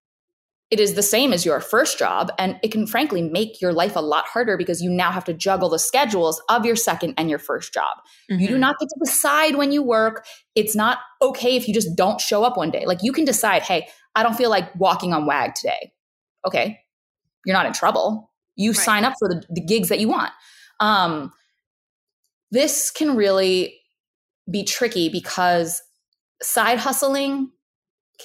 It 0.72 0.80
is 0.80 0.96
the 0.96 1.04
same 1.04 1.32
as 1.32 1.46
your 1.46 1.60
first 1.60 2.00
job 2.00 2.32
and 2.40 2.60
it 2.64 2.72
can 2.72 2.88
frankly 2.88 3.22
make 3.22 3.62
your 3.62 3.72
life 3.72 3.96
a 3.96 4.02
lot 4.02 4.26
harder 4.26 4.58
because 4.58 4.82
you 4.82 4.90
now 4.90 5.12
have 5.12 5.24
to 5.26 5.34
juggle 5.34 5.70
the 5.70 5.78
schedules 5.78 6.42
of 6.50 6.66
your 6.66 6.76
second 6.76 7.14
and 7.18 7.30
your 7.30 7.38
first 7.38 7.72
job. 7.72 7.98
Mm-hmm. 8.32 8.42
you 8.42 8.48
do 8.48 8.54
mm-hmm. 8.56 8.62
not 8.62 8.80
get 8.80 8.90
to 8.90 8.96
decide 9.06 9.56
when 9.56 9.72
you 9.72 9.84
work. 9.84 10.26
It's 10.56 10.76
not 10.76 10.98
okay 11.22 11.56
if 11.56 11.68
you 11.68 11.74
just 11.74 11.96
don't 11.96 12.20
show 12.20 12.44
up 12.44 12.58
one 12.58 12.72
day. 12.72 12.86
Like 12.88 13.00
you 13.04 13.14
can 13.14 13.26
decide 13.26 13.62
hey 13.62 13.88
i 14.16 14.24
don't 14.24 14.36
feel 14.36 14.50
like 14.50 14.74
walking 14.76 15.14
on 15.14 15.26
wag 15.26 15.54
today 15.56 15.92
okay 16.46 16.80
you're 17.46 17.56
not 17.56 17.66
in 17.66 17.74
trouble 17.74 18.32
you 18.56 18.72
right. 18.72 18.78
sign 18.78 19.06
up 19.06 19.14
for 19.20 19.28
the, 19.28 19.44
the 19.50 19.62
gigs 19.62 19.90
that 19.90 20.00
you 20.00 20.08
want 20.08 20.32
um, 20.80 21.32
this 22.52 22.92
can 22.92 23.16
really 23.16 23.80
be 24.50 24.64
tricky 24.64 25.10
because 25.10 25.82
side 26.42 26.80
hustling 26.80 27.52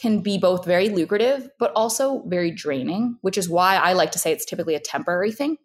can 0.00 0.20
be 0.20 0.38
both 0.38 0.64
very 0.64 0.88
lucrative 0.88 1.48
but 1.58 1.72
also 1.74 2.22
very 2.26 2.50
draining, 2.50 3.16
which 3.22 3.38
is 3.38 3.48
why 3.48 3.76
I 3.76 3.94
like 3.94 4.12
to 4.12 4.18
say 4.18 4.32
it's 4.32 4.44
typically 4.44 4.74
a 4.74 4.80
temporary 4.80 5.32
thing. 5.32 5.56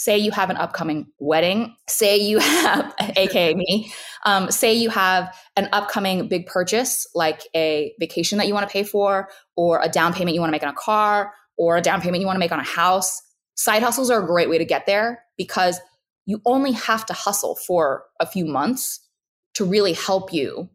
Say 0.00 0.16
you 0.16 0.30
have 0.30 0.48
an 0.48 0.56
upcoming 0.56 1.08
wedding, 1.18 1.76
say 1.86 2.16
you 2.16 2.38
have, 2.38 2.94
aka 3.16 3.52
me, 3.52 3.92
um, 4.24 4.50
say 4.50 4.72
you 4.72 4.88
have 4.88 5.36
an 5.56 5.68
upcoming 5.72 6.26
big 6.26 6.46
purchase 6.46 7.06
like 7.14 7.42
a 7.54 7.92
vacation 8.00 8.38
that 8.38 8.46
you 8.46 8.54
want 8.54 8.66
to 8.66 8.72
pay 8.72 8.82
for, 8.82 9.28
or 9.58 9.78
a 9.82 9.90
down 9.90 10.14
payment 10.14 10.34
you 10.34 10.40
want 10.40 10.48
to 10.48 10.52
make 10.52 10.62
on 10.62 10.70
a 10.70 10.72
car, 10.72 11.34
or 11.58 11.76
a 11.76 11.82
down 11.82 12.00
payment 12.00 12.22
you 12.22 12.26
want 12.26 12.36
to 12.36 12.40
make 12.40 12.50
on 12.50 12.58
a 12.58 12.64
house. 12.64 13.20
Side 13.56 13.82
hustles 13.82 14.10
are 14.10 14.24
a 14.24 14.26
great 14.26 14.48
way 14.48 14.56
to 14.56 14.64
get 14.64 14.86
there 14.86 15.22
because 15.36 15.78
you 16.24 16.40
only 16.46 16.72
have 16.72 17.04
to 17.04 17.12
hustle 17.12 17.56
for 17.56 18.04
a 18.20 18.24
few 18.24 18.46
months 18.46 19.06
to 19.52 19.66
really 19.66 19.92
help 19.92 20.32
you 20.32 20.70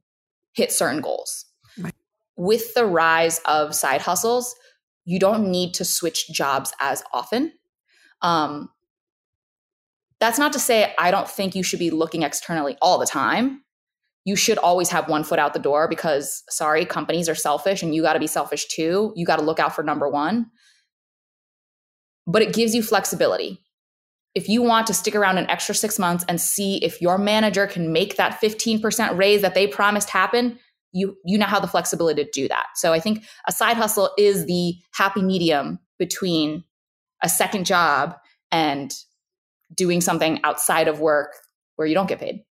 hit 0.54 0.72
certain 0.72 1.02
goals. 1.02 1.46
Right. 1.80 1.96
With 2.38 2.76
the 2.76 2.86
rise 2.86 3.42
of 3.48 3.74
side 3.74 4.02
hustles, 4.02 4.56
you 5.04 5.18
don't 5.20 5.50
need 5.50 5.74
to 5.74 5.84
switch 5.84 6.30
jobs 6.30 6.74
as 6.80 7.02
often. 7.12 7.54
Um, 8.22 8.70
that's 10.20 10.40
not 10.40 10.54
to 10.54 10.60
say 10.60 10.94
I 10.98 11.12
don't 11.12 11.30
think 11.30 11.56
you 11.56 11.64
should 11.64 11.80
be 11.80 11.92
looking 11.92 12.24
externally 12.24 12.78
all 12.82 12.98
the 12.98 13.06
time. 13.06 13.62
You 14.24 14.36
should 14.36 14.58
always 14.58 14.90
have 14.90 15.08
one 15.08 15.24
foot 15.24 15.38
out 15.38 15.54
the 15.54 15.60
door 15.60 15.88
because, 15.88 16.44
sorry, 16.50 16.86
companies 16.86 17.30
are 17.30 17.36
selfish 17.36 17.84
and 17.84 17.94
you 17.94 18.02
got 18.02 18.14
to 18.14 18.20
be 18.20 18.28
selfish 18.28 18.66
too. 18.66 19.14
You 19.16 19.26
got 19.26 19.38
to 19.38 19.46
look 19.46 19.60
out 19.60 19.76
for 19.76 19.84
number 19.84 20.10
one. 20.10 20.48
But 22.26 22.42
it 22.42 22.54
gives 22.54 22.74
you 22.74 22.82
flexibility 22.82 23.60
if 24.36 24.50
you 24.50 24.62
want 24.62 24.86
to 24.88 24.94
stick 24.94 25.16
around 25.16 25.38
an 25.38 25.50
extra 25.50 25.74
six 25.74 25.98
months 25.98 26.26
and 26.28 26.40
see 26.40 26.78
if 26.84 27.02
your 27.02 27.18
manager 27.18 27.66
can 27.66 27.94
make 27.94 28.18
that 28.18 28.40
15% 28.42 29.18
raise 29.18 29.42
that 29.42 29.56
they 29.56 29.66
promised 29.66 30.10
happen, 30.10 30.60
you 30.92 31.16
you 31.26 31.38
now 31.38 31.48
have 31.48 31.62
the 31.62 31.68
flexibility 31.68 32.24
to 32.24 32.30
do 32.32 32.48
that. 32.50 32.68
So 32.76 32.94
I 32.94 33.00
think 33.00 33.24
a 33.48 33.52
side 33.52 33.78
hustle 33.78 34.12
is 34.18 34.46
the 34.46 34.76
happy 34.94 35.22
medium 35.22 35.80
between 35.98 36.64
a 37.24 37.30
second 37.30 37.66
job 37.66 38.16
and 38.52 38.94
doing 39.74 40.02
something 40.02 40.40
outside 40.44 40.88
of 40.88 41.00
work 41.00 41.34
where 41.76 41.88
you 41.88 41.94
don't 41.94 42.08
get 42.08 42.20
paid. 42.20 42.44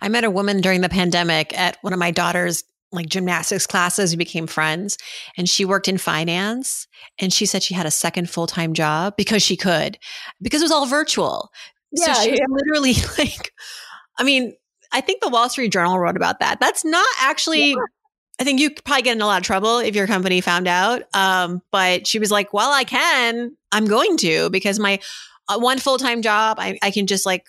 I 0.00 0.08
met 0.08 0.24
a 0.24 0.30
woman 0.30 0.60
during 0.60 0.80
the 0.80 0.88
pandemic 0.88 1.56
at 1.58 1.78
one 1.82 1.92
of 1.92 1.98
my 1.98 2.10
daughter's 2.10 2.64
like 2.92 3.06
gymnastics 3.06 3.66
classes. 3.66 4.12
We 4.12 4.18
became 4.18 4.46
friends 4.46 4.98
and 5.36 5.48
she 5.48 5.64
worked 5.64 5.88
in 5.88 5.98
finance. 5.98 6.86
And 7.18 7.32
she 7.32 7.46
said 7.46 7.62
she 7.62 7.74
had 7.74 7.86
a 7.86 7.90
second 7.90 8.30
full 8.30 8.46
time 8.46 8.74
job 8.74 9.14
because 9.16 9.42
she 9.42 9.56
could, 9.56 9.98
because 10.40 10.60
it 10.60 10.64
was 10.64 10.72
all 10.72 10.86
virtual. 10.86 11.50
Yeah, 11.90 12.12
so 12.12 12.22
she 12.22 12.30
yeah. 12.30 12.44
literally 12.48 12.94
like, 13.18 13.52
I 14.18 14.24
mean, 14.24 14.54
I 14.92 15.00
think 15.00 15.22
the 15.22 15.30
Wall 15.30 15.48
Street 15.48 15.72
Journal 15.72 15.98
wrote 15.98 16.16
about 16.16 16.40
that. 16.40 16.60
That's 16.60 16.84
not 16.84 17.06
actually. 17.20 17.70
Yeah. 17.70 17.76
I 18.40 18.44
think 18.44 18.60
you 18.60 18.70
probably 18.70 19.02
get 19.02 19.14
in 19.14 19.22
a 19.22 19.26
lot 19.26 19.40
of 19.40 19.46
trouble 19.46 19.78
if 19.78 19.94
your 19.94 20.06
company 20.06 20.40
found 20.40 20.66
out. 20.66 21.02
Um, 21.14 21.62
but 21.70 22.06
she 22.06 22.18
was 22.18 22.30
like, 22.30 22.52
"Well, 22.52 22.72
I 22.72 22.82
can. 22.84 23.56
I'm 23.70 23.86
going 23.86 24.16
to 24.18 24.50
because 24.50 24.78
my 24.78 24.98
one 25.58 25.78
full 25.78 25.98
time 25.98 26.22
job, 26.22 26.58
I, 26.58 26.78
I 26.82 26.90
can 26.90 27.06
just 27.06 27.26
like 27.26 27.44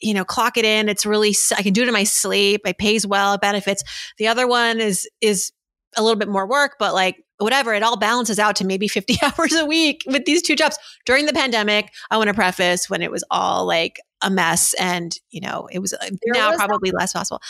you 0.00 0.14
know, 0.14 0.24
clock 0.24 0.56
it 0.56 0.64
in. 0.64 0.88
It's 0.88 1.06
really, 1.06 1.34
I 1.56 1.62
can 1.62 1.72
do 1.72 1.82
it 1.82 1.88
in 1.88 1.94
my 1.94 2.04
sleep. 2.04 2.62
It 2.66 2.78
pays 2.78 3.06
well, 3.06 3.34
it 3.34 3.40
benefits. 3.40 3.82
The 4.18 4.28
other 4.28 4.46
one 4.46 4.80
is, 4.80 5.08
is 5.20 5.52
a 5.96 6.02
little 6.02 6.18
bit 6.18 6.28
more 6.28 6.46
work, 6.46 6.76
but 6.78 6.94
like 6.94 7.24
whatever, 7.38 7.74
it 7.74 7.82
all 7.82 7.96
balances 7.96 8.38
out 8.38 8.56
to 8.56 8.66
maybe 8.66 8.88
50 8.88 9.16
hours 9.22 9.54
a 9.54 9.64
week 9.64 10.04
with 10.06 10.24
these 10.24 10.42
two 10.42 10.56
jobs. 10.56 10.78
During 11.04 11.26
the 11.26 11.32
pandemic, 11.32 11.92
I 12.10 12.16
want 12.16 12.28
to 12.28 12.34
preface 12.34 12.90
when 12.90 13.02
it 13.02 13.10
was 13.10 13.24
all 13.30 13.66
like 13.66 14.00
a 14.22 14.30
mess 14.30 14.74
and, 14.74 15.14
you 15.30 15.42
know, 15.42 15.68
it 15.70 15.78
was 15.78 15.92
uh, 15.92 15.98
there 16.00 16.32
now 16.32 16.50
was 16.50 16.56
probably 16.56 16.90
that. 16.90 16.96
less 16.96 17.12
possible. 17.12 17.40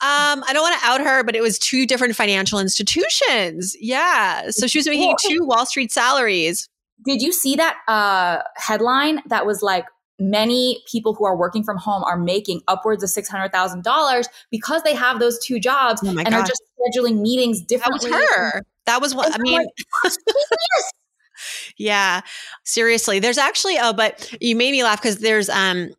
Um, 0.00 0.42
I 0.46 0.50
don't 0.52 0.62
want 0.62 0.80
to 0.80 0.86
out 0.86 1.00
her, 1.00 1.22
but 1.22 1.36
it 1.36 1.42
was 1.42 1.58
two 1.58 1.86
different 1.86 2.16
financial 2.16 2.58
institutions. 2.58 3.76
Yeah. 3.80 4.50
So 4.50 4.66
she 4.66 4.78
was 4.78 4.88
making 4.88 5.14
two 5.20 5.44
Wall 5.44 5.64
Street 5.64 5.92
salaries. 5.92 6.68
Did 7.04 7.22
you 7.22 7.32
see 7.32 7.56
that 7.56 7.78
uh, 7.86 8.42
headline 8.56 9.22
that 9.26 9.46
was 9.46 9.62
like 9.62 9.84
many 10.18 10.82
people 10.90 11.14
who 11.14 11.24
are 11.24 11.36
working 11.36 11.62
from 11.62 11.76
home 11.76 12.02
are 12.04 12.18
making 12.18 12.60
upwards 12.66 13.02
of 13.02 13.10
$600,000 13.10 14.24
because 14.50 14.82
they 14.82 14.94
have 14.94 15.20
those 15.20 15.38
two 15.38 15.60
jobs 15.60 16.02
oh 16.04 16.08
and 16.08 16.18
God. 16.18 16.34
are 16.34 16.44
just 16.44 16.62
scheduling 16.78 17.20
meetings 17.20 17.60
differently. 17.60 18.10
That 18.10 18.18
was 18.18 18.30
her. 18.30 18.62
That 18.86 19.00
was 19.00 19.14
what 19.14 19.32
I 19.32 19.38
mean. 19.38 19.66
Like, 20.04 20.12
yeah, 21.78 22.22
seriously. 22.64 23.18
There's 23.18 23.38
actually, 23.38 23.76
oh, 23.78 23.92
but 23.92 24.34
you 24.40 24.56
made 24.56 24.72
me 24.72 24.82
laugh 24.82 25.00
because 25.00 25.18
there's, 25.18 25.48
um, 25.48 25.90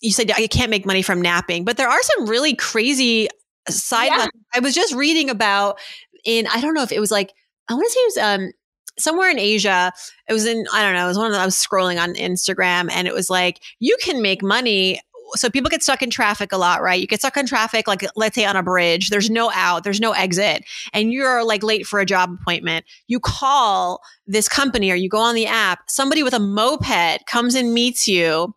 you 0.00 0.10
said 0.10 0.32
I 0.32 0.46
can't 0.48 0.70
make 0.70 0.84
money 0.84 1.02
from 1.02 1.22
napping, 1.22 1.64
but 1.64 1.76
there 1.76 1.88
are 1.88 2.02
some 2.02 2.26
really 2.26 2.56
crazy 2.56 3.28
side. 3.68 4.06
Yeah. 4.06 4.26
I 4.54 4.58
was 4.58 4.74
just 4.74 4.94
reading 4.94 5.30
about 5.30 5.78
in, 6.24 6.48
I 6.48 6.60
don't 6.60 6.74
know 6.74 6.82
if 6.82 6.90
it 6.90 6.98
was 6.98 7.12
like, 7.12 7.32
I 7.68 7.74
want 7.74 7.86
to 7.86 7.90
say 7.90 8.00
it 8.00 8.06
was, 8.06 8.40
um, 8.40 8.52
somewhere 8.98 9.30
in 9.30 9.38
Asia. 9.38 9.92
It 10.28 10.32
was 10.32 10.46
in, 10.46 10.64
I 10.72 10.82
don't 10.82 10.94
know, 10.94 11.04
it 11.04 11.08
was 11.08 11.18
one 11.18 11.26
of 11.26 11.32
the, 11.32 11.38
I 11.38 11.44
was 11.44 11.56
scrolling 11.56 12.00
on 12.00 12.14
Instagram 12.14 12.90
and 12.90 13.06
it 13.08 13.14
was 13.14 13.30
like, 13.30 13.60
you 13.78 13.96
can 14.02 14.22
make 14.22 14.42
money. 14.42 15.00
So 15.34 15.48
people 15.48 15.70
get 15.70 15.82
stuck 15.82 16.02
in 16.02 16.10
traffic 16.10 16.52
a 16.52 16.58
lot, 16.58 16.82
right? 16.82 17.00
You 17.00 17.06
get 17.06 17.20
stuck 17.20 17.36
in 17.38 17.46
traffic, 17.46 17.88
like 17.88 18.04
let's 18.16 18.34
say 18.34 18.44
on 18.44 18.56
a 18.56 18.62
bridge, 18.62 19.08
there's 19.08 19.30
no 19.30 19.50
out, 19.52 19.82
there's 19.82 20.00
no 20.00 20.12
exit, 20.12 20.64
and 20.92 21.10
you're 21.10 21.42
like 21.42 21.62
late 21.62 21.86
for 21.86 22.00
a 22.00 22.06
job 22.06 22.36
appointment. 22.38 22.84
You 23.06 23.18
call 23.18 24.02
this 24.26 24.46
company 24.48 24.90
or 24.90 24.94
you 24.94 25.08
go 25.08 25.20
on 25.20 25.34
the 25.34 25.46
app, 25.46 25.88
somebody 25.88 26.22
with 26.22 26.34
a 26.34 26.38
moped 26.38 27.26
comes 27.26 27.54
and 27.54 27.72
meets 27.72 28.06
you 28.06 28.54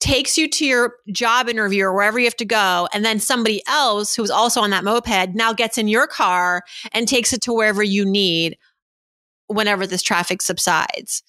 takes 0.00 0.38
you 0.38 0.48
to 0.48 0.64
your 0.64 0.94
job 1.12 1.48
interview 1.48 1.84
or 1.84 1.94
wherever 1.94 2.18
you 2.18 2.24
have 2.24 2.36
to 2.36 2.44
go. 2.44 2.88
And 2.92 3.04
then 3.04 3.20
somebody 3.20 3.62
else 3.68 4.14
who's 4.16 4.30
also 4.30 4.62
on 4.62 4.70
that 4.70 4.82
moped 4.82 5.34
now 5.34 5.52
gets 5.52 5.78
in 5.78 5.88
your 5.88 6.06
car 6.06 6.62
and 6.92 7.06
takes 7.06 7.32
it 7.32 7.42
to 7.42 7.52
wherever 7.52 7.82
you 7.82 8.04
need 8.04 8.56
whenever 9.50 9.86
this 9.86 10.02
traffic 10.02 10.42
subsides. 10.42 11.22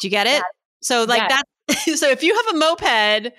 Do 0.00 0.08
you 0.08 0.10
get 0.10 0.26
it? 0.26 0.42
So 0.82 1.04
like 1.04 1.28
that 1.28 1.44
so 1.96 2.10
if 2.10 2.22
you 2.22 2.34
have 2.34 2.54
a 2.54 2.58
moped 2.58 2.82
and 2.84 3.32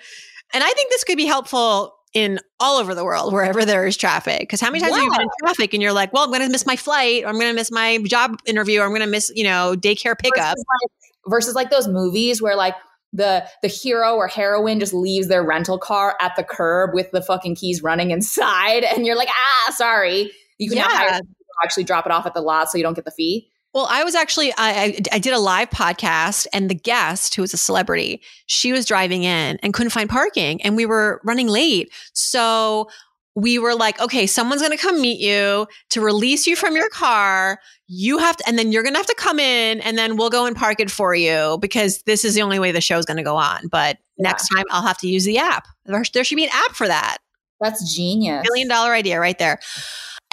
I 0.62 0.72
think 0.72 0.90
this 0.90 1.04
could 1.04 1.16
be 1.16 1.26
helpful 1.26 1.94
in 2.14 2.38
all 2.60 2.78
over 2.78 2.94
the 2.94 3.04
world 3.04 3.32
wherever 3.32 3.64
there 3.64 3.86
is 3.86 3.96
traffic 3.96 4.40
because 4.40 4.60
how 4.60 4.70
many 4.70 4.80
times 4.80 4.94
have 4.94 5.02
you 5.02 5.10
been 5.10 5.22
in 5.22 5.28
traffic 5.40 5.74
and 5.74 5.82
you're 5.82 5.92
like 5.92 6.12
well 6.12 6.22
i'm 6.22 6.30
going 6.30 6.40
to 6.40 6.48
miss 6.48 6.64
my 6.64 6.76
flight 6.76 7.24
or 7.24 7.26
i'm 7.26 7.34
going 7.34 7.48
to 7.50 7.54
miss 7.54 7.72
my 7.72 7.98
job 8.06 8.38
interview 8.46 8.80
or 8.80 8.84
i'm 8.84 8.90
going 8.90 9.00
to 9.00 9.08
miss 9.08 9.32
you 9.34 9.42
know 9.42 9.74
daycare 9.76 10.16
pickup 10.16 10.54
versus 10.54 10.64
like, 10.68 10.90
versus 11.26 11.54
like 11.56 11.70
those 11.70 11.88
movies 11.88 12.40
where 12.40 12.54
like 12.54 12.76
the 13.12 13.44
the 13.62 13.68
hero 13.68 14.14
or 14.14 14.28
heroine 14.28 14.78
just 14.78 14.94
leaves 14.94 15.26
their 15.26 15.42
rental 15.42 15.76
car 15.76 16.16
at 16.20 16.36
the 16.36 16.44
curb 16.44 16.90
with 16.94 17.10
the 17.10 17.20
fucking 17.20 17.56
keys 17.56 17.82
running 17.82 18.12
inside 18.12 18.84
and 18.84 19.04
you're 19.04 19.16
like 19.16 19.28
ah 19.30 19.72
sorry 19.72 20.30
you 20.58 20.68
can 20.68 20.78
yeah. 20.78 21.18
actually 21.64 21.82
drop 21.82 22.06
it 22.06 22.12
off 22.12 22.26
at 22.26 22.34
the 22.34 22.40
lot 22.40 22.70
so 22.70 22.78
you 22.78 22.84
don't 22.84 22.94
get 22.94 23.04
the 23.04 23.10
fee 23.10 23.50
well, 23.74 23.88
I 23.90 24.04
was 24.04 24.14
actually 24.14 24.52
I, 24.56 25.00
I 25.10 25.18
did 25.18 25.32
a 25.32 25.38
live 25.38 25.68
podcast, 25.70 26.46
and 26.52 26.70
the 26.70 26.76
guest, 26.76 27.34
who 27.34 27.42
was 27.42 27.52
a 27.52 27.56
celebrity, 27.56 28.22
she 28.46 28.72
was 28.72 28.86
driving 28.86 29.24
in 29.24 29.58
and 29.62 29.74
couldn't 29.74 29.90
find 29.90 30.08
parking, 30.08 30.62
and 30.62 30.76
we 30.76 30.86
were 30.86 31.20
running 31.24 31.48
late. 31.48 31.92
So 32.12 32.88
we 33.34 33.58
were 33.58 33.74
like, 33.74 34.00
okay, 34.00 34.28
someone's 34.28 34.62
going 34.62 34.76
to 34.76 34.80
come 34.80 35.00
meet 35.00 35.18
you 35.18 35.66
to 35.90 36.00
release 36.00 36.46
you 36.46 36.54
from 36.54 36.76
your 36.76 36.88
car. 36.88 37.58
You 37.88 38.18
have 38.18 38.36
to, 38.36 38.44
and 38.46 38.56
then 38.56 38.70
you're 38.70 38.84
going 38.84 38.94
to 38.94 38.98
have 38.98 39.08
to 39.08 39.16
come 39.18 39.40
in, 39.40 39.80
and 39.80 39.98
then 39.98 40.16
we'll 40.16 40.30
go 40.30 40.46
and 40.46 40.54
park 40.54 40.78
it 40.78 40.90
for 40.90 41.12
you 41.12 41.58
because 41.60 42.00
this 42.02 42.24
is 42.24 42.34
the 42.34 42.42
only 42.42 42.60
way 42.60 42.70
the 42.70 42.80
show's 42.80 43.04
going 43.04 43.16
to 43.16 43.24
go 43.24 43.36
on. 43.36 43.66
But 43.66 43.98
yeah. 44.18 44.28
next 44.30 44.50
time, 44.50 44.64
I'll 44.70 44.86
have 44.86 44.98
to 44.98 45.08
use 45.08 45.24
the 45.24 45.38
app. 45.38 45.66
There, 45.84 46.04
there 46.14 46.22
should 46.22 46.36
be 46.36 46.44
an 46.44 46.50
app 46.52 46.76
for 46.76 46.86
that. 46.86 47.18
That's 47.60 47.92
genius. 47.92 48.46
Billion 48.46 48.68
dollar 48.68 48.92
idea 48.92 49.18
right 49.18 49.38
there 49.38 49.58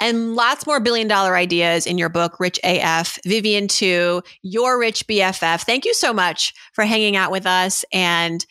and 0.02 0.34
lots 0.34 0.66
more 0.66 0.80
billion 0.80 1.06
dollar 1.06 1.36
ideas 1.36 1.86
in 1.86 1.96
your 1.96 2.08
book, 2.08 2.40
Rich 2.40 2.58
AF. 2.64 3.18
Vivian, 3.24 3.68
Tu, 3.68 4.20
your 4.42 4.78
rich 4.78 5.06
BFF. 5.06 5.62
Thank 5.62 5.84
you 5.84 5.94
so 5.94 6.12
much 6.12 6.52
for 6.72 6.84
hanging 6.84 7.16
out 7.16 7.30
with 7.30 7.46
us 7.46 7.84
and 7.92 8.44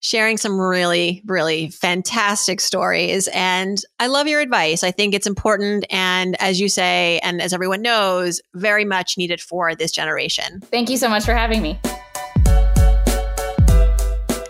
sharing 0.00 0.36
some 0.36 0.58
really, 0.58 1.22
really 1.26 1.70
fantastic 1.70 2.60
stories. 2.60 3.28
And 3.28 3.78
I 3.98 4.06
love 4.06 4.26
your 4.26 4.40
advice. 4.40 4.82
I 4.82 4.90
think 4.90 5.14
it's 5.14 5.26
important. 5.26 5.84
And 5.90 6.40
as 6.40 6.60
you 6.60 6.68
say, 6.68 7.20
and 7.22 7.40
as 7.40 7.52
everyone 7.52 7.82
knows, 7.82 8.40
very 8.54 8.84
much 8.84 9.16
needed 9.16 9.40
for 9.40 9.74
this 9.74 9.92
generation. 9.92 10.60
Thank 10.60 10.90
you 10.90 10.96
so 10.96 11.08
much 11.08 11.24
for 11.24 11.34
having 11.34 11.62
me. 11.62 11.78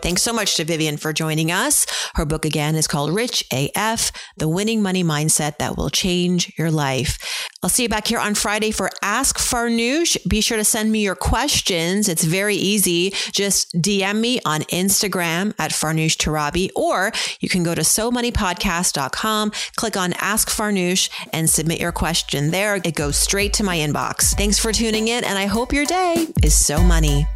Thanks 0.05 0.21
so 0.21 0.35
much 0.35 0.57
to 0.57 0.67
Vivian 0.67 0.99
for 0.99 1.15
joining 1.15 1.51
us. 1.51 1.87
Her 2.15 2.27
book 2.27 2.45
again 2.45 2.75
is 2.75 2.87
called 2.87 3.15
Rich 3.15 3.43
AF, 3.51 4.13
The 4.37 4.47
Winning 4.47 4.83
Money 4.83 5.03
Mindset 5.03 5.57
That 5.57 5.79
Will 5.79 5.89
Change 5.89 6.53
Your 6.59 6.71
Life. 6.71 7.49
I'll 7.63 7.71
see 7.71 7.85
you 7.85 7.89
back 7.89 8.09
here 8.09 8.19
on 8.19 8.35
Friday 8.35 8.71
for 8.71 8.91
Ask 9.01 9.39
Farnoosh. 9.39 10.19
Be 10.29 10.43
sure 10.43 10.59
to 10.59 10.65
send 10.65 10.93
me 10.93 11.03
your 11.03 11.15
questions. 11.15 12.11
It's 12.11 12.23
very 12.23 12.55
easy. 12.55 13.15
Just 13.33 13.75
DM 13.81 14.21
me 14.21 14.41
on 14.45 14.61
Instagram 14.65 15.55
at 15.59 15.71
Farnoosh 15.71 16.19
Torabi, 16.19 16.69
or 16.77 17.11
you 17.41 17.49
can 17.49 17.63
go 17.63 17.75
to 17.75 17.81
SoMoneyPodcast.com, 17.81 19.53
click 19.77 19.97
on 19.97 20.13
Ask 20.19 20.51
Farnoosh, 20.51 21.09
and 21.33 21.49
submit 21.49 21.81
your 21.81 21.93
question 21.93 22.51
there. 22.51 22.77
It 22.77 22.95
goes 22.95 23.17
straight 23.17 23.55
to 23.55 23.65
my 23.65 23.79
inbox. 23.79 24.35
Thanks 24.35 24.59
for 24.59 24.71
tuning 24.71 25.09
in, 25.09 25.25
and 25.25 25.39
I 25.39 25.47
hope 25.47 25.73
your 25.73 25.87
day 25.87 26.27
is 26.43 26.55
so 26.55 26.83
money. 26.83 27.27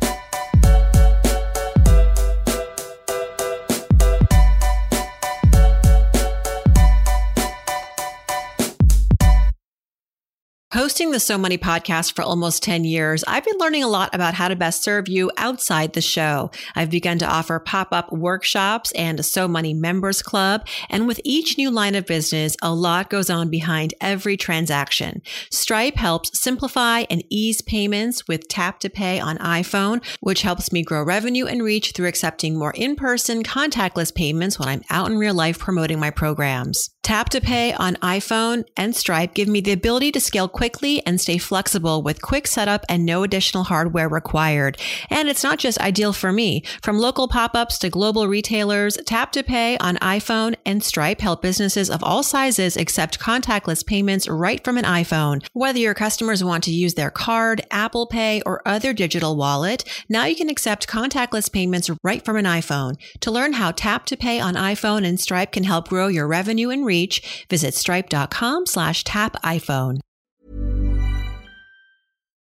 Hosting 10.70 11.10
the 11.10 11.20
So 11.20 11.38
Money 11.38 11.56
podcast 11.56 12.12
for 12.12 12.20
almost 12.22 12.62
10 12.62 12.84
years, 12.84 13.24
I've 13.26 13.44
been 13.44 13.56
learning 13.58 13.84
a 13.84 13.88
lot 13.88 14.14
about 14.14 14.34
how 14.34 14.48
to 14.48 14.56
best 14.56 14.82
serve 14.82 15.08
you 15.08 15.30
outside 15.38 15.94
the 15.94 16.02
show. 16.02 16.50
I've 16.76 16.90
begun 16.90 17.18
to 17.20 17.26
offer 17.26 17.58
pop 17.58 17.88
up 17.92 18.12
workshops 18.12 18.92
and 18.92 19.18
a 19.18 19.22
So 19.22 19.48
Money 19.48 19.72
members 19.72 20.20
club. 20.20 20.66
And 20.90 21.06
with 21.06 21.22
each 21.24 21.56
new 21.56 21.70
line 21.70 21.94
of 21.94 22.04
business, 22.04 22.54
a 22.60 22.74
lot 22.74 23.08
goes 23.08 23.30
on 23.30 23.48
behind 23.48 23.94
every 24.00 24.36
transaction. 24.36 25.22
Stripe 25.50 25.96
helps 25.96 26.38
simplify 26.38 27.04
and 27.08 27.24
ease 27.30 27.62
payments 27.62 28.28
with 28.28 28.48
tap 28.48 28.78
to 28.80 28.90
pay 28.90 29.18
on 29.20 29.38
iPhone, 29.38 30.04
which 30.20 30.42
helps 30.42 30.70
me 30.70 30.82
grow 30.82 31.02
revenue 31.02 31.46
and 31.46 31.62
reach 31.62 31.92
through 31.92 32.08
accepting 32.08 32.58
more 32.58 32.72
in 32.72 32.94
person 32.94 33.42
contactless 33.42 34.14
payments 34.14 34.58
when 34.58 34.68
I'm 34.68 34.82
out 34.90 35.10
in 35.10 35.16
real 35.16 35.34
life 35.34 35.58
promoting 35.58 35.98
my 35.98 36.10
programs. 36.10 36.90
Tap 37.08 37.30
to 37.30 37.40
pay 37.40 37.72
on 37.72 37.94
iPhone 38.02 38.64
and 38.76 38.94
Stripe 38.94 39.32
give 39.32 39.48
me 39.48 39.62
the 39.62 39.72
ability 39.72 40.12
to 40.12 40.20
scale 40.20 40.46
quickly 40.58 41.00
and 41.06 41.20
stay 41.20 41.38
flexible 41.38 42.02
with 42.02 42.20
quick 42.20 42.44
setup 42.48 42.84
and 42.88 43.06
no 43.06 43.22
additional 43.22 43.62
hardware 43.62 44.08
required. 44.08 44.76
And 45.08 45.28
it's 45.28 45.44
not 45.44 45.60
just 45.60 45.78
ideal 45.78 46.12
for 46.12 46.32
me. 46.32 46.64
From 46.82 46.98
local 46.98 47.28
pop-ups 47.28 47.78
to 47.78 47.88
global 47.88 48.26
retailers, 48.26 48.98
Tap 49.06 49.30
to 49.32 49.44
Pay 49.44 49.78
on 49.78 49.94
iPhone 49.98 50.56
and 50.66 50.82
Stripe 50.82 51.20
help 51.20 51.42
businesses 51.42 51.88
of 51.88 52.02
all 52.02 52.24
sizes 52.24 52.76
accept 52.76 53.20
contactless 53.20 53.86
payments 53.86 54.26
right 54.26 54.64
from 54.64 54.76
an 54.78 54.84
iPhone. 54.84 55.46
Whether 55.52 55.78
your 55.78 55.94
customers 55.94 56.42
want 56.42 56.64
to 56.64 56.72
use 56.72 56.94
their 56.94 57.12
card, 57.12 57.60
Apple 57.70 58.08
Pay, 58.08 58.42
or 58.44 58.60
other 58.66 58.92
digital 58.92 59.36
wallet, 59.36 59.84
now 60.08 60.24
you 60.24 60.34
can 60.34 60.50
accept 60.50 60.88
contactless 60.88 61.52
payments 61.52 61.88
right 62.02 62.24
from 62.24 62.36
an 62.36 62.46
iPhone. 62.46 62.96
To 63.20 63.30
learn 63.30 63.52
how 63.52 63.70
Tap 63.70 64.06
to 64.06 64.16
Pay 64.16 64.40
on 64.40 64.54
iPhone 64.54 65.06
and 65.06 65.20
Stripe 65.20 65.52
can 65.52 65.62
help 65.62 65.88
grow 65.88 66.08
your 66.08 66.26
revenue 66.26 66.70
and 66.70 66.84
reach, 66.84 67.46
visit 67.48 67.74
stripe.com 67.74 68.66
slash 68.66 69.04
tap 69.04 69.40
iPhone. 69.44 70.00